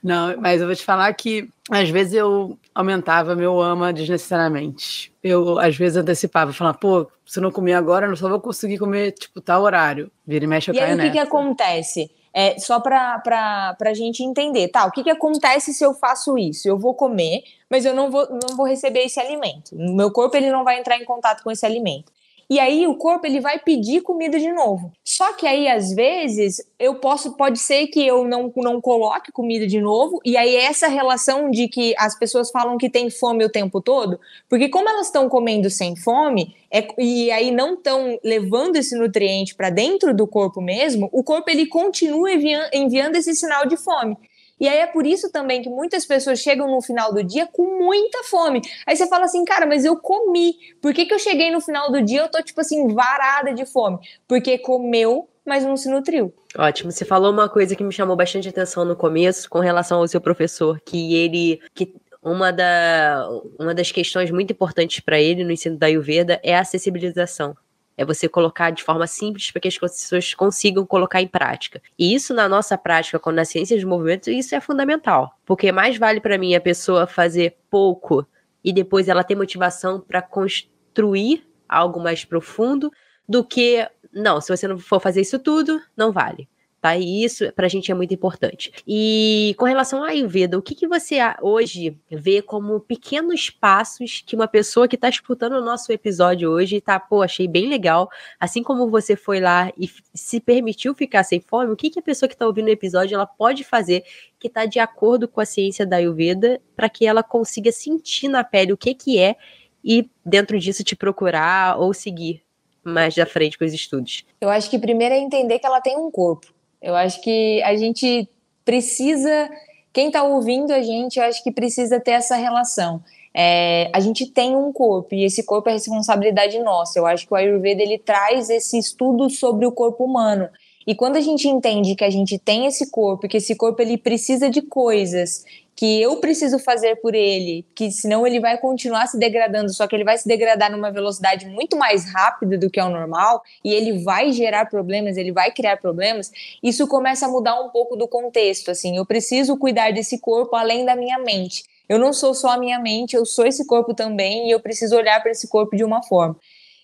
Não, 0.02 0.40
mas 0.40 0.62
eu 0.62 0.68
vou 0.68 0.76
te 0.76 0.84
falar 0.84 1.14
que 1.14 1.50
às 1.70 1.90
vezes 1.90 2.14
eu 2.14 2.58
aumentava 2.74 3.36
meu 3.36 3.60
ama 3.60 3.92
desnecessariamente. 3.92 5.14
Eu, 5.22 5.60
às 5.60 5.76
vezes, 5.76 5.98
antecipava, 5.98 6.54
falava, 6.54 6.78
pô, 6.78 7.12
se 7.26 7.42
não 7.42 7.52
comer 7.52 7.74
agora, 7.74 8.08
eu 8.08 8.16
só 8.16 8.30
vou 8.30 8.40
conseguir 8.40 8.78
comer, 8.78 9.12
tipo, 9.12 9.42
tal 9.42 9.64
horário. 9.64 10.10
Vira 10.26 10.46
e 10.46 10.48
mexe, 10.48 10.72
eu 10.72 10.76
e 10.76 10.78
caio 10.78 10.92
aí, 10.92 10.96
nessa. 10.96 11.10
o 11.10 11.12
que, 11.12 11.18
que 11.18 11.24
acontece? 11.24 12.10
É, 12.34 12.60
só 12.60 12.80
para 12.80 13.76
a 13.80 13.94
gente 13.94 14.24
entender, 14.24 14.68
tá? 14.70 14.86
O 14.86 14.92
que, 14.92 15.04
que 15.04 15.10
acontece 15.10 15.74
se 15.74 15.84
eu 15.84 15.94
faço 15.94 16.38
isso? 16.38 16.68
Eu 16.68 16.78
vou 16.78 16.94
comer, 16.94 17.44
mas 17.70 17.86
eu 17.86 17.94
não 17.94 18.12
vou, 18.12 18.28
não 18.30 18.56
vou 18.56 18.68
receber 18.68 19.02
esse 19.02 19.20
alimento. 19.20 19.76
O 19.76 19.96
meu 19.96 20.12
corpo 20.12 20.38
ele 20.38 20.52
não 20.52 20.64
vai 20.64 20.80
entrar 20.80 20.98
em 20.98 21.06
contato 21.06 21.44
com 21.44 21.52
esse 21.52 21.66
alimento. 21.66 22.12
E 22.50 22.60
aí 22.60 22.88
o 22.88 22.96
corpo 22.96 23.28
ele 23.28 23.40
vai 23.40 23.60
pedir 23.60 24.02
comida 24.02 24.40
de 24.40 24.52
novo. 24.52 24.92
Só 25.04 25.34
que 25.34 25.46
aí 25.46 25.68
às 25.68 25.94
vezes 25.94 26.60
eu 26.80 26.96
posso 26.96 27.38
pode 27.38 27.60
ser 27.60 27.88
que 27.88 28.06
eu 28.06 28.28
não 28.28 28.52
não 28.58 28.82
coloque 28.82 29.32
comida 29.32 29.68
de 29.68 29.80
novo 29.80 30.20
e 30.26 30.36
aí 30.36 30.56
essa 30.56 30.88
relação 30.88 31.52
de 31.52 31.68
que 31.68 31.94
as 31.98 32.18
pessoas 32.18 32.50
falam 32.50 32.78
que 32.78 32.90
tem 32.90 33.10
fome 33.10 33.46
o 33.46 33.52
tempo 33.52 33.80
todo, 33.80 34.20
porque 34.50 34.68
como 34.68 34.90
elas 34.90 35.08
estão 35.08 35.30
comendo 35.30 35.70
sem 35.70 35.96
fome, 35.96 36.56
é, 36.72 36.88
e 36.98 37.32
aí 37.32 37.52
não 37.52 37.76
estão 37.76 38.20
levando 38.24 38.78
esse 38.78 38.98
nutriente 38.98 39.54
para 39.54 39.70
dentro 39.70 40.14
do 40.16 40.26
corpo 40.26 40.60
mesmo, 40.62 41.08
o 41.12 41.24
corpo 41.24 41.50
ele 41.50 41.68
continua 41.68 42.32
enviando, 42.32 42.70
enviando 42.74 43.16
esse 43.16 43.36
sinal 43.36 43.68
de 43.68 43.78
fome. 43.78 44.18
E 44.60 44.68
aí 44.68 44.80
é 44.80 44.88
por 44.88 45.06
isso 45.06 45.32
também 45.32 45.62
que 45.62 45.70
muitas 45.70 46.06
pessoas 46.06 46.40
chegam 46.40 46.70
no 46.70 46.82
final 46.82 47.14
do 47.14 47.24
dia 47.24 47.48
com 47.48 47.80
muita 47.80 48.24
fome. 48.24 48.62
Aí 48.86 48.96
você 48.96 49.08
fala 49.08 49.26
assim, 49.26 49.46
cara, 49.46 49.66
mas 49.66 49.86
eu 49.86 49.98
comi. 49.98 50.56
Por 50.82 50.94
que, 50.94 51.06
que 51.06 51.14
eu 51.14 51.20
cheguei 51.20 51.50
no 51.50 51.62
final 51.62 51.92
do 51.92 52.02
dia 52.02 52.22
eu 52.22 52.30
tô, 52.30 52.42
tipo 52.42 52.60
assim, 52.60 52.88
varada 52.94 53.54
de 53.54 53.66
fome? 53.66 54.00
Porque 54.28 54.58
comeu, 54.58 55.30
mas 55.46 55.64
não 55.64 55.78
se 55.78 55.90
nutriu. 55.90 56.34
Ótimo. 56.58 56.92
Você 56.92 57.06
falou 57.06 57.32
uma 57.32 57.48
coisa 57.48 57.76
que 57.76 57.84
me 57.84 57.94
chamou 57.94 58.16
bastante 58.16 58.50
atenção 58.50 58.84
no 58.84 58.96
começo, 58.96 59.50
com 59.50 59.60
relação 59.60 60.00
ao 60.00 60.08
seu 60.08 60.20
professor, 60.20 60.80
que 60.86 61.16
ele. 61.16 61.62
Que 61.74 61.94
uma, 62.22 62.52
da, 62.52 63.28
uma 63.58 63.74
das 63.74 63.92
questões 63.92 64.30
muito 64.30 64.52
importantes 64.52 65.00
para 65.00 65.20
ele 65.20 65.44
no 65.44 65.52
ensino 65.52 65.78
da 65.78 65.88
Ayurveda 65.88 66.40
é 66.44 66.56
a 66.56 66.62
acessibilização. 66.62 67.56
É 68.00 68.06
você 68.06 68.30
colocar 68.30 68.70
de 68.70 68.82
forma 68.82 69.06
simples 69.06 69.52
para 69.52 69.60
que 69.60 69.68
as 69.68 69.78
pessoas 69.78 70.34
consigam 70.34 70.86
colocar 70.86 71.22
em 71.22 71.28
prática. 71.28 71.82
E 72.00 72.16
isso 72.16 72.34
na 72.34 72.48
nossa 72.48 72.78
prática, 72.78 73.20
com 73.20 73.30
na 73.30 73.44
ciência 73.44 73.78
de 73.78 73.86
movimento, 73.86 74.30
isso 74.30 74.56
é 74.56 74.62
fundamental. 74.62 75.38
Porque 75.46 75.70
mais 75.70 75.98
vale 75.98 76.22
para 76.22 76.38
mim 76.38 76.56
a 76.56 76.62
pessoa 76.62 77.06
fazer 77.06 77.58
pouco 77.70 78.26
e 78.64 78.72
depois 78.72 79.10
ela 79.10 79.22
ter 79.22 79.36
motivação 79.36 80.00
para 80.00 80.22
construir 80.22 81.46
algo 81.68 82.00
mais 82.00 82.24
profundo 82.24 82.90
do 83.28 83.44
que, 83.44 83.86
não, 84.14 84.40
se 84.40 84.56
você 84.56 84.66
não 84.66 84.80
for 84.80 85.02
fazer 85.02 85.20
isso 85.20 85.38
tudo, 85.38 85.82
não 85.94 86.14
vale. 86.14 86.48
Tá? 86.82 86.96
E 86.96 87.26
isso 87.26 87.52
para 87.54 87.66
a 87.66 87.70
gente 87.70 87.92
é 87.92 87.94
muito 87.94 88.14
importante. 88.14 88.72
E 88.88 89.54
com 89.58 89.66
relação 89.66 90.02
à 90.02 90.10
Ayurveda, 90.10 90.58
o 90.58 90.62
que, 90.62 90.74
que 90.74 90.88
você 90.88 91.18
hoje 91.42 91.98
vê 92.10 92.42
como 92.42 92.80
pequenos 92.80 93.50
passos 93.50 94.24
que 94.26 94.34
uma 94.34 94.48
pessoa 94.48 94.88
que 94.88 94.96
está 94.96 95.10
escutando 95.10 95.54
o 95.54 95.62
nosso 95.62 95.92
episódio 95.92 96.50
hoje 96.50 96.80
tá, 96.80 96.98
pô, 96.98 97.22
achei 97.22 97.50
bem 97.50 97.68
legal. 97.68 98.10
Assim 98.40 98.64
como 98.64 98.90
você 98.90 99.18
foi 99.18 99.42
lá 99.42 99.74
e 99.78 99.90
se 100.14 100.40
permitiu 100.40 100.96
ficar 100.96 101.24
sem 101.24 101.42
fome, 101.42 101.74
o 101.74 101.76
que, 101.76 101.90
que 101.90 102.00
a 102.00 102.04
pessoa 102.04 102.30
que 102.30 102.36
está 102.36 102.48
ouvindo 102.48 102.68
o 102.68 102.72
episódio 102.72 103.16
ela 103.16 103.28
pode 103.28 103.66
fazer 103.66 104.06
que 104.40 104.48
está 104.48 104.66
de 104.66 104.80
acordo 104.80 105.28
com 105.28 105.42
a 105.42 105.46
ciência 105.46 105.86
da 105.86 105.98
Ayurveda 105.98 106.62
para 106.78 106.88
que 106.88 107.06
ela 107.06 107.22
consiga 107.22 107.74
sentir 107.74 108.30
na 108.30 108.42
pele 108.42 108.72
o 108.72 108.78
que, 108.78 108.94
que 108.94 109.20
é 109.20 109.36
e 109.84 110.10
dentro 110.26 110.58
disso 110.58 110.82
te 110.82 110.96
procurar 110.96 111.78
ou 111.78 111.94
seguir 111.94 112.42
mais 112.82 113.14
da 113.16 113.26
frente 113.26 113.58
com 113.58 113.66
os 113.66 113.74
estudos? 113.74 114.26
Eu 114.40 114.50
acho 114.50 114.70
que 114.70 114.80
primeiro 114.80 115.14
é 115.14 115.18
entender 115.18 115.60
que 115.60 115.66
ela 115.66 115.82
tem 115.82 115.98
um 115.98 116.10
corpo 116.10 116.58
eu 116.82 116.96
acho 116.96 117.22
que 117.22 117.62
a 117.64 117.76
gente 117.76 118.28
precisa, 118.64 119.50
quem 119.92 120.08
está 120.08 120.24
ouvindo 120.24 120.72
a 120.72 120.82
gente, 120.82 121.20
eu 121.20 121.26
acho 121.26 121.44
que 121.44 121.52
precisa 121.52 122.00
ter 122.00 122.12
essa 122.12 122.36
relação. 122.36 123.02
É, 123.34 123.90
a 123.94 124.00
gente 124.00 124.26
tem 124.26 124.56
um 124.56 124.72
corpo 124.72 125.14
e 125.14 125.24
esse 125.24 125.44
corpo 125.44 125.70
é 125.70 125.74
responsabilidade 125.74 126.58
nossa. 126.60 126.98
Eu 126.98 127.06
acho 127.06 127.28
que 127.28 127.34
o 127.34 127.36
Ayurveda 127.36 127.82
ele 127.82 127.98
traz 127.98 128.50
esse 128.50 128.78
estudo 128.78 129.30
sobre 129.30 129.66
o 129.66 129.72
corpo 129.72 130.04
humano. 130.04 130.50
E 130.88 130.96
quando 130.96 131.18
a 131.18 131.22
gente 131.22 131.48
entende 131.48 131.94
que 131.94 132.04
a 132.04 132.10
gente 132.10 132.40
tem 132.40 132.66
esse 132.66 132.90
corpo, 132.90 133.28
que 133.28 133.38
esse 133.38 133.56
corpo 133.56 133.82
ele 133.82 133.98
precisa 133.98 134.50
de 134.50 134.62
coisas 134.62 135.46
que 135.80 136.02
eu 136.02 136.18
preciso 136.18 136.60
fazer 136.60 136.98
por 136.98 137.16
ele, 137.16 137.66
que 137.74 137.90
senão 137.90 138.28
ele 138.28 138.38
vai 138.38 138.58
continuar 138.58 139.08
se 139.08 139.18
degradando, 139.18 139.72
só 139.74 139.88
que 139.88 139.96
ele 139.96 140.04
vai 140.04 140.18
se 140.18 140.28
degradar 140.28 140.70
numa 140.70 140.92
velocidade 140.92 141.46
muito 141.46 141.78
mais 141.78 142.04
rápida 142.12 142.58
do 142.58 142.70
que 142.70 142.82
é 142.82 142.84
o 142.84 142.90
normal, 142.90 143.42
e 143.64 143.74
ele 143.74 144.04
vai 144.04 144.34
gerar 144.34 144.66
problemas, 144.66 145.16
ele 145.16 145.32
vai 145.32 145.54
criar 145.54 145.78
problemas, 145.78 146.34
isso 146.62 146.86
começa 146.86 147.28
a 147.28 147.30
mudar 147.30 147.58
um 147.62 147.70
pouco 147.70 147.96
do 147.96 148.10
contexto, 148.10 148.70
assim, 148.70 148.98
eu 148.98 149.06
preciso 149.06 149.56
cuidar 149.56 149.94
desse 149.94 150.20
corpo 150.20 150.54
além 150.54 150.84
da 150.84 150.98
minha 150.98 151.18
mente. 151.18 151.64
Eu 151.88 151.98
não 151.98 152.12
sou 152.12 152.34
só 152.34 152.50
a 152.50 152.58
minha 152.58 152.78
mente, 152.78 153.16
eu 153.16 153.26
sou 153.26 153.46
esse 153.48 153.66
corpo 153.66 153.94
também, 153.94 154.50
e 154.50 154.52
eu 154.52 154.60
preciso 154.60 154.98
olhar 154.98 155.22
para 155.22 155.32
esse 155.32 155.48
corpo 155.48 155.78
de 155.78 155.86
uma 155.86 156.04
forma. 156.04 156.36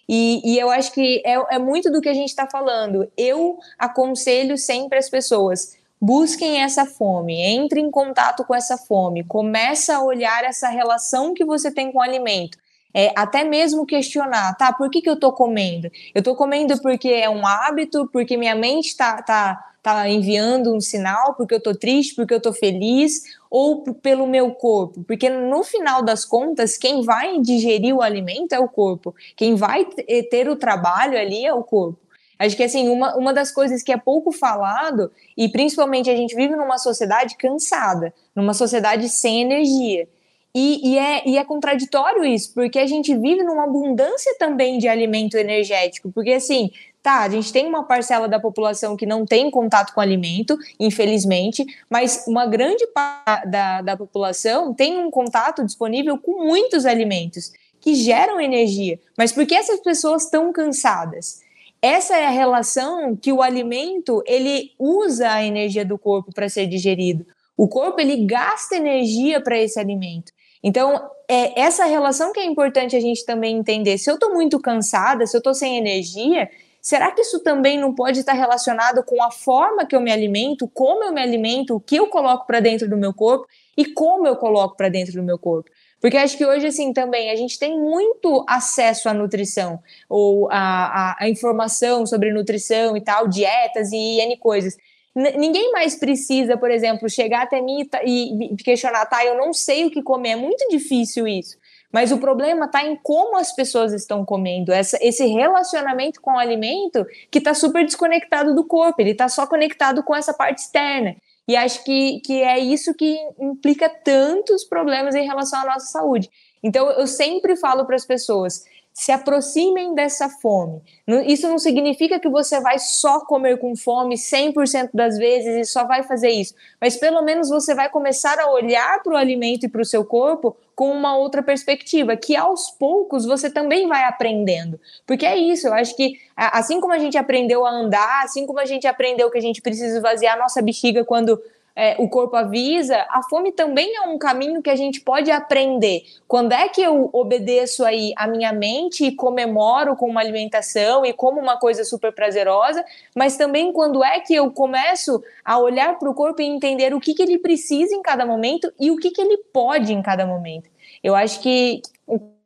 E, 0.07 0.41
e, 0.45 0.57
eu 0.57 0.69
acho 0.69 0.93
que 0.93 1.21
é, 1.25 1.55
é 1.55 1.59
muito 1.59 1.91
do 1.91 1.99
que 1.99 2.07
a 2.07 2.13
gente 2.13 2.29
está 2.29 2.47
falando. 2.47 3.11
Eu 3.17 3.57
aconselho 3.77 4.57
sempre 4.57 4.99
as 4.99 5.09
pessoas: 5.09 5.75
busquem 6.05 6.61
essa 6.61 6.85
fome, 6.85 7.33
entre 7.41 7.79
em 7.79 7.89
contato 7.89 8.43
com 8.45 8.53
essa 8.53 8.77
fome, 8.77 9.23
começa 9.23 9.95
a 9.95 10.03
olhar 10.03 10.43
essa 10.43 10.69
relação 10.69 11.33
que 11.33 11.43
você 11.43 11.71
tem 11.71 11.91
com 11.91 11.97
o 11.97 12.01
alimento. 12.01 12.59
É, 12.93 13.11
até 13.15 13.43
mesmo 13.43 13.87
questionar, 13.87 14.55
tá? 14.55 14.71
Por 14.71 14.87
que, 14.91 15.01
que 15.01 15.09
eu 15.09 15.19
tô 15.19 15.33
comendo? 15.33 15.89
Eu 16.13 16.21
tô 16.21 16.35
comendo 16.35 16.79
porque 16.79 17.09
é 17.09 17.27
um 17.27 17.45
hábito, 17.45 18.07
porque 18.13 18.37
minha 18.37 18.53
mente 18.53 18.95
tá, 18.95 19.19
tá, 19.23 19.73
tá 19.81 20.07
enviando 20.07 20.75
um 20.75 20.79
sinal, 20.79 21.33
porque 21.33 21.55
eu 21.55 21.59
tô 21.59 21.73
triste, 21.73 22.13
porque 22.13 22.35
eu 22.35 22.39
tô 22.39 22.53
feliz, 22.53 23.23
ou 23.49 23.81
pelo 23.95 24.27
meu 24.27 24.51
corpo? 24.51 25.03
Porque 25.05 25.27
no 25.27 25.63
final 25.63 26.03
das 26.03 26.23
contas, 26.23 26.77
quem 26.77 27.01
vai 27.01 27.39
digerir 27.41 27.95
o 27.95 28.03
alimento 28.03 28.53
é 28.53 28.59
o 28.59 28.69
corpo, 28.69 29.13
quem 29.35 29.55
vai 29.55 29.85
ter 30.29 30.47
o 30.47 30.55
trabalho 30.55 31.17
ali 31.17 31.43
é 31.43 31.53
o 31.53 31.63
corpo. 31.63 32.04
Acho 32.37 32.55
que 32.55 32.63
assim, 32.63 32.89
uma, 32.89 33.15
uma 33.15 33.33
das 33.33 33.51
coisas 33.51 33.81
que 33.81 33.91
é 33.91 33.97
pouco 33.97 34.31
falado, 34.31 35.11
e 35.37 35.47
principalmente 35.49 36.09
a 36.09 36.15
gente 36.15 36.35
vive 36.35 36.55
numa 36.55 36.77
sociedade 36.77 37.37
cansada, 37.37 38.13
numa 38.35 38.53
sociedade 38.53 39.07
sem 39.09 39.41
energia. 39.41 40.07
E, 40.53 40.91
e, 40.91 40.97
é, 40.97 41.27
e 41.27 41.37
é 41.37 41.43
contraditório 41.43 42.23
isso, 42.23 42.53
porque 42.53 42.79
a 42.79 42.87
gente 42.87 43.13
vive 43.13 43.43
numa 43.43 43.65
abundância 43.65 44.33
também 44.39 44.77
de 44.77 44.87
alimento 44.87 45.35
energético, 45.35 46.09
porque 46.13 46.31
assim, 46.31 46.71
tá, 47.03 47.23
a 47.23 47.29
gente 47.29 47.51
tem 47.51 47.67
uma 47.67 47.83
parcela 47.83 48.25
da 48.27 48.39
população 48.39 48.95
que 48.95 49.05
não 49.05 49.25
tem 49.25 49.51
contato 49.51 49.93
com 49.93 49.99
alimento, 49.99 50.57
infelizmente, 50.79 51.65
mas 51.89 52.23
uma 52.25 52.45
grande 52.45 52.87
parte 52.87 53.47
da, 53.49 53.81
da 53.81 53.97
população 53.97 54.73
tem 54.73 54.97
um 54.97 55.11
contato 55.11 55.63
disponível 55.63 56.17
com 56.17 56.45
muitos 56.45 56.85
alimentos 56.85 57.51
que 57.81 57.93
geram 57.93 58.39
energia. 58.41 58.99
Mas 59.17 59.31
por 59.31 59.45
que 59.45 59.53
essas 59.53 59.81
pessoas 59.81 60.23
estão 60.23 60.51
cansadas? 60.51 61.44
Essa 61.85 62.17
é 62.17 62.25
a 62.25 62.31
relação 62.31 63.15
que 63.15 63.31
o 63.31 63.43
alimento 63.43 64.23
ele 64.25 64.71
usa 64.79 65.29
a 65.31 65.43
energia 65.43 65.85
do 65.85 65.99
corpo 65.99 66.33
para 66.33 66.49
ser 66.49 66.65
digerido. 66.65 67.23
O 67.55 67.67
corpo 67.67 68.01
ele 68.01 68.25
gasta 68.25 68.75
energia 68.75 69.39
para 69.39 69.55
esse 69.55 69.79
alimento. 69.79 70.31
Então, 70.63 70.99
é 71.29 71.61
essa 71.61 71.85
relação 71.85 72.33
que 72.33 72.39
é 72.39 72.43
importante 72.43 72.95
a 72.95 72.99
gente 72.99 73.23
também 73.23 73.55
entender. 73.55 73.99
Se 73.99 74.09
eu 74.09 74.15
estou 74.15 74.33
muito 74.33 74.59
cansada, 74.59 75.27
se 75.27 75.37
eu 75.37 75.37
estou 75.37 75.53
sem 75.53 75.77
energia, 75.77 76.49
Será 76.85 77.11
que 77.11 77.21
isso 77.21 77.39
também 77.39 77.79
não 77.79 77.95
pode 77.95 78.19
estar 78.19 78.33
relacionado 78.33 79.03
com 79.03 79.23
a 79.23 79.31
forma 79.31 79.87
que 79.87 79.95
eu 79.95 79.99
me 79.99 80.11
alimento, 80.11 80.67
como 80.67 81.03
eu 81.03 81.11
me 81.11 81.19
alimento, 81.19 81.75
o 81.75 81.79
que 81.79 81.95
eu 81.95 82.05
coloco 82.05 82.45
para 82.45 82.59
dentro 82.59 82.87
do 82.87 82.95
meu 82.95 83.11
corpo 83.11 83.47
e 83.75 83.85
como 83.85 84.27
eu 84.27 84.35
coloco 84.35 84.77
para 84.77 84.87
dentro 84.87 85.13
do 85.13 85.23
meu 85.23 85.39
corpo? 85.39 85.67
Porque 86.05 86.17
acho 86.17 86.37
que 86.37 86.45
hoje, 86.45 86.67
assim, 86.67 86.93
também 86.93 87.31
a 87.31 87.35
gente 87.35 87.57
tem 87.57 87.79
muito 87.79 88.45
acesso 88.47 89.09
à 89.09 89.13
nutrição, 89.15 89.79
ou 90.07 90.47
a 90.51 91.17
informação 91.21 92.05
sobre 92.05 92.31
nutrição 92.31 92.95
e 92.95 93.01
tal, 93.01 93.27
dietas 93.27 93.91
e 93.91 94.19
N 94.19 94.37
coisas. 94.37 94.77
N 95.15 95.31
ninguém 95.35 95.71
mais 95.71 95.95
precisa, 95.95 96.57
por 96.57 96.69
exemplo, 96.69 97.09
chegar 97.09 97.41
até 97.41 97.59
mim 97.59 97.89
e, 98.05 98.53
e 98.53 98.55
questionar, 98.55 99.07
tá, 99.07 99.25
eu 99.25 99.35
não 99.35 99.51
sei 99.51 99.85
o 99.85 99.89
que 99.89 100.03
comer, 100.03 100.33
é 100.33 100.35
muito 100.35 100.69
difícil 100.69 101.27
isso. 101.27 101.57
Mas 101.91 102.11
o 102.11 102.19
problema 102.19 102.65
está 102.65 102.85
em 102.85 102.95
como 102.97 103.35
as 103.37 103.55
pessoas 103.55 103.91
estão 103.91 104.23
comendo, 104.23 104.71
essa, 104.71 104.99
esse 105.01 105.25
relacionamento 105.25 106.21
com 106.21 106.33
o 106.33 106.37
alimento 106.37 107.03
que 107.31 107.39
está 107.39 107.55
super 107.55 107.83
desconectado 107.83 108.53
do 108.53 108.63
corpo, 108.63 109.01
ele 109.01 109.13
está 109.13 109.27
só 109.27 109.47
conectado 109.47 110.03
com 110.03 110.15
essa 110.15 110.35
parte 110.35 110.59
externa. 110.59 111.15
E 111.47 111.55
acho 111.55 111.83
que, 111.83 112.19
que 112.21 112.41
é 112.41 112.59
isso 112.59 112.93
que 112.93 113.17
implica 113.39 113.87
tantos 113.87 114.63
problemas 114.63 115.13
em 115.13 115.25
relação 115.25 115.59
à 115.61 115.65
nossa 115.65 115.87
saúde. 115.87 116.29
Então, 116.63 116.89
eu 116.91 117.05
sempre 117.05 117.55
falo 117.55 117.85
para 117.85 117.95
as 117.95 118.05
pessoas: 118.05 118.65
se 118.95 119.11
aproximem 119.11 119.93
dessa 119.93 120.29
fome. 120.29 120.81
Isso 121.27 121.49
não 121.49 121.59
significa 121.59 122.17
que 122.17 122.29
você 122.29 122.61
vai 122.61 122.79
só 122.79 123.19
comer 123.25 123.59
com 123.59 123.75
fome 123.75 124.15
100% 124.15 124.89
das 124.93 125.17
vezes 125.17 125.67
e 125.67 125.69
só 125.69 125.85
vai 125.85 126.01
fazer 126.01 126.29
isso, 126.29 126.55
mas 126.79 126.95
pelo 126.95 127.21
menos 127.21 127.49
você 127.49 127.75
vai 127.75 127.89
começar 127.89 128.39
a 128.39 128.49
olhar 128.49 129.03
para 129.03 129.13
o 129.13 129.17
alimento 129.17 129.65
e 129.65 129.69
para 129.69 129.81
o 129.81 129.85
seu 129.85 130.05
corpo 130.05 130.55
com 130.75 130.91
uma 130.91 131.15
outra 131.17 131.41
perspectiva, 131.41 132.17
que 132.17 132.35
aos 132.35 132.69
poucos 132.69 133.25
você 133.25 133.49
também 133.49 133.87
vai 133.87 134.03
aprendendo. 134.03 134.79
Porque 135.07 135.25
é 135.25 135.37
isso, 135.37 135.67
eu 135.67 135.73
acho 135.73 135.95
que 135.95 136.19
assim 136.35 136.81
como 136.81 136.93
a 136.93 136.99
gente 136.99 137.17
aprendeu 137.17 137.65
a 137.65 137.71
andar, 137.71 138.23
assim 138.23 138.45
como 138.45 138.59
a 138.59 138.65
gente 138.65 138.85
aprendeu 138.85 139.31
que 139.31 139.37
a 139.37 139.41
gente 139.41 139.61
precisa 139.61 139.97
esvaziar 139.97 140.35
a 140.35 140.39
nossa 140.39 140.61
bexiga 140.61 141.05
quando 141.05 141.41
é, 141.75 141.95
o 141.99 142.07
corpo 142.07 142.35
avisa, 142.35 143.05
a 143.09 143.21
fome 143.23 143.51
também 143.51 143.95
é 143.97 144.01
um 144.01 144.17
caminho 144.17 144.61
que 144.61 144.69
a 144.69 144.75
gente 144.75 145.01
pode 145.01 145.29
aprender. 145.29 146.03
Quando 146.27 146.53
é 146.53 146.69
que 146.69 146.81
eu 146.81 147.09
obedeço 147.11 147.83
aí 147.83 148.13
a 148.15 148.27
minha 148.27 148.53
mente 148.53 149.05
e 149.05 149.15
comemoro 149.15 149.95
com 149.95 150.09
uma 150.09 150.21
alimentação 150.21 151.05
e 151.05 151.11
como 151.11 151.39
uma 151.39 151.57
coisa 151.57 151.83
super 151.83 152.13
prazerosa, 152.13 152.83
mas 153.13 153.35
também 153.35 153.73
quando 153.73 154.03
é 154.03 154.21
que 154.21 154.33
eu 154.33 154.49
começo 154.51 155.21
a 155.43 155.59
olhar 155.59 155.99
para 155.99 156.09
o 156.09 156.13
corpo 156.13 156.41
e 156.41 156.45
entender 156.45 156.93
o 156.93 156.99
que, 156.99 157.13
que 157.13 157.21
ele 157.21 157.37
precisa 157.37 157.93
em 157.93 158.01
cada 158.01 158.25
momento 158.25 158.71
e 158.79 158.89
o 158.89 158.95
que, 158.95 159.11
que 159.11 159.21
ele 159.21 159.37
pode 159.51 159.91
em 159.91 160.01
cada 160.01 160.25
momento. 160.25 160.69
Eu 161.03 161.13
acho 161.13 161.41
que 161.41 161.81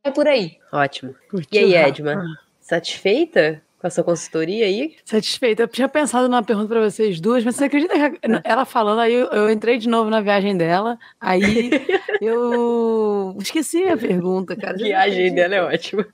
é 0.03 0.09
por 0.09 0.27
aí. 0.27 0.57
Ótimo. 0.73 1.13
E 1.51 1.59
aí, 1.59 1.75
Edma, 1.75 2.23
satisfeita? 2.59 3.61
Com 3.79 3.87
a 3.87 3.89
sua 3.89 4.03
consultoria 4.03 4.65
aí? 4.65 4.95
Satisfeita. 5.05 5.63
Eu 5.63 5.67
tinha 5.67 5.87
pensado 5.87 6.27
numa 6.27 6.43
pergunta 6.43 6.67
para 6.67 6.89
vocês 6.89 7.19
duas, 7.19 7.43
mas 7.43 7.55
você 7.55 7.65
acredita 7.65 8.09
que 8.11 8.19
ela 8.43 8.65
falando, 8.65 8.99
aí 8.99 9.13
eu, 9.13 9.27
eu 9.27 9.49
entrei 9.49 9.77
de 9.77 9.87
novo 9.87 10.09
na 10.09 10.19
viagem 10.21 10.55
dela, 10.57 10.99
aí 11.19 11.71
eu 12.21 13.35
esqueci 13.39 13.83
a 13.85 13.97
pergunta, 13.97 14.55
cara. 14.55 14.73
A 14.73 14.77
viagem 14.77 15.33
dela 15.33 15.55
é 15.55 15.61
ótima. 15.61 16.05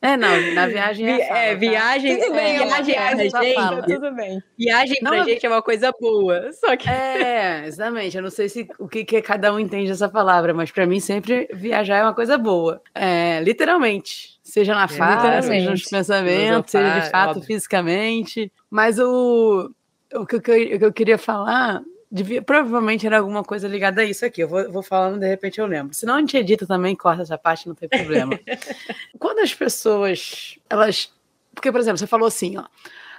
É, 0.00 0.16
não, 0.16 0.54
na 0.54 0.66
viagem 0.66 1.06
é, 1.06 1.26
fala, 1.26 1.40
é 1.40 1.54
viagem, 1.56 2.18
tudo 2.18 2.34
bem, 2.34 2.56
é, 2.56 2.58
viagem 2.82 2.94
pra 3.30 3.42
gente, 3.42 3.54
fala. 3.54 3.82
tudo 3.82 4.12
bem. 4.12 4.42
Viagem 4.58 5.00
pra 5.00 5.10
não, 5.10 5.24
gente 5.24 5.44
é 5.44 5.48
uma 5.48 5.62
coisa 5.62 5.92
boa, 6.00 6.52
só 6.52 6.76
que 6.76 6.88
É, 6.88 7.66
exatamente. 7.66 8.16
Eu 8.16 8.22
não 8.22 8.30
sei 8.30 8.48
se 8.48 8.66
o 8.78 8.88
que, 8.88 9.04
que 9.04 9.20
cada 9.20 9.52
um 9.52 9.58
entende 9.58 9.90
dessa 9.90 10.08
palavra, 10.08 10.54
mas 10.54 10.70
para 10.70 10.86
mim 10.86 11.00
sempre 11.00 11.48
viajar 11.52 11.98
é 11.98 12.02
uma 12.02 12.14
coisa 12.14 12.38
boa. 12.38 12.80
É, 12.94 13.40
literalmente. 13.42 14.33
Seja 14.44 14.74
na 14.74 14.84
é, 14.84 14.88
fala, 14.88 15.42
seja 15.42 15.70
nos 15.70 15.84
pensamentos, 15.84 16.70
seja 16.70 17.00
de 17.00 17.10
fato 17.10 17.30
óbvio. 17.30 17.44
fisicamente. 17.44 18.52
Mas 18.70 18.98
o, 18.98 19.70
o, 20.14 20.26
que 20.26 20.36
eu, 20.36 20.38
o 20.38 20.78
que 20.78 20.84
eu 20.84 20.92
queria 20.92 21.18
falar 21.18 21.82
Devia, 22.14 22.40
provavelmente 22.40 23.04
era 23.04 23.18
alguma 23.18 23.42
coisa 23.42 23.66
ligada 23.66 24.00
a 24.00 24.04
isso 24.04 24.24
aqui. 24.24 24.40
Eu 24.40 24.46
vou, 24.46 24.70
vou 24.70 24.84
falando, 24.84 25.18
de 25.18 25.26
repente 25.26 25.58
eu 25.58 25.66
lembro. 25.66 25.92
Se 25.92 26.06
não 26.06 26.14
a 26.14 26.20
gente 26.20 26.36
edita 26.36 26.64
também, 26.64 26.94
corta 26.94 27.22
essa 27.22 27.36
parte, 27.36 27.66
não 27.66 27.74
tem 27.74 27.88
problema. 27.88 28.38
Quando 29.18 29.40
as 29.40 29.52
pessoas, 29.52 30.56
elas. 30.70 31.12
Porque, 31.52 31.72
por 31.72 31.80
exemplo, 31.80 31.98
você 31.98 32.06
falou 32.06 32.28
assim, 32.28 32.56
ó. 32.56 32.66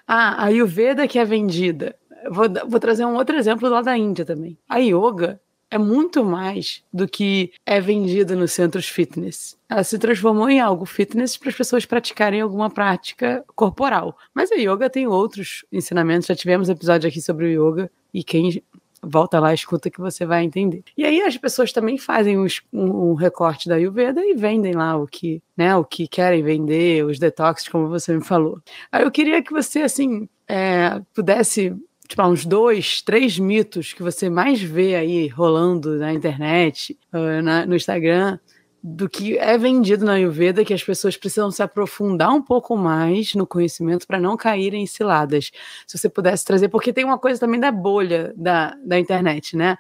Ah, 0.07 0.43
a 0.43 0.45
Ayurveda 0.45 1.09
que 1.09 1.19
é 1.19 1.25
vendida. 1.25 1.93
Vou, 2.29 2.45
vou 2.69 2.79
trazer 2.79 3.03
um 3.03 3.15
outro 3.15 3.35
exemplo 3.35 3.67
lá 3.67 3.81
da 3.81 3.97
Índia 3.97 4.23
também. 4.23 4.57
A 4.69 4.77
yoga 4.77 5.41
é 5.75 5.77
muito 5.77 6.23
mais 6.23 6.81
do 6.91 7.05
que 7.05 7.51
é 7.65 7.81
vendido 7.81 8.33
nos 8.35 8.53
centros 8.53 8.87
fitness. 8.87 9.57
Ela 9.69 9.83
se 9.83 9.99
transformou 9.99 10.49
em 10.49 10.61
algo 10.61 10.85
fitness 10.85 11.35
para 11.35 11.49
as 11.49 11.55
pessoas 11.55 11.85
praticarem 11.85 12.39
alguma 12.39 12.69
prática 12.69 13.43
corporal. 13.55 14.17
Mas 14.33 14.51
a 14.53 14.55
yoga 14.55 14.89
tem 14.89 15.05
outros 15.05 15.65
ensinamentos. 15.69 16.27
Já 16.27 16.35
tivemos 16.35 16.69
episódio 16.69 17.09
aqui 17.09 17.21
sobre 17.21 17.45
o 17.45 17.71
yoga 17.71 17.91
e 18.13 18.23
quem 18.23 18.63
volta 19.03 19.37
lá, 19.39 19.53
escuta 19.53 19.89
que 19.89 19.99
você 19.99 20.25
vai 20.25 20.45
entender. 20.45 20.81
E 20.97 21.03
aí 21.03 21.21
as 21.21 21.37
pessoas 21.37 21.73
também 21.73 21.97
fazem 21.97 22.39
um, 22.39 22.47
um, 22.73 23.13
recorte 23.13 23.67
da 23.67 23.75
Ayurveda 23.75 24.25
e 24.25 24.33
vendem 24.33 24.73
lá 24.73 24.95
o 24.95 25.05
que, 25.05 25.43
né, 25.55 25.75
o 25.75 25.83
que 25.83 26.07
querem 26.07 26.41
vender, 26.41 27.05
os 27.05 27.19
detox, 27.19 27.67
como 27.67 27.89
você 27.89 28.15
me 28.15 28.23
falou. 28.23 28.59
Aí 28.91 29.03
eu 29.03 29.11
queria 29.11 29.43
que 29.43 29.51
você, 29.51 29.81
assim, 29.81 30.27
é, 30.47 31.01
pudesse 31.13 31.75
tipo, 32.07 32.21
uns 32.23 32.45
dois, 32.45 33.01
três 33.01 33.37
mitos 33.39 33.93
que 33.93 34.03
você 34.03 34.29
mais 34.29 34.61
vê 34.61 34.95
aí 34.95 35.27
rolando 35.27 35.97
na 35.97 36.13
internet, 36.13 36.97
uh, 37.13 37.41
na, 37.41 37.65
no 37.65 37.75
Instagram, 37.75 38.39
do 38.87 39.09
que 39.09 39.35
é 39.37 39.57
vendido 39.57 40.05
na 40.05 40.13
Ayurveda, 40.13 40.63
que 40.63 40.73
as 40.73 40.83
pessoas 40.83 41.17
precisam 41.17 41.49
se 41.49 41.63
aprofundar 41.63 42.31
um 42.31 42.41
pouco 42.41 42.77
mais 42.77 43.33
no 43.33 43.47
conhecimento 43.47 44.05
para 44.05 44.19
não 44.19 44.37
caírem 44.37 44.83
em 44.83 44.87
ciladas. 44.87 45.51
Se 45.87 45.97
você 45.97 46.07
pudesse 46.07 46.45
trazer, 46.45 46.69
porque 46.69 46.93
tem 46.93 47.03
uma 47.03 47.17
coisa 47.17 47.39
também 47.39 47.59
da 47.59 47.71
bolha 47.71 48.31
da, 48.37 48.77
da 48.85 48.99
internet, 48.99 49.57
né? 49.57 49.75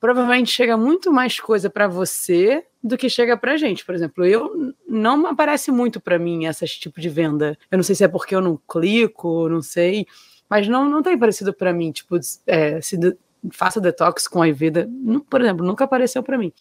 Provavelmente 0.00 0.50
chega 0.50 0.76
muito 0.76 1.12
mais 1.12 1.38
coisa 1.38 1.70
para 1.70 1.86
você 1.86 2.64
do 2.82 2.98
que 2.98 3.08
chega 3.08 3.36
para 3.36 3.56
gente. 3.56 3.84
Por 3.84 3.94
exemplo, 3.94 4.24
eu 4.24 4.74
não 4.86 5.26
aparece 5.26 5.70
muito 5.70 6.00
para 6.00 6.18
mim 6.18 6.44
esse 6.44 6.66
tipo 6.66 7.00
de 7.00 7.08
venda. 7.08 7.56
Eu 7.70 7.78
não 7.78 7.84
sei 7.84 7.94
se 7.94 8.02
é 8.02 8.08
porque 8.08 8.34
eu 8.34 8.40
não 8.40 8.60
clico, 8.68 9.48
não 9.48 9.62
sei, 9.62 10.06
mas 10.48 10.68
não, 10.68 10.88
não 10.88 11.02
tem 11.02 11.18
parecido 11.18 11.52
para 11.52 11.72
mim. 11.72 11.92
Tipo, 11.92 12.18
é, 12.46 12.80
se 12.80 12.96
de, 12.96 13.16
faça 13.52 13.80
detox 13.80 14.26
com 14.28 14.40
a 14.40 14.44
Ayurveda, 14.44 14.88
por 15.28 15.40
exemplo, 15.40 15.64
nunca 15.64 15.84
apareceu 15.84 16.22
para 16.22 16.38
mim. 16.38 16.52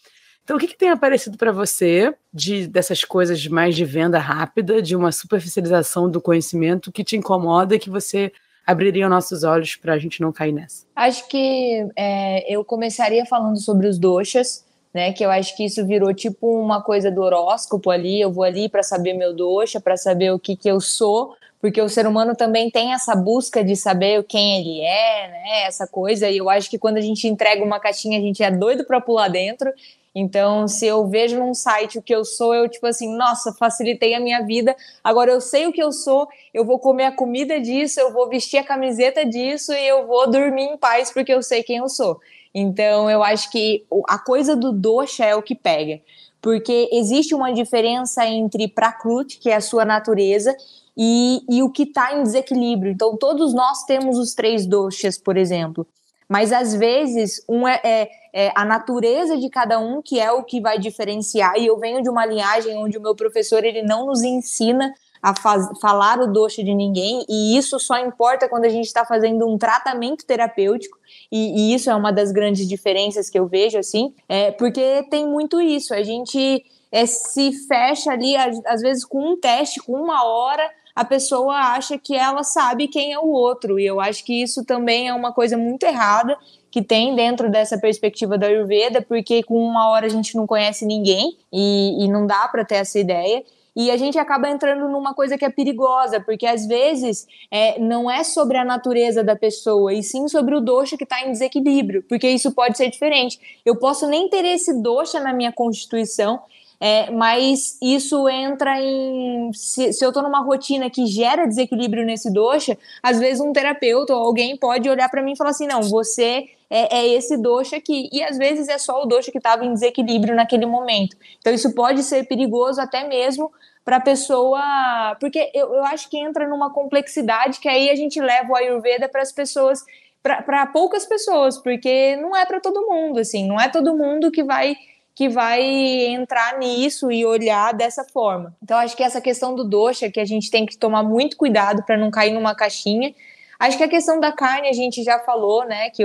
Então, 0.44 0.58
o 0.58 0.60
que, 0.60 0.68
que 0.68 0.78
tem 0.78 0.90
aparecido 0.90 1.38
para 1.38 1.54
você 1.54 2.14
de 2.34 2.68
dessas 2.68 3.06
coisas 3.06 3.48
mais 3.48 3.76
de 3.76 3.86
venda 3.86 4.20
rápida, 4.20 4.82
de 4.82 4.96
uma 4.96 5.12
superficialização 5.12 6.10
do 6.10 6.20
conhecimento 6.20 6.92
que 6.92 7.04
te 7.04 7.16
incomoda 7.16 7.76
e 7.76 7.80
que 7.80 7.90
você 7.90 8.32
abriria 8.66 9.06
os 9.06 9.10
nossos 9.10 9.44
olhos 9.44 9.76
para 9.76 9.94
a 9.94 9.98
gente 9.98 10.22
não 10.22 10.34
cair 10.34 10.52
nessa? 10.52 10.86
Acho 10.96 11.28
que 11.30 11.88
é, 11.96 12.54
eu 12.54 12.64
começaria 12.66 13.26
falando 13.26 13.58
sobre 13.58 13.88
os 13.88 13.98
doxas, 13.98 14.66
né? 14.94 15.12
Que 15.12 15.26
eu 15.26 15.32
acho 15.32 15.56
que 15.58 15.66
isso 15.66 15.86
virou 15.86 16.14
tipo 16.14 16.60
uma 16.60 16.82
coisa 16.82 17.10
do 17.10 17.22
horóscopo 17.22 17.89
ali. 17.89 18.22
Eu 18.22 18.32
vou 18.32 18.44
ali 18.44 18.70
para 18.70 18.84
saber 18.84 19.14
meu 19.14 19.34
doxa, 19.34 19.82
para 19.82 19.98
saber 19.98 20.32
o 20.32 20.39
que, 20.39 20.56
que 20.56 20.70
eu 20.70 20.80
sou, 20.80 21.36
porque 21.60 21.82
o 21.82 21.89
ser 21.89 22.06
humano 22.06 22.36
também 22.36 22.70
tem 22.70 22.94
essa 22.94 23.16
busca 23.16 23.64
de 23.64 23.76
saber 23.76 24.24
quem 24.26 24.60
ele 24.60 24.82
é, 24.82 25.28
né? 25.30 25.64
Essa 25.64 25.88
coisa. 25.88 26.30
E 26.30 26.38
eu 26.38 26.50
acho 26.50 26.70
que 26.70 26.78
quando 26.78 26.98
a 26.98 27.02
gente 27.02 27.28
entrega 27.28 27.64
uma 27.64 27.80
caixinha, 27.80 28.20
a 28.20 28.22
gente 28.22 28.44
é 28.44 28.52
doido 28.52 28.86
para 28.86 29.02
pular 29.02 29.30
dentro. 29.30 29.72
Então, 30.16 30.68
se 30.68 30.86
eu 30.86 31.08
vejo 31.08 31.39
num 31.39 31.56
site 31.56 31.98
o 31.98 32.02
que 32.02 32.14
eu 32.14 32.24
sou, 32.24 32.54
eu 32.54 32.70
tipo 32.70 32.86
assim, 32.86 33.16
nossa, 33.16 33.52
facilitei 33.54 34.14
a 34.14 34.20
minha 34.20 34.46
vida. 34.46 34.76
Agora 35.04 35.32
eu 35.32 35.41
sei 35.41 35.66
o 35.66 35.74
que 35.74 35.82
eu 35.82 35.91
sou, 35.91 36.28
eu 36.54 36.64
vou 36.64 36.78
comer 36.78 37.06
a 37.06 37.12
comida 37.12 37.60
disso, 37.60 38.00
eu 38.00 38.14
vou 38.14 38.30
vestir 38.30 38.58
a 38.58 38.64
camiseta 38.64 39.26
disso 39.26 39.74
e 39.74 39.88
eu 39.88 40.06
vou 40.06 40.30
dormir 40.30 40.66
em 40.66 40.78
paz 40.78 41.12
porque 41.12 41.34
eu 41.34 41.41
sei 41.41 41.64
quem 41.64 41.78
eu 41.78 41.89
sou. 41.89 42.20
Então, 42.54 43.10
eu 43.10 43.24
acho 43.24 43.49
que 43.49 43.86
a 44.08 44.20
coisa 44.20 44.56
do 44.56 44.72
doxa 44.72 45.26
é 45.26 45.36
o 45.36 45.41
que 45.41 45.56
pega. 45.56 46.01
Porque 46.41 46.89
existe 46.91 47.34
uma 47.34 47.54
diferença 47.54 48.26
entre 48.26 48.68
prakrut, 48.68 49.39
que 49.39 49.49
é 49.49 49.56
a 49.56 49.62
sua 49.62 49.86
natureza, 49.86 50.56
e, 50.95 51.41
e 51.49 51.64
o 51.64 51.70
que 51.70 51.84
está 51.84 52.14
em 52.14 52.22
desequilíbrio. 52.22 52.91
Então, 52.91 53.18
todos 53.18 53.54
nós 53.54 53.84
temos 53.86 54.18
os 54.18 54.34
três 54.34 54.66
doshas, 54.66 55.18
por 55.18 55.38
exemplo. 55.38 55.88
Mas 56.28 56.51
às 56.51 56.74
vezes 56.74 57.43
um 57.47 57.68
é, 57.68 57.80
é, 57.84 58.10
é, 58.34 58.51
a 58.56 58.66
natureza 58.66 59.38
de 59.38 59.49
cada 59.49 59.80
um 59.80 60.01
que 60.01 60.20
é 60.20 60.32
o 60.32 60.43
que 60.43 60.62
vai 60.62 60.80
diferenciar. 60.80 61.54
E 61.58 61.68
eu 61.68 61.78
venho 61.78 62.01
de 62.01 62.10
uma 62.10 62.26
linhagem 62.26 62.78
onde 62.78 62.97
o 62.97 63.01
meu 63.01 63.16
professor 63.16 63.64
ele 63.64 63.84
não 63.84 64.06
nos 64.06 64.24
ensina 64.24 64.93
a 65.22 65.36
faz, 65.36 65.66
falar 65.80 66.20
o 66.20 66.28
doce 66.28 66.64
de 66.64 66.76
ninguém, 66.76 67.26
e 67.30 67.56
isso 67.56 67.80
só 67.80 67.97
importa 67.97 68.49
quando 68.49 68.66
a 68.66 68.70
gente 68.70 68.88
está 68.88 69.06
fazendo 69.06 69.47
um 69.47 69.58
tratamento 69.58 70.26
terapêutico, 70.26 70.97
e, 71.36 71.72
e, 71.72 71.74
isso 71.74 71.90
é 71.90 71.96
uma 71.96 72.14
das 72.14 72.32
grandes 72.32 72.68
diferenças 72.68 73.28
que 73.28 73.40
eu 73.40 73.48
vejo, 73.48 73.80
assim, 73.80 74.14
é 74.30 74.52
porque 74.52 75.02
tem 75.10 75.28
muito 75.28 75.60
isso, 75.60 75.92
a 75.92 76.04
gente 76.04 76.64
é, 76.92 77.08
se 77.08 77.52
fecha 77.68 78.12
ali, 78.12 78.36
às 78.68 78.82
vezes 78.82 79.04
com 79.04 79.32
um 79.32 79.40
teste, 79.40 79.82
com 79.82 79.94
uma 79.94 80.24
hora, 80.24 80.70
a 80.96 81.04
pessoa 81.04 81.56
acha 81.56 81.98
que 81.98 82.16
ela 82.16 82.44
sabe 82.44 82.88
quem 82.88 83.14
é 83.14 83.18
o 83.18 83.30
outro, 83.30 83.80
e 83.80 83.86
eu 83.86 84.00
acho 84.00 84.24
que 84.24 84.44
isso 84.44 84.64
também 84.64 85.08
é 85.08 85.14
uma 85.14 85.34
coisa 85.34 85.58
muito 85.58 85.84
errada, 85.88 86.38
que 86.70 86.84
tem 86.84 87.16
dentro 87.16 87.50
dessa 87.50 87.80
perspectiva 87.80 88.38
da 88.38 88.46
Ayurveda, 88.46 89.02
porque 89.02 89.42
com 89.42 89.58
uma 89.58 89.90
hora 89.90 90.06
a 90.06 90.10
gente 90.10 90.36
não 90.36 90.46
conhece 90.46 90.86
ninguém 90.86 91.36
e, 91.52 92.06
e 92.06 92.08
não 92.08 92.28
dá 92.28 92.48
para 92.48 92.64
ter 92.64 92.76
essa 92.76 93.00
ideia. 93.00 93.44
E 93.76 93.90
a 93.90 93.98
gente 93.98 94.18
acaba 94.20 94.50
entrando 94.50 94.88
numa 94.88 95.14
coisa 95.14 95.38
que 95.38 95.44
é 95.44 95.50
perigosa, 95.50 96.20
porque 96.20 96.46
às 96.46 96.66
vezes 96.68 97.28
é, 97.50 97.80
não 97.80 98.10
é 98.10 98.24
sobre 98.24 98.58
a 98.58 98.66
natureza 98.66 99.24
da 99.24 99.36
pessoa, 99.36 99.94
e 99.94 100.04
sim 100.04 100.28
sobre 100.28 100.56
o 100.56 100.62
doxa 100.62 100.96
que 100.96 101.04
está 101.04 101.22
em 101.22 101.32
desequilíbrio, 101.32 102.04
porque 102.08 102.30
isso 102.30 102.52
pode 102.52 102.78
ser 102.78 102.90
diferente. 102.90 103.40
Eu 103.66 103.76
posso 103.76 104.08
nem 104.08 104.30
ter 104.30 104.46
esse 104.46 104.82
doxa 104.82 105.20
na 105.20 105.34
minha 105.34 105.52
constituição, 105.52 106.42
é, 106.80 107.10
mas 107.12 107.78
isso 107.82 108.28
entra 108.28 108.78
em. 108.82 109.52
Se, 109.54 109.94
se 109.94 110.04
eu 110.04 110.10
estou 110.10 110.22
numa 110.22 110.42
rotina 110.42 110.90
que 110.90 111.06
gera 111.06 111.48
desequilíbrio 111.48 112.06
nesse 112.06 112.30
doxa, 112.30 112.78
às 113.02 113.20
vezes 113.20 113.40
um 113.40 113.54
terapeuta 113.54 114.14
ou 114.14 114.22
alguém 114.22 114.58
pode 114.58 114.90
olhar 114.90 115.10
para 115.10 115.24
mim 115.24 115.32
e 115.32 115.38
falar 115.38 115.52
assim: 115.52 115.66
não, 115.66 115.82
você 115.82 116.46
é, 116.74 116.98
é, 116.98 117.08
esse 117.10 117.38
doxa 117.38 117.76
aqui. 117.76 118.10
E 118.12 118.24
às 118.24 118.36
vezes 118.36 118.68
é 118.68 118.80
só 118.80 119.04
o 119.04 119.06
doxa 119.06 119.32
que 119.32 119.38
estava 119.38 119.64
em 119.64 119.72
desequilíbrio 119.72 120.36
naquele 120.36 120.66
momento. 120.66 121.16
Então 121.38 121.54
isso 121.54 121.72
pode 121.76 122.02
ser 122.02 122.24
perigoso 122.28 122.82
até 122.82 123.08
mesmo 123.08 123.52
para 123.86 123.98
a 123.98 124.02
pessoa. 124.02 125.16
Porque 125.20 125.52
eu, 125.54 125.72
eu 125.76 125.84
acho 125.86 126.10
que 126.10 126.18
entra 126.18 126.48
numa 126.48 126.74
complexidade 126.74 127.60
que 127.60 127.70
aí 127.70 127.92
a 127.92 127.96
gente 127.96 128.20
leva 128.20 128.52
o 128.52 128.56
Ayurveda 128.56 129.08
para 129.08 129.22
as 129.22 129.32
pessoas. 129.32 129.86
Para 130.24 130.66
poucas 130.68 131.06
pessoas, 131.06 131.58
porque 131.58 132.16
não 132.16 132.34
é 132.34 132.46
para 132.46 132.62
todo 132.62 132.88
mundo, 132.88 133.20
assim, 133.20 133.46
não 133.46 133.60
é 133.60 133.68
todo 133.68 133.94
mundo 133.94 134.32
que 134.32 134.42
vai 134.42 134.78
que 135.14 135.28
vai 135.30 135.62
entrar 135.62 136.58
nisso 136.58 137.12
e 137.12 137.26
olhar 137.26 137.74
dessa 137.74 138.04
forma. 138.06 138.56
Então, 138.64 138.78
acho 138.78 138.96
que 138.96 139.04
essa 139.04 139.22
questão 139.22 139.54
do 139.54 139.64
doxa, 139.64 140.10
que 140.10 140.20
a 140.20 140.26
gente 140.26 140.50
tem 140.50 140.66
que 140.66 140.78
tomar 140.78 141.04
muito 141.04 141.38
cuidado 141.38 141.84
para 141.84 141.98
não 141.98 142.10
cair 142.10 142.32
numa 142.32 142.56
caixinha. 142.56 143.14
Acho 143.60 143.78
que 143.78 143.84
a 143.84 143.88
questão 143.88 144.20
da 144.20 144.32
carne 144.32 144.68
a 144.68 144.74
gente 144.74 145.04
já 145.04 145.20
falou, 145.20 145.66
né? 145.66 145.89
Que 145.89 146.04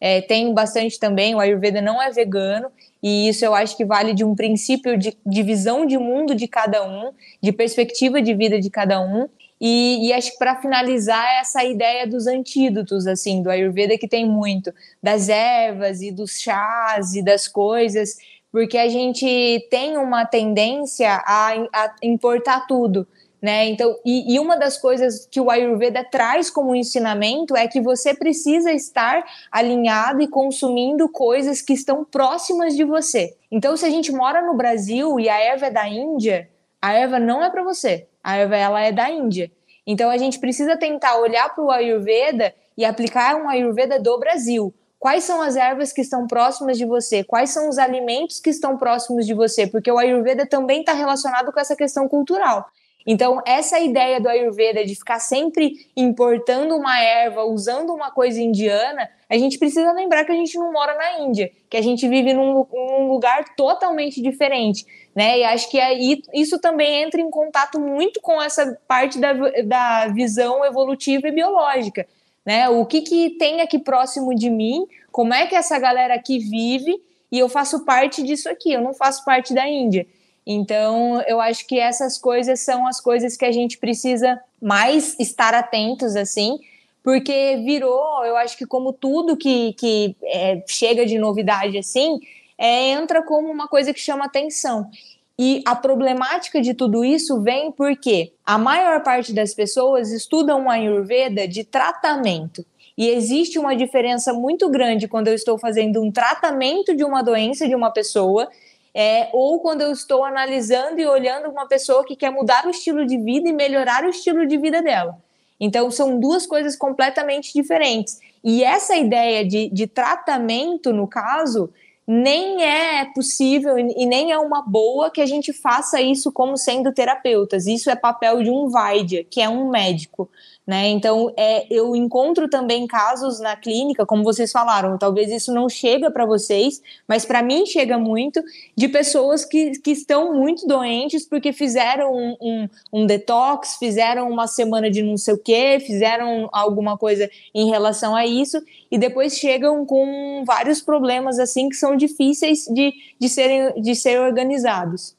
é, 0.00 0.20
tem 0.20 0.52
bastante 0.52 0.98
também. 0.98 1.34
O 1.34 1.40
Ayurveda 1.40 1.80
não 1.80 2.00
é 2.00 2.10
vegano, 2.10 2.70
e 3.02 3.28
isso 3.28 3.44
eu 3.44 3.54
acho 3.54 3.76
que 3.76 3.84
vale 3.84 4.14
de 4.14 4.24
um 4.24 4.34
princípio 4.34 4.96
de, 4.96 5.16
de 5.24 5.42
visão 5.42 5.86
de 5.86 5.98
mundo 5.98 6.34
de 6.34 6.48
cada 6.48 6.86
um, 6.86 7.12
de 7.42 7.52
perspectiva 7.52 8.20
de 8.20 8.34
vida 8.34 8.60
de 8.60 8.70
cada 8.70 9.00
um. 9.00 9.28
E, 9.60 10.06
e, 10.06 10.12
acho 10.12 10.30
que 10.32 10.38
para 10.38 10.60
finalizar 10.60 11.40
essa 11.40 11.64
ideia 11.64 12.06
dos 12.06 12.28
antídotos 12.28 13.08
assim 13.08 13.42
do 13.42 13.50
Ayurveda 13.50 13.98
que 13.98 14.06
tem 14.06 14.24
muito 14.24 14.72
das 15.02 15.28
ervas 15.28 16.00
e 16.00 16.12
dos 16.12 16.38
chás 16.38 17.16
e 17.16 17.22
das 17.24 17.48
coisas 17.48 18.18
porque 18.50 18.78
a 18.78 18.88
gente 18.88 19.66
tem 19.70 19.96
uma 19.96 20.24
tendência 20.24 21.22
a, 21.26 21.52
a 21.72 21.94
importar 22.02 22.66
tudo. 22.66 23.06
Né? 23.40 23.66
Então, 23.66 23.96
e, 24.04 24.34
e, 24.34 24.40
uma 24.40 24.56
das 24.56 24.76
coisas 24.76 25.24
que 25.30 25.40
o 25.40 25.48
Ayurveda 25.48 26.02
traz 26.02 26.50
como 26.50 26.74
ensinamento 26.74 27.56
é 27.56 27.68
que 27.68 27.80
você 27.80 28.12
precisa 28.12 28.72
estar 28.72 29.24
alinhado 29.50 30.20
e 30.20 30.26
consumindo 30.26 31.08
coisas 31.08 31.62
que 31.62 31.72
estão 31.72 32.04
próximas 32.04 32.74
de 32.76 32.82
você. 32.82 33.36
Então, 33.48 33.76
se 33.76 33.86
a 33.86 33.90
gente 33.90 34.10
mora 34.10 34.42
no 34.42 34.54
Brasil 34.54 35.20
e 35.20 35.28
a 35.28 35.38
erva 35.38 35.66
é 35.66 35.70
da 35.70 35.88
Índia, 35.88 36.50
a 36.82 36.92
erva 36.94 37.20
não 37.20 37.42
é 37.42 37.48
para 37.48 37.62
você. 37.62 38.08
A 38.24 38.36
erva 38.36 38.56
ela 38.56 38.80
é 38.80 38.90
da 38.90 39.08
Índia. 39.08 39.52
Então, 39.86 40.10
a 40.10 40.18
gente 40.18 40.40
precisa 40.40 40.76
tentar 40.76 41.16
olhar 41.18 41.54
para 41.54 41.62
o 41.62 41.70
Ayurveda 41.70 42.52
e 42.76 42.84
aplicar 42.84 43.36
um 43.36 43.48
Ayurveda 43.48 44.00
do 44.00 44.18
Brasil. 44.18 44.74
Quais 44.98 45.22
são 45.22 45.40
as 45.40 45.54
ervas 45.54 45.92
que 45.92 46.00
estão 46.00 46.26
próximas 46.26 46.76
de 46.76 46.84
você? 46.84 47.22
Quais 47.22 47.50
são 47.50 47.68
os 47.68 47.78
alimentos 47.78 48.40
que 48.40 48.50
estão 48.50 48.76
próximos 48.76 49.24
de 49.24 49.32
você? 49.32 49.64
Porque 49.64 49.90
o 49.90 49.96
Ayurveda 49.96 50.44
também 50.44 50.80
está 50.80 50.92
relacionado 50.92 51.52
com 51.52 51.60
essa 51.60 51.76
questão 51.76 52.08
cultural. 52.08 52.68
Então, 53.06 53.40
essa 53.46 53.78
ideia 53.80 54.20
do 54.20 54.28
Ayurveda 54.28 54.84
de 54.84 54.94
ficar 54.94 55.18
sempre 55.18 55.88
importando 55.96 56.76
uma 56.76 57.00
erva, 57.00 57.44
usando 57.44 57.94
uma 57.94 58.10
coisa 58.10 58.40
indiana, 58.40 59.08
a 59.28 59.38
gente 59.38 59.58
precisa 59.58 59.92
lembrar 59.92 60.24
que 60.24 60.32
a 60.32 60.34
gente 60.34 60.58
não 60.58 60.72
mora 60.72 60.94
na 60.94 61.20
Índia, 61.20 61.50
que 61.70 61.76
a 61.76 61.82
gente 61.82 62.06
vive 62.06 62.34
num, 62.34 62.66
num 62.70 63.08
lugar 63.08 63.54
totalmente 63.56 64.20
diferente. 64.20 64.84
Né? 65.14 65.38
E 65.38 65.44
acho 65.44 65.70
que 65.70 65.80
aí, 65.80 66.22
isso 66.34 66.58
também 66.58 67.02
entra 67.02 67.20
em 67.20 67.30
contato 67.30 67.80
muito 67.80 68.20
com 68.20 68.40
essa 68.42 68.78
parte 68.86 69.18
da, 69.18 69.32
da 69.64 70.08
visão 70.08 70.64
evolutiva 70.64 71.28
e 71.28 71.32
biológica 71.32 72.06
né? 72.48 72.66
O 72.66 72.86
que, 72.86 73.02
que 73.02 73.30
tem 73.38 73.60
aqui 73.60 73.78
próximo 73.78 74.34
de 74.34 74.48
mim, 74.48 74.86
como 75.12 75.34
é 75.34 75.46
que 75.46 75.54
essa 75.54 75.78
galera 75.78 76.14
aqui 76.14 76.38
vive, 76.38 76.98
e 77.30 77.38
eu 77.38 77.46
faço 77.46 77.84
parte 77.84 78.22
disso 78.22 78.48
aqui, 78.48 78.72
eu 78.72 78.80
não 78.80 78.94
faço 78.94 79.22
parte 79.22 79.52
da 79.52 79.68
Índia. 79.68 80.06
Então, 80.50 81.20
eu 81.26 81.42
acho 81.42 81.66
que 81.66 81.78
essas 81.78 82.16
coisas 82.16 82.60
são 82.60 82.86
as 82.86 82.98
coisas 82.98 83.36
que 83.36 83.44
a 83.44 83.52
gente 83.52 83.76
precisa 83.76 84.40
mais 84.62 85.14
estar 85.20 85.52
atentos, 85.52 86.16
assim, 86.16 86.58
porque 87.04 87.60
virou, 87.66 88.24
eu 88.24 88.34
acho 88.34 88.56
que 88.56 88.64
como 88.64 88.94
tudo 88.94 89.36
que, 89.36 89.74
que 89.74 90.16
é, 90.24 90.62
chega 90.66 91.04
de 91.04 91.18
novidade, 91.18 91.76
assim, 91.76 92.18
é, 92.56 92.92
entra 92.92 93.22
como 93.22 93.50
uma 93.50 93.68
coisa 93.68 93.92
que 93.92 94.00
chama 94.00 94.24
atenção. 94.24 94.90
E 95.38 95.62
a 95.66 95.76
problemática 95.76 96.62
de 96.62 96.72
tudo 96.72 97.04
isso 97.04 97.42
vem 97.42 97.70
porque 97.70 98.32
a 98.44 98.56
maior 98.56 99.02
parte 99.02 99.34
das 99.34 99.52
pessoas 99.52 100.10
estudam 100.10 100.62
uma 100.62 100.72
Ayurveda 100.72 101.46
de 101.46 101.62
tratamento. 101.62 102.64
E 102.96 103.10
existe 103.10 103.58
uma 103.58 103.76
diferença 103.76 104.32
muito 104.32 104.68
grande 104.70 105.06
quando 105.06 105.28
eu 105.28 105.34
estou 105.34 105.58
fazendo 105.58 106.02
um 106.02 106.10
tratamento 106.10 106.96
de 106.96 107.04
uma 107.04 107.22
doença 107.22 107.68
de 107.68 107.74
uma 107.74 107.92
pessoa, 107.92 108.48
é, 108.94 109.28
ou 109.32 109.60
quando 109.60 109.82
eu 109.82 109.92
estou 109.92 110.24
analisando 110.24 111.00
e 111.00 111.06
olhando 111.06 111.50
uma 111.50 111.66
pessoa 111.66 112.04
que 112.04 112.16
quer 112.16 112.30
mudar 112.30 112.66
o 112.66 112.70
estilo 112.70 113.06
de 113.06 113.16
vida 113.16 113.48
e 113.48 113.52
melhorar 113.52 114.04
o 114.04 114.10
estilo 114.10 114.46
de 114.46 114.56
vida 114.56 114.82
dela. 114.82 115.18
Então, 115.60 115.90
são 115.90 116.20
duas 116.20 116.46
coisas 116.46 116.76
completamente 116.76 117.52
diferentes. 117.52 118.20
E 118.44 118.62
essa 118.62 118.94
ideia 118.94 119.44
de, 119.44 119.68
de 119.70 119.86
tratamento, 119.86 120.92
no 120.92 121.06
caso, 121.06 121.70
nem 122.06 122.62
é 122.62 123.04
possível 123.04 123.78
e 123.78 124.06
nem 124.06 124.32
é 124.32 124.38
uma 124.38 124.62
boa 124.62 125.10
que 125.10 125.20
a 125.20 125.26
gente 125.26 125.52
faça 125.52 126.00
isso 126.00 126.32
como 126.32 126.56
sendo 126.56 126.92
terapeutas. 126.92 127.66
Isso 127.66 127.90
é 127.90 127.96
papel 127.96 128.42
de 128.42 128.50
um 128.50 128.68
Vaidya, 128.68 129.24
que 129.24 129.40
é 129.40 129.48
um 129.48 129.68
médico. 129.68 130.30
Né? 130.68 130.88
Então, 130.88 131.32
é, 131.34 131.66
eu 131.70 131.96
encontro 131.96 132.46
também 132.46 132.86
casos 132.86 133.40
na 133.40 133.56
clínica, 133.56 134.04
como 134.04 134.22
vocês 134.22 134.52
falaram, 134.52 134.98
talvez 134.98 135.32
isso 135.32 135.50
não 135.50 135.66
chega 135.66 136.10
para 136.10 136.26
vocês, 136.26 136.82
mas 137.08 137.24
para 137.24 137.42
mim 137.42 137.64
chega 137.64 137.96
muito, 137.96 138.44
de 138.76 138.86
pessoas 138.86 139.46
que, 139.46 139.70
que 139.80 139.92
estão 139.92 140.34
muito 140.34 140.66
doentes 140.66 141.26
porque 141.26 141.54
fizeram 141.54 142.14
um, 142.14 142.36
um, 142.38 142.68
um 142.92 143.06
detox, 143.06 143.76
fizeram 143.78 144.30
uma 144.30 144.46
semana 144.46 144.90
de 144.90 145.02
não 145.02 145.16
sei 145.16 145.32
o 145.32 145.38
quê, 145.38 145.78
fizeram 145.80 146.50
alguma 146.52 146.98
coisa 146.98 147.30
em 147.54 147.70
relação 147.70 148.14
a 148.14 148.26
isso, 148.26 148.62
e 148.90 148.98
depois 148.98 149.38
chegam 149.38 149.86
com 149.86 150.44
vários 150.46 150.82
problemas 150.82 151.38
assim 151.38 151.70
que 151.70 151.76
são 151.76 151.96
difíceis 151.96 152.66
de, 152.66 152.92
de, 153.18 153.28
serem, 153.30 153.80
de 153.80 153.94
ser 153.94 154.20
organizados. 154.20 155.16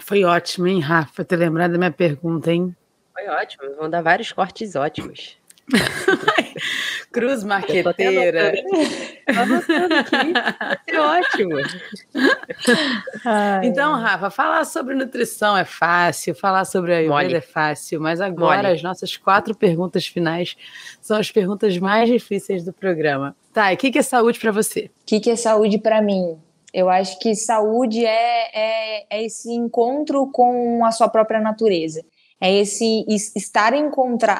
Foi 0.00 0.24
ótimo, 0.24 0.66
hein, 0.66 0.80
Rafa, 0.80 1.22
ter 1.26 1.36
lembrado 1.36 1.72
da 1.72 1.78
minha 1.78 1.92
pergunta, 1.92 2.50
hein? 2.50 2.74
Foi 3.18 3.28
ótimo, 3.30 3.74
vão 3.76 3.90
dar 3.90 4.00
vários 4.00 4.30
cortes 4.30 4.76
ótimos. 4.76 5.36
Cruz 7.10 7.42
marqueteira. 7.42 8.52
É 10.86 11.00
ótimo. 11.00 11.56
Ai, 13.26 13.66
então, 13.66 13.94
Rafa, 13.94 14.30
falar 14.30 14.64
sobre 14.64 14.94
nutrição 14.94 15.56
é 15.56 15.64
fácil, 15.64 16.32
falar 16.32 16.64
sobre 16.64 16.94
a 16.94 16.98
Ayurveda 16.98 17.38
é 17.38 17.40
fácil, 17.40 18.00
mas 18.00 18.20
agora 18.20 18.62
Mole. 18.62 18.74
as 18.74 18.82
nossas 18.84 19.16
quatro 19.16 19.52
perguntas 19.52 20.06
finais 20.06 20.56
são 21.00 21.16
as 21.16 21.28
perguntas 21.32 21.76
mais 21.76 22.08
difíceis 22.08 22.64
do 22.64 22.72
programa. 22.72 23.34
Tá, 23.52 23.72
e 23.72 23.74
o 23.74 23.78
que, 23.78 23.90
que 23.90 23.98
é 23.98 24.02
saúde 24.02 24.38
para 24.38 24.52
você? 24.52 24.90
O 25.02 25.06
que, 25.06 25.18
que 25.18 25.30
é 25.30 25.36
saúde 25.36 25.78
para 25.78 26.00
mim? 26.00 26.38
Eu 26.72 26.88
acho 26.88 27.18
que 27.18 27.34
saúde 27.34 28.06
é, 28.06 28.50
é, 28.54 29.06
é 29.10 29.24
esse 29.24 29.50
encontro 29.50 30.30
com 30.30 30.84
a 30.84 30.92
sua 30.92 31.08
própria 31.08 31.40
natureza 31.40 32.04
é 32.40 32.54
esse 32.54 33.04
estar 33.08 33.72
em, 33.74 33.90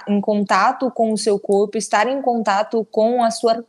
em 0.08 0.20
contato 0.20 0.90
com 0.90 1.12
o 1.12 1.18
seu 1.18 1.38
corpo, 1.38 1.76
estar 1.76 2.06
em 2.08 2.22
contato 2.22 2.86
com 2.90 3.22
a 3.22 3.30
sua 3.30 3.64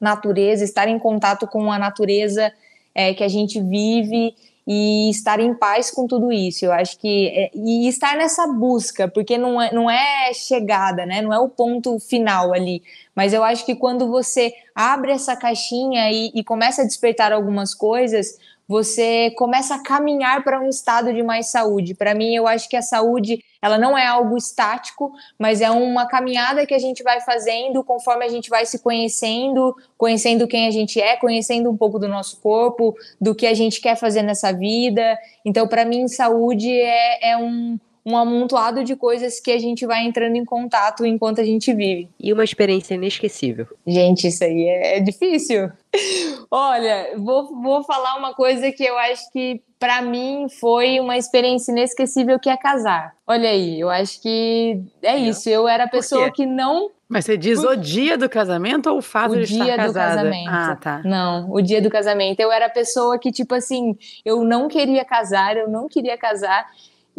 natureza, 0.00 0.64
estar 0.64 0.88
em 0.88 0.98
contato 0.98 1.46
com 1.46 1.72
a 1.72 1.78
natureza 1.78 2.52
é, 2.94 3.14
que 3.14 3.24
a 3.24 3.28
gente 3.28 3.60
vive 3.60 4.34
e 4.66 5.10
estar 5.10 5.40
em 5.40 5.54
paz 5.54 5.90
com 5.90 6.06
tudo 6.06 6.30
isso. 6.30 6.64
Eu 6.64 6.72
acho 6.72 6.98
que 6.98 7.28
é, 7.28 7.50
e 7.54 7.88
estar 7.88 8.16
nessa 8.16 8.46
busca, 8.46 9.08
porque 9.08 9.36
não 9.36 9.60
é, 9.60 9.72
não 9.72 9.90
é 9.90 10.32
chegada, 10.32 11.06
né? 11.06 11.22
Não 11.22 11.32
é 11.32 11.38
o 11.38 11.48
ponto 11.48 11.98
final 11.98 12.52
ali. 12.52 12.82
Mas 13.14 13.32
eu 13.32 13.42
acho 13.42 13.64
que 13.64 13.74
quando 13.74 14.08
você 14.08 14.52
abre 14.74 15.12
essa 15.12 15.34
caixinha 15.34 16.10
e, 16.12 16.30
e 16.34 16.44
começa 16.44 16.82
a 16.82 16.86
despertar 16.86 17.32
algumas 17.32 17.74
coisas, 17.74 18.38
você 18.70 19.32
começa 19.32 19.74
a 19.74 19.82
caminhar 19.82 20.44
para 20.44 20.60
um 20.60 20.68
estado 20.68 21.12
de 21.12 21.24
mais 21.24 21.48
saúde. 21.48 21.92
Para 21.92 22.14
mim, 22.14 22.36
eu 22.36 22.46
acho 22.46 22.68
que 22.68 22.76
a 22.76 22.82
saúde, 22.82 23.44
ela 23.60 23.76
não 23.76 23.98
é 23.98 24.06
algo 24.06 24.36
estático, 24.36 25.10
mas 25.36 25.60
é 25.60 25.68
uma 25.72 26.06
caminhada 26.06 26.64
que 26.64 26.72
a 26.72 26.78
gente 26.78 27.02
vai 27.02 27.20
fazendo 27.20 27.82
conforme 27.82 28.24
a 28.24 28.28
gente 28.28 28.48
vai 28.48 28.64
se 28.64 28.78
conhecendo, 28.78 29.74
conhecendo 29.98 30.46
quem 30.46 30.68
a 30.68 30.70
gente 30.70 31.00
é, 31.00 31.16
conhecendo 31.16 31.68
um 31.68 31.76
pouco 31.76 31.98
do 31.98 32.06
nosso 32.06 32.40
corpo, 32.40 32.94
do 33.20 33.34
que 33.34 33.48
a 33.48 33.54
gente 33.54 33.80
quer 33.80 33.96
fazer 33.96 34.22
nessa 34.22 34.52
vida. 34.52 35.18
Então, 35.44 35.66
para 35.66 35.84
mim, 35.84 36.06
saúde 36.06 36.70
é, 36.70 37.30
é 37.32 37.36
um 37.36 37.76
um 38.04 38.16
amontoado 38.16 38.82
de 38.82 38.96
coisas 38.96 39.40
que 39.40 39.50
a 39.50 39.58
gente 39.58 39.86
vai 39.86 40.04
entrando 40.04 40.36
em 40.36 40.44
contato 40.44 41.04
enquanto 41.04 41.40
a 41.40 41.44
gente 41.44 41.72
vive. 41.74 42.08
E 42.18 42.32
uma 42.32 42.44
experiência 42.44 42.94
inesquecível. 42.94 43.66
Gente, 43.86 44.28
isso 44.28 44.42
aí 44.42 44.64
é, 44.64 44.98
é 44.98 45.00
difícil. 45.00 45.70
Olha, 46.50 47.12
vou, 47.16 47.60
vou 47.60 47.84
falar 47.84 48.16
uma 48.16 48.34
coisa 48.34 48.72
que 48.72 48.84
eu 48.84 48.96
acho 48.98 49.30
que 49.32 49.62
para 49.78 50.02
mim 50.02 50.46
foi 50.60 51.00
uma 51.00 51.16
experiência 51.16 51.72
inesquecível 51.72 52.38
que 52.38 52.50
é 52.50 52.56
casar. 52.56 53.14
Olha 53.26 53.48
aí, 53.48 53.80
eu 53.80 53.88
acho 53.88 54.20
que 54.20 54.82
é 55.02 55.16
isso. 55.16 55.48
Eu 55.48 55.68
era 55.68 55.84
a 55.84 55.88
pessoa 55.88 56.30
que 56.30 56.44
não 56.44 56.90
mas 57.10 57.24
você 57.24 57.36
diz 57.36 57.58
o 57.64 57.74
dia 57.74 58.16
do 58.16 58.28
casamento 58.28 58.88
ou 58.88 58.98
o 58.98 59.02
fato 59.02 59.32
o 59.32 59.36
de 59.36 59.52
estar 59.52 59.66
casada? 59.66 59.72
O 59.72 59.76
dia 59.76 59.88
do 59.88 59.94
casamento. 59.94 60.48
Ah, 60.48 60.76
tá. 60.80 61.02
Não, 61.04 61.50
o 61.50 61.60
dia 61.60 61.82
do 61.82 61.90
casamento. 61.90 62.38
Eu 62.38 62.52
era 62.52 62.66
a 62.66 62.70
pessoa 62.70 63.18
que, 63.18 63.32
tipo 63.32 63.52
assim, 63.52 63.98
eu 64.24 64.44
não 64.44 64.68
queria 64.68 65.04
casar, 65.04 65.56
eu 65.56 65.68
não 65.68 65.88
queria 65.88 66.16
casar. 66.16 66.70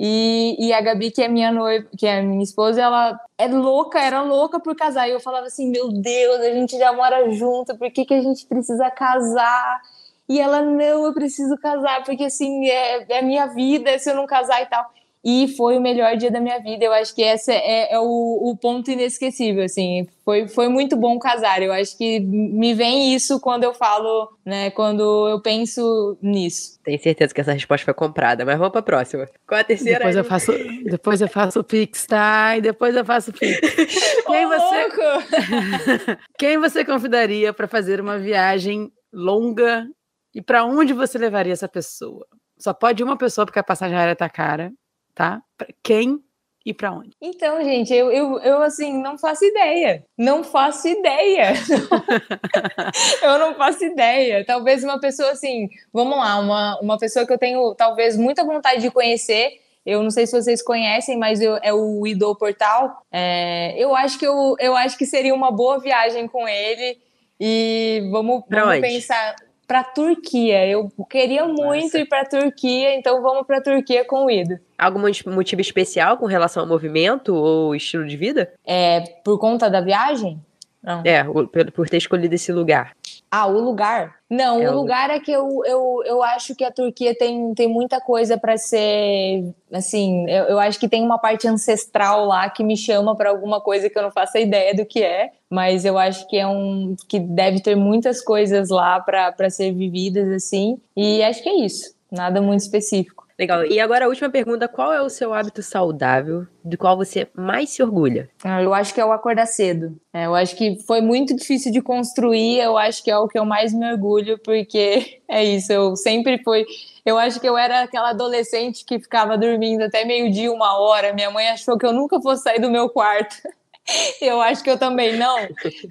E, 0.04 0.56
e 0.58 0.74
a 0.74 0.82
Gabi, 0.82 1.12
que 1.12 1.22
é 1.22 1.28
minha 1.28 1.52
noiva, 1.52 1.88
que 1.96 2.08
é 2.08 2.24
minha 2.24 2.42
esposa, 2.42 2.82
ela 2.82 3.20
é 3.38 3.48
louca, 3.48 4.00
era 4.00 4.24
louca 4.24 4.60
por 4.60 4.76
casar. 4.76 5.08
E 5.08 5.12
eu 5.12 5.20
falava 5.20 5.46
assim: 5.46 5.70
Meu 5.70 5.92
Deus, 5.92 6.40
a 6.40 6.52
gente 6.52 6.76
já 6.76 6.92
mora 6.92 7.30
junto, 7.32 7.78
por 7.78 7.92
que, 7.92 8.04
que 8.04 8.16
a 8.16 8.22
gente 8.22 8.48
precisa 8.48 8.90
casar? 8.90 9.80
E 10.28 10.40
ela, 10.40 10.64
não, 10.64 11.06
eu 11.06 11.14
preciso 11.14 11.56
casar, 11.58 12.04
porque 12.04 12.24
assim, 12.24 12.68
é, 12.68 13.06
é 13.18 13.22
minha 13.22 13.46
vida 13.48 14.00
se 14.00 14.10
eu 14.10 14.16
não 14.16 14.26
casar 14.26 14.64
e 14.64 14.66
tal 14.66 14.92
e 15.24 15.48
foi 15.56 15.78
o 15.78 15.82
melhor 15.82 16.18
dia 16.18 16.32
da 16.32 16.40
minha 16.40 16.60
vida. 16.60 16.84
Eu 16.84 16.94
acho 16.94 17.14
que 17.14 17.22
esse 17.22 17.52
é, 17.52 17.94
é 17.94 18.00
o, 18.00 18.04
o, 18.04 18.58
ponto 18.58 18.90
inesquecível, 18.90 19.64
assim. 19.64 20.08
Foi, 20.26 20.48
foi 20.48 20.68
muito 20.68 20.96
bom 20.98 21.20
casar. 21.20 21.62
Eu 21.62 21.72
acho 21.72 21.96
que 21.96 22.20
me 22.20 22.74
vem 22.74 23.14
isso 23.14 23.40
quando 23.40 23.64
eu 23.64 23.74
falo, 23.74 24.30
né, 24.44 24.72
quando 24.72 25.30
eu 25.30 25.40
penso 25.40 26.18
nisso. 26.22 26.80
Tenho 26.84 27.00
certeza 27.00 27.34
que 27.34 27.42
essa 27.42 27.54
resposta 27.54 27.86
foi 27.86 27.94
comprada, 27.94 28.44
mas 28.44 28.58
vamos 28.58 28.72
para 28.72 28.80
a 28.80 28.84
próxima. 28.84 29.30
Qual 29.48 29.60
a 29.60 29.64
terceira? 29.64 30.00
Depois 30.00 30.16
eu 30.16 30.24
faço, 30.24 30.52
depois 30.86 31.22
eu 31.22 31.28
faço 31.28 31.60
o 31.60 31.64
Pix, 31.64 32.08
tá? 32.08 32.58
E 32.58 32.62
depois 32.62 32.96
eu 32.96 33.06
faço 33.06 33.30
o 33.30 33.34
Pix. 33.34 33.60
Quem 34.26 34.48
você 34.48 34.88
Quem 36.38 36.58
você 36.58 36.84
convidaria 36.84 37.54
para 37.54 37.68
fazer 37.68 38.02
uma 38.02 38.18
viagem 38.18 38.92
longa 39.14 39.86
e 40.34 40.42
para 40.42 40.66
onde 40.66 40.94
você 40.94 41.20
levaria 41.20 41.54
essa 41.54 41.68
pessoa? 41.68 42.26
Só 42.58 42.74
pode 42.74 43.04
uma 43.04 43.18
pessoa 43.18 43.46
porque 43.46 43.60
a 43.60 43.64
passagem 43.64 43.98
aérea 43.98 44.16
tá 44.16 44.30
cara 44.30 44.72
tá? 45.14 45.42
Pra 45.58 45.68
quem 45.84 46.24
e 46.66 46.74
para 46.74 46.92
onde? 46.92 47.12
Então, 47.20 47.64
gente, 47.64 47.94
eu, 47.94 48.12
eu, 48.12 48.40
eu 48.40 48.62
assim, 48.62 49.02
não 49.02 49.18
faço 49.18 49.44
ideia. 49.44 50.06
Não 50.18 50.44
faço 50.44 50.88
ideia. 50.88 51.54
eu 53.24 53.40
não 53.40 53.56
faço 53.56 53.84
ideia. 53.84 54.46
Talvez 54.46 54.84
uma 54.84 55.00
pessoa 55.00 55.32
assim, 55.32 55.70
vamos 55.92 56.18
lá, 56.18 56.40
uma, 56.40 56.80
uma 56.80 56.98
pessoa 56.98 57.26
que 57.26 57.34
eu 57.34 57.38
tenho 57.38 57.74
talvez 57.76 58.16
muita 58.16 58.44
vontade 58.44 58.82
de 58.82 58.92
conhecer. 58.92 59.60
Eu 59.84 60.04
não 60.04 60.12
sei 60.12 60.28
se 60.28 60.40
vocês 60.40 60.62
conhecem, 60.62 61.18
mas 61.18 61.42
eu, 61.42 61.58
é 61.64 61.74
o 61.74 62.06
Ido 62.06 62.36
Portal. 62.36 63.02
É, 63.12 63.74
eu 63.78 63.96
acho 63.96 64.20
que 64.20 64.28
eu, 64.28 64.56
eu 64.60 64.76
acho 64.76 64.96
que 64.98 65.08
seria 65.08 65.34
uma 65.34 65.52
boa 65.52 65.80
viagem 65.80 66.28
com 66.28 66.48
ele. 66.48 67.00
E 67.40 68.08
vamos, 68.12 68.44
vamos 68.48 68.80
pensar 68.80 69.36
para 69.72 69.86
Turquia. 69.86 70.68
Eu 70.68 70.92
queria 71.10 71.46
muito 71.48 71.84
Nossa. 71.84 72.00
ir 72.00 72.06
para 72.06 72.26
Turquia, 72.26 72.94
então 72.94 73.22
vamos 73.22 73.48
para 73.48 73.62
Turquia 73.62 74.04
com 74.04 74.26
o 74.26 74.30
Ido. 74.30 74.60
Algum 74.78 75.00
motivo 75.00 75.62
especial 75.62 76.18
com 76.18 76.26
relação 76.26 76.64
ao 76.64 76.68
movimento 76.68 77.34
ou 77.34 77.74
estilo 77.74 78.06
de 78.06 78.18
vida? 78.18 78.52
É 78.66 79.00
por 79.24 79.40
conta 79.40 79.70
da 79.70 79.80
viagem? 79.80 80.42
Não. 80.84 81.02
É, 81.06 81.24
por, 81.24 81.48
por 81.72 81.88
ter 81.88 81.98
escolhido 81.98 82.36
esse 82.36 82.52
lugar. 82.52 82.92
Ah, 83.34 83.48
o 83.48 83.62
lugar? 83.62 84.16
Não, 84.30 84.62
é 84.62 84.70
o 84.70 84.76
lugar 84.76 85.10
é 85.10 85.18
que 85.18 85.32
eu, 85.32 85.64
eu, 85.66 86.04
eu 86.06 86.22
acho 86.22 86.54
que 86.54 86.66
a 86.66 86.72
Turquia 86.72 87.16
tem, 87.18 87.54
tem 87.54 87.66
muita 87.66 88.02
coisa 88.02 88.38
para 88.38 88.58
ser. 88.58 89.54
Assim, 89.72 90.30
eu, 90.30 90.44
eu 90.46 90.60
acho 90.60 90.78
que 90.78 90.90
tem 90.90 91.02
uma 91.02 91.18
parte 91.18 91.48
ancestral 91.48 92.26
lá 92.26 92.50
que 92.50 92.62
me 92.62 92.76
chama 92.76 93.16
para 93.16 93.30
alguma 93.30 93.62
coisa 93.62 93.90
que 93.90 93.98
eu 93.98 94.04
não 94.04 94.12
faço 94.12 94.38
ideia 94.38 94.76
do 94.76 94.86
que 94.86 95.02
é, 95.02 95.32
mas 95.50 95.86
eu 95.86 95.98
acho 95.98 96.28
que 96.28 96.38
é 96.38 96.46
um. 96.46 96.94
que 97.08 97.22
deve 97.22 97.62
ter 97.62 97.76
muitas 97.76 98.22
coisas 98.22 98.68
lá 98.68 99.00
para 99.00 99.50
ser 99.50 99.72
vividas, 99.74 100.28
assim, 100.28 100.78
e 100.96 101.24
acho 101.24 101.42
que 101.42 101.48
é 101.48 101.66
isso. 101.66 101.96
Nada 102.12 102.42
muito 102.42 102.60
específico. 102.60 103.21
Legal. 103.42 103.66
E 103.66 103.80
agora 103.80 104.06
a 104.06 104.08
última 104.08 104.30
pergunta: 104.30 104.68
qual 104.68 104.94
é 104.94 105.02
o 105.02 105.10
seu 105.10 105.34
hábito 105.34 105.64
saudável 105.64 106.46
do 106.64 106.78
qual 106.78 106.96
você 106.96 107.28
mais 107.34 107.72
se 107.72 107.82
orgulha? 107.82 108.30
Ah, 108.44 108.62
eu 108.62 108.72
acho 108.72 108.94
que 108.94 109.02
é 109.02 109.06
o 109.06 109.12
acordar 109.12 109.48
cedo. 109.48 110.00
É, 110.14 110.28
eu 110.28 110.36
acho 110.36 110.56
que 110.56 110.78
foi 110.86 111.02
muito 111.02 111.36
difícil 111.36 111.72
de 111.72 111.82
construir. 111.82 112.60
Eu 112.60 112.78
acho 112.78 113.04
que 113.04 113.10
é 113.10 113.18
o 113.18 113.28
que 113.28 113.40
eu 113.40 113.44
mais 113.44 113.74
me 113.74 113.92
orgulho, 113.92 114.38
porque 114.44 115.22
é 115.28 115.44
isso. 115.44 115.74
Eu 115.74 115.96
sempre 115.96 116.38
fui. 116.44 116.64
Eu 117.04 117.18
acho 117.18 117.40
que 117.40 117.50
eu 117.50 117.58
era 117.58 117.82
aquela 117.82 118.12
adolescente 118.12 118.86
que 118.86 119.00
ficava 119.00 119.36
dormindo 119.36 119.82
até 119.82 120.06
meio-dia, 120.06 120.52
uma 120.52 120.78
hora. 120.80 121.12
Minha 121.12 121.32
mãe 121.32 121.50
achou 121.50 121.80
que 121.80 121.86
eu 121.86 121.92
nunca 121.92 122.22
fosse 122.22 122.44
sair 122.44 122.62
do 122.62 122.70
meu 122.70 122.90
quarto. 122.90 123.38
eu 124.22 124.42
acho 124.42 124.64
que 124.64 124.70
eu 124.70 124.78
também 124.78 125.18
não. 125.18 125.38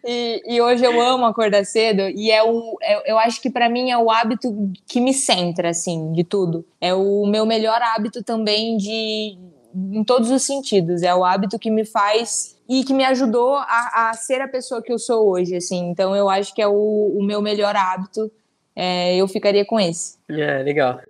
E, 0.06 0.42
e, 0.46 0.60
hoje 0.60 0.84
eu 0.84 1.00
amo 1.00 1.24
acordar 1.26 1.64
cedo 1.64 2.02
e 2.02 2.30
é 2.30 2.42
o, 2.42 2.76
é, 2.82 3.10
eu 3.10 3.18
acho 3.18 3.40
que 3.40 3.50
para 3.50 3.68
mim 3.68 3.90
é 3.90 3.98
o 3.98 4.10
hábito 4.10 4.72
que 4.86 5.00
me 5.00 5.12
centra 5.12 5.70
assim 5.70 6.12
de 6.12 6.24
tudo. 6.24 6.64
É 6.80 6.94
o 6.94 7.26
meu 7.26 7.44
melhor 7.44 7.80
hábito 7.82 8.22
também 8.22 8.76
de 8.76 9.38
em 9.74 10.04
todos 10.04 10.30
os 10.30 10.42
sentidos. 10.42 11.02
É 11.02 11.14
o 11.14 11.24
hábito 11.24 11.58
que 11.58 11.70
me 11.70 11.84
faz 11.84 12.56
e 12.68 12.84
que 12.84 12.94
me 12.94 13.04
ajudou 13.04 13.56
a, 13.56 14.10
a 14.10 14.14
ser 14.14 14.40
a 14.40 14.48
pessoa 14.48 14.82
que 14.82 14.92
eu 14.92 14.98
sou 14.98 15.28
hoje, 15.28 15.56
assim. 15.56 15.90
Então 15.90 16.14
eu 16.14 16.28
acho 16.28 16.54
que 16.54 16.62
é 16.62 16.68
o, 16.68 17.16
o 17.18 17.22
meu 17.22 17.42
melhor 17.42 17.74
hábito. 17.76 18.30
É, 18.74 19.16
eu 19.16 19.26
ficaria 19.26 19.64
com 19.64 19.78
esse. 19.78 20.16
É, 20.28 20.62
legal. 20.62 21.00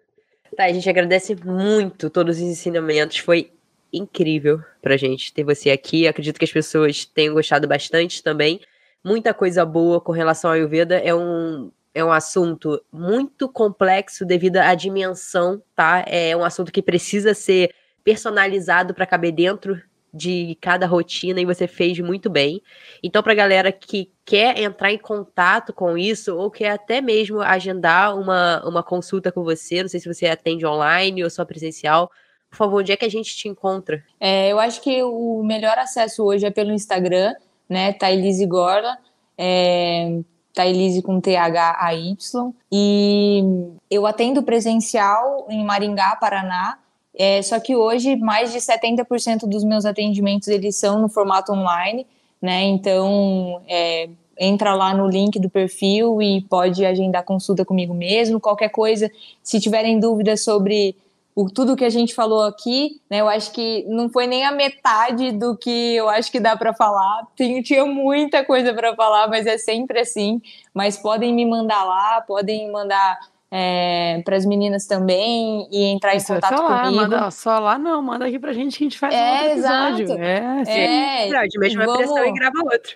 Tá, 0.56 0.64
a 0.64 0.72
gente 0.72 0.88
agradece 0.88 1.36
muito 1.36 2.10
todos 2.10 2.36
os 2.36 2.42
ensinamentos. 2.42 3.18
Foi 3.18 3.52
incrível 3.92 4.60
pra 4.80 4.96
gente 4.96 5.32
ter 5.32 5.44
você 5.44 5.70
aqui. 5.70 6.06
Acredito 6.06 6.38
que 6.38 6.44
as 6.44 6.52
pessoas 6.52 7.04
tenham 7.04 7.34
gostado 7.34 7.66
bastante 7.66 8.22
também. 8.22 8.60
Muita 9.02 9.32
coisa 9.32 9.64
boa 9.64 10.00
com 10.00 10.12
relação 10.12 10.50
ao 10.50 10.54
Ayurveda. 10.54 10.96
É 10.96 11.14
um, 11.14 11.70
é 11.94 12.04
um 12.04 12.12
assunto 12.12 12.82
muito 12.92 13.48
complexo 13.48 14.24
devido 14.24 14.58
à 14.58 14.74
dimensão, 14.74 15.62
tá? 15.74 16.04
É 16.06 16.36
um 16.36 16.44
assunto 16.44 16.72
que 16.72 16.82
precisa 16.82 17.34
ser 17.34 17.74
personalizado 18.04 18.94
para 18.94 19.06
caber 19.06 19.32
dentro 19.32 19.80
de 20.12 20.56
cada 20.60 20.86
rotina 20.86 21.40
e 21.40 21.44
você 21.44 21.66
fez 21.66 21.98
muito 22.00 22.28
bem. 22.28 22.60
Então, 23.02 23.22
para 23.22 23.34
galera 23.34 23.70
que 23.70 24.10
quer 24.24 24.58
entrar 24.58 24.92
em 24.92 24.98
contato 24.98 25.72
com 25.72 25.96
isso 25.96 26.36
ou 26.36 26.50
quer 26.50 26.70
até 26.70 27.00
mesmo 27.00 27.40
agendar 27.40 28.18
uma, 28.18 28.66
uma 28.66 28.82
consulta 28.82 29.30
com 29.30 29.44
você, 29.44 29.82
não 29.82 29.88
sei 29.88 30.00
se 30.00 30.12
você 30.12 30.26
atende 30.26 30.66
online 30.66 31.22
ou 31.22 31.30
só 31.30 31.44
presencial, 31.44 32.10
por 32.50 32.56
favor, 32.56 32.80
onde 32.80 32.92
é 32.92 32.96
que 32.96 33.04
a 33.04 33.10
gente 33.10 33.36
te 33.36 33.48
encontra? 33.48 34.02
É, 34.18 34.50
eu 34.50 34.58
acho 34.58 34.82
que 34.82 35.02
o 35.02 35.42
melhor 35.44 35.78
acesso 35.78 36.24
hoje 36.24 36.44
é 36.44 36.50
pelo 36.50 36.72
Instagram, 36.72 37.34
né? 37.68 37.92
Thailise 37.92 38.44
Gorla, 38.44 38.98
é, 39.38 40.18
Thailise 40.52 41.00
com 41.00 41.20
T-H-A-Y. 41.20 42.52
E 42.72 43.42
eu 43.88 44.04
atendo 44.04 44.42
presencial 44.42 45.46
em 45.48 45.64
Maringá, 45.64 46.16
Paraná. 46.16 46.78
É, 47.14 47.40
só 47.42 47.60
que 47.60 47.76
hoje 47.76 48.16
mais 48.16 48.52
de 48.52 48.58
70% 48.58 49.48
dos 49.48 49.62
meus 49.62 49.84
atendimentos 49.84 50.48
eles 50.48 50.76
são 50.76 51.00
no 51.00 51.08
formato 51.08 51.52
online, 51.52 52.06
né? 52.42 52.64
Então 52.64 53.62
é, 53.68 54.08
entra 54.38 54.74
lá 54.74 54.94
no 54.94 55.06
link 55.06 55.38
do 55.38 55.50
perfil 55.50 56.20
e 56.20 56.40
pode 56.42 56.84
agendar 56.84 57.22
consulta 57.24 57.64
comigo 57.64 57.94
mesmo. 57.94 58.40
Qualquer 58.40 58.70
coisa, 58.70 59.10
se 59.42 59.60
tiverem 59.60 60.00
dúvidas 60.00 60.42
sobre 60.42 60.96
o, 61.34 61.48
tudo 61.48 61.76
que 61.76 61.84
a 61.84 61.90
gente 61.90 62.14
falou 62.14 62.42
aqui, 62.42 63.00
né? 63.08 63.20
Eu 63.20 63.28
acho 63.28 63.52
que 63.52 63.84
não 63.88 64.08
foi 64.08 64.26
nem 64.26 64.44
a 64.44 64.50
metade 64.50 65.32
do 65.32 65.56
que 65.56 65.94
eu 65.96 66.08
acho 66.08 66.30
que 66.30 66.40
dá 66.40 66.56
para 66.56 66.74
falar. 66.74 67.26
Tem, 67.36 67.62
tinha 67.62 67.84
muita 67.86 68.44
coisa 68.44 68.74
para 68.74 68.94
falar, 68.96 69.28
mas 69.28 69.46
é 69.46 69.56
sempre 69.56 70.00
assim. 70.00 70.42
Mas 70.74 70.96
podem 70.96 71.32
me 71.32 71.46
mandar 71.46 71.84
lá, 71.84 72.20
podem 72.26 72.70
mandar 72.70 73.18
é, 73.50 74.20
para 74.24 74.36
as 74.36 74.44
meninas 74.44 74.86
também 74.86 75.68
e 75.70 75.84
entrar 75.84 76.14
em 76.14 76.22
contato 76.22 76.56
só 76.56 76.62
lá, 76.62 76.82
comigo. 76.82 77.02
Manda, 77.02 77.30
só 77.30 77.58
lá 77.58 77.78
não, 77.78 78.02
manda 78.02 78.26
aqui 78.26 78.38
pra 78.38 78.52
gente 78.52 78.78
que 78.78 78.84
a 78.84 78.86
gente 78.86 78.98
faz 78.98 79.14
é, 79.14 79.18
um 79.18 79.32
outro 79.32 79.50
episódio. 79.50 80.04
Exato. 80.04 80.22
É, 80.22 80.64
sim. 80.64 80.70
É, 80.72 81.22
episódio, 81.28 81.60
mesmo 81.60 81.84
vamos... 81.84 81.96
pressão 81.96 82.24
e 82.24 82.32
grava 82.32 82.58
outro. 82.64 82.92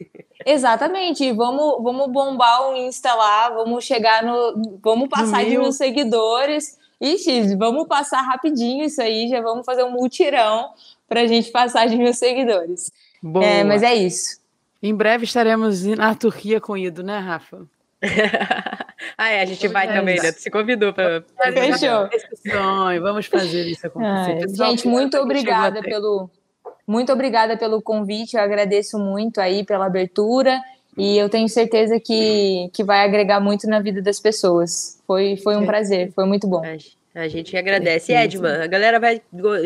Exatamente, 0.44 1.32
vamos, 1.32 1.82
vamos 1.82 2.12
bombar 2.12 2.68
o 2.68 2.76
Insta 2.76 3.12
lá, 3.14 3.50
vamos 3.50 3.84
chegar 3.84 4.22
no. 4.22 4.78
Vamos 4.80 5.08
passar 5.08 5.42
no 5.42 5.50
de 5.50 5.58
mil 5.58 5.72
seguidores 5.72 6.78
Ixi, 7.00 7.56
vamos 7.56 7.86
passar 7.86 8.22
rapidinho 8.22 8.84
isso 8.84 9.02
aí, 9.02 9.28
já 9.28 9.40
vamos 9.40 9.66
fazer 9.66 9.84
um 9.84 9.90
mutirão 9.90 10.70
para 11.08 11.20
a 11.20 11.26
gente 11.26 11.50
passar 11.50 11.86
de 11.86 11.96
mil 11.96 12.12
seguidores. 12.14 12.90
É, 13.42 13.62
mas 13.64 13.82
é 13.82 13.94
isso. 13.94 14.40
Em 14.82 14.94
breve 14.94 15.24
estaremos 15.24 15.84
na 15.84 16.14
Turquia 16.14 16.60
com 16.60 16.76
Ido, 16.76 17.02
né, 17.02 17.18
Rafa? 17.18 17.66
ah, 19.16 19.30
é, 19.30 19.40
a 19.40 19.44
gente 19.44 19.66
vai 19.68 19.88
também, 19.88 20.20
né? 20.20 20.32
Tu 20.32 20.42
se 20.42 20.50
convidou 20.50 20.92
para 20.92 21.24
Fechou. 21.52 22.08
Sonho. 22.46 23.02
Vamos 23.02 23.26
fazer 23.26 23.66
isso 23.66 23.86
acontecer. 23.86 24.32
Ai, 24.32 24.38
Pessoal, 24.40 24.70
gente, 24.70 24.86
muito 24.86 25.16
obrigada 25.18 25.82
pelo 25.82 26.30
muito 26.86 27.12
obrigada 27.12 27.56
pelo 27.56 27.82
convite. 27.82 28.36
Eu 28.36 28.42
agradeço 28.42 28.98
muito 28.98 29.40
aí 29.40 29.64
pela 29.64 29.86
abertura 29.86 30.60
e 30.96 31.18
eu 31.18 31.28
tenho 31.28 31.48
certeza 31.48 32.00
que, 32.00 32.70
que 32.72 32.82
vai 32.82 33.04
agregar 33.04 33.38
muito 33.40 33.68
na 33.68 33.80
vida 33.80 34.00
das 34.00 34.18
pessoas. 34.18 35.00
Foi, 35.06 35.36
foi 35.36 35.56
um 35.56 35.62
É. 35.62 35.66
prazer, 35.66 36.12
foi 36.12 36.24
muito 36.24 36.46
bom. 36.46 36.62
A, 36.64 37.20
a 37.20 37.28
gente 37.28 37.56
agradece. 37.56 38.12
Edman, 38.12 38.62
a 38.62 38.66
galera 38.66 39.00
vai, 39.00 39.22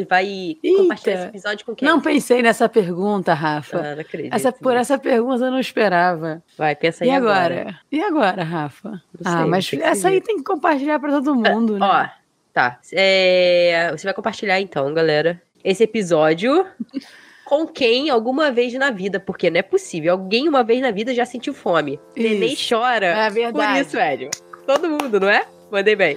vai 0.09 0.57
Eita. 0.63 0.83
compartilhar 0.83 1.15
esse 1.17 1.27
episódio 1.29 1.67
com 1.67 1.75
quem? 1.75 1.89
Não 1.89 2.01
pensei 2.01 2.43
nessa 2.43 2.69
pergunta, 2.69 3.35
Rafa. 3.35 3.79
Ah, 3.79 3.95
não 3.95 4.01
acredito. 4.03 4.33
Essa, 4.35 4.53
por 4.53 4.77
essa 4.77 4.99
pergunta 4.99 5.45
eu 5.45 5.51
não 5.51 5.61
esperava. 5.61 6.43
Vai, 6.57 6.77
pensa 6.77 7.03
aí 7.05 7.11
E 7.11 7.13
agora? 7.13 7.79
E 7.91 8.01
agora, 8.01 8.43
Rafa? 8.45 8.91
Não 8.91 9.01
ah, 9.25 9.39
sei, 9.39 9.47
mas 9.47 9.73
essa 9.83 10.09
aí 10.09 10.21
tem 10.21 10.37
que 10.37 10.45
compartilhar 10.45 10.99
para 11.01 11.11
todo 11.11 11.35
mundo, 11.35 11.79
né? 11.79 11.87
Ó, 11.87 12.09
tá. 12.53 12.79
É, 12.93 13.91
você 13.97 14.05
vai 14.05 14.15
compartilhar 14.15 14.61
então, 14.61 14.93
galera, 14.95 15.41
esse 15.65 15.83
episódio 15.83 16.65
com 17.51 17.67
quem 17.67 18.09
alguma 18.11 18.53
vez 18.53 18.73
na 18.75 18.93
vida, 18.93 19.19
porque 19.19 19.51
não 19.51 19.59
é 19.59 19.63
possível. 19.63 20.13
Alguém 20.13 20.49
uma 20.49 20.63
vez 20.63 20.81
na 20.81 20.93
vida 20.93 21.13
já 21.13 21.27
sentiu 21.27 21.53
fome. 21.53 21.99
Neném 22.17 22.53
Isso. 22.53 22.73
chora 22.73 23.07
É 23.07 23.27
por 23.27 23.35
verdade. 23.35 23.81
isso, 23.81 23.91
velho. 23.91 24.31
Todo 24.65 24.89
mundo, 24.89 25.19
não 25.19 25.29
é? 25.29 25.45
Mandei 25.69 25.97
bem. 25.97 26.17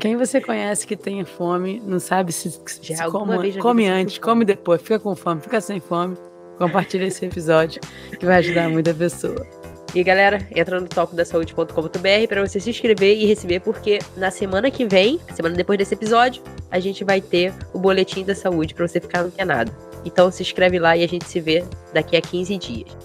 Quem 0.00 0.16
você 0.16 0.40
conhece 0.40 0.86
que 0.86 0.96
tenha 0.96 1.26
fome, 1.26 1.82
não 1.84 1.98
sabe 1.98 2.30
se, 2.30 2.52
se 2.52 3.10
come, 3.10 3.58
come 3.58 3.88
antes, 3.88 4.18
come 4.18 4.44
depois, 4.44 4.80
fica 4.80 5.00
com 5.00 5.16
fome, 5.16 5.40
fica 5.40 5.60
sem 5.60 5.80
fome. 5.80 6.16
Compartilha 6.56 7.06
esse 7.06 7.24
episódio 7.24 7.80
que 8.16 8.24
vai 8.24 8.36
ajudar 8.36 8.68
muita 8.68 8.94
pessoa. 8.94 9.44
E 9.92 10.04
galera, 10.04 10.38
entra 10.54 10.80
no 10.80 10.86
tocodasaúde.com.br 10.86 12.28
para 12.28 12.46
você 12.46 12.60
se 12.60 12.70
inscrever 12.70 13.16
e 13.16 13.26
receber, 13.26 13.58
porque 13.58 13.98
na 14.16 14.30
semana 14.30 14.70
que 14.70 14.84
vem, 14.84 15.18
semana 15.34 15.56
depois 15.56 15.76
desse 15.80 15.94
episódio, 15.94 16.44
a 16.70 16.78
gente 16.78 17.02
vai 17.02 17.20
ter 17.20 17.52
o 17.74 17.78
boletim 17.80 18.24
da 18.24 18.36
saúde 18.36 18.72
para 18.72 18.86
você 18.86 19.00
ficar 19.00 19.22
antenado. 19.22 19.89
Então 20.04 20.30
se 20.30 20.42
inscreve 20.42 20.78
lá 20.78 20.96
e 20.96 21.04
a 21.04 21.08
gente 21.08 21.26
se 21.26 21.40
vê 21.40 21.64
daqui 21.92 22.16
a 22.16 22.20
15 22.20 22.56
dias. 22.58 22.96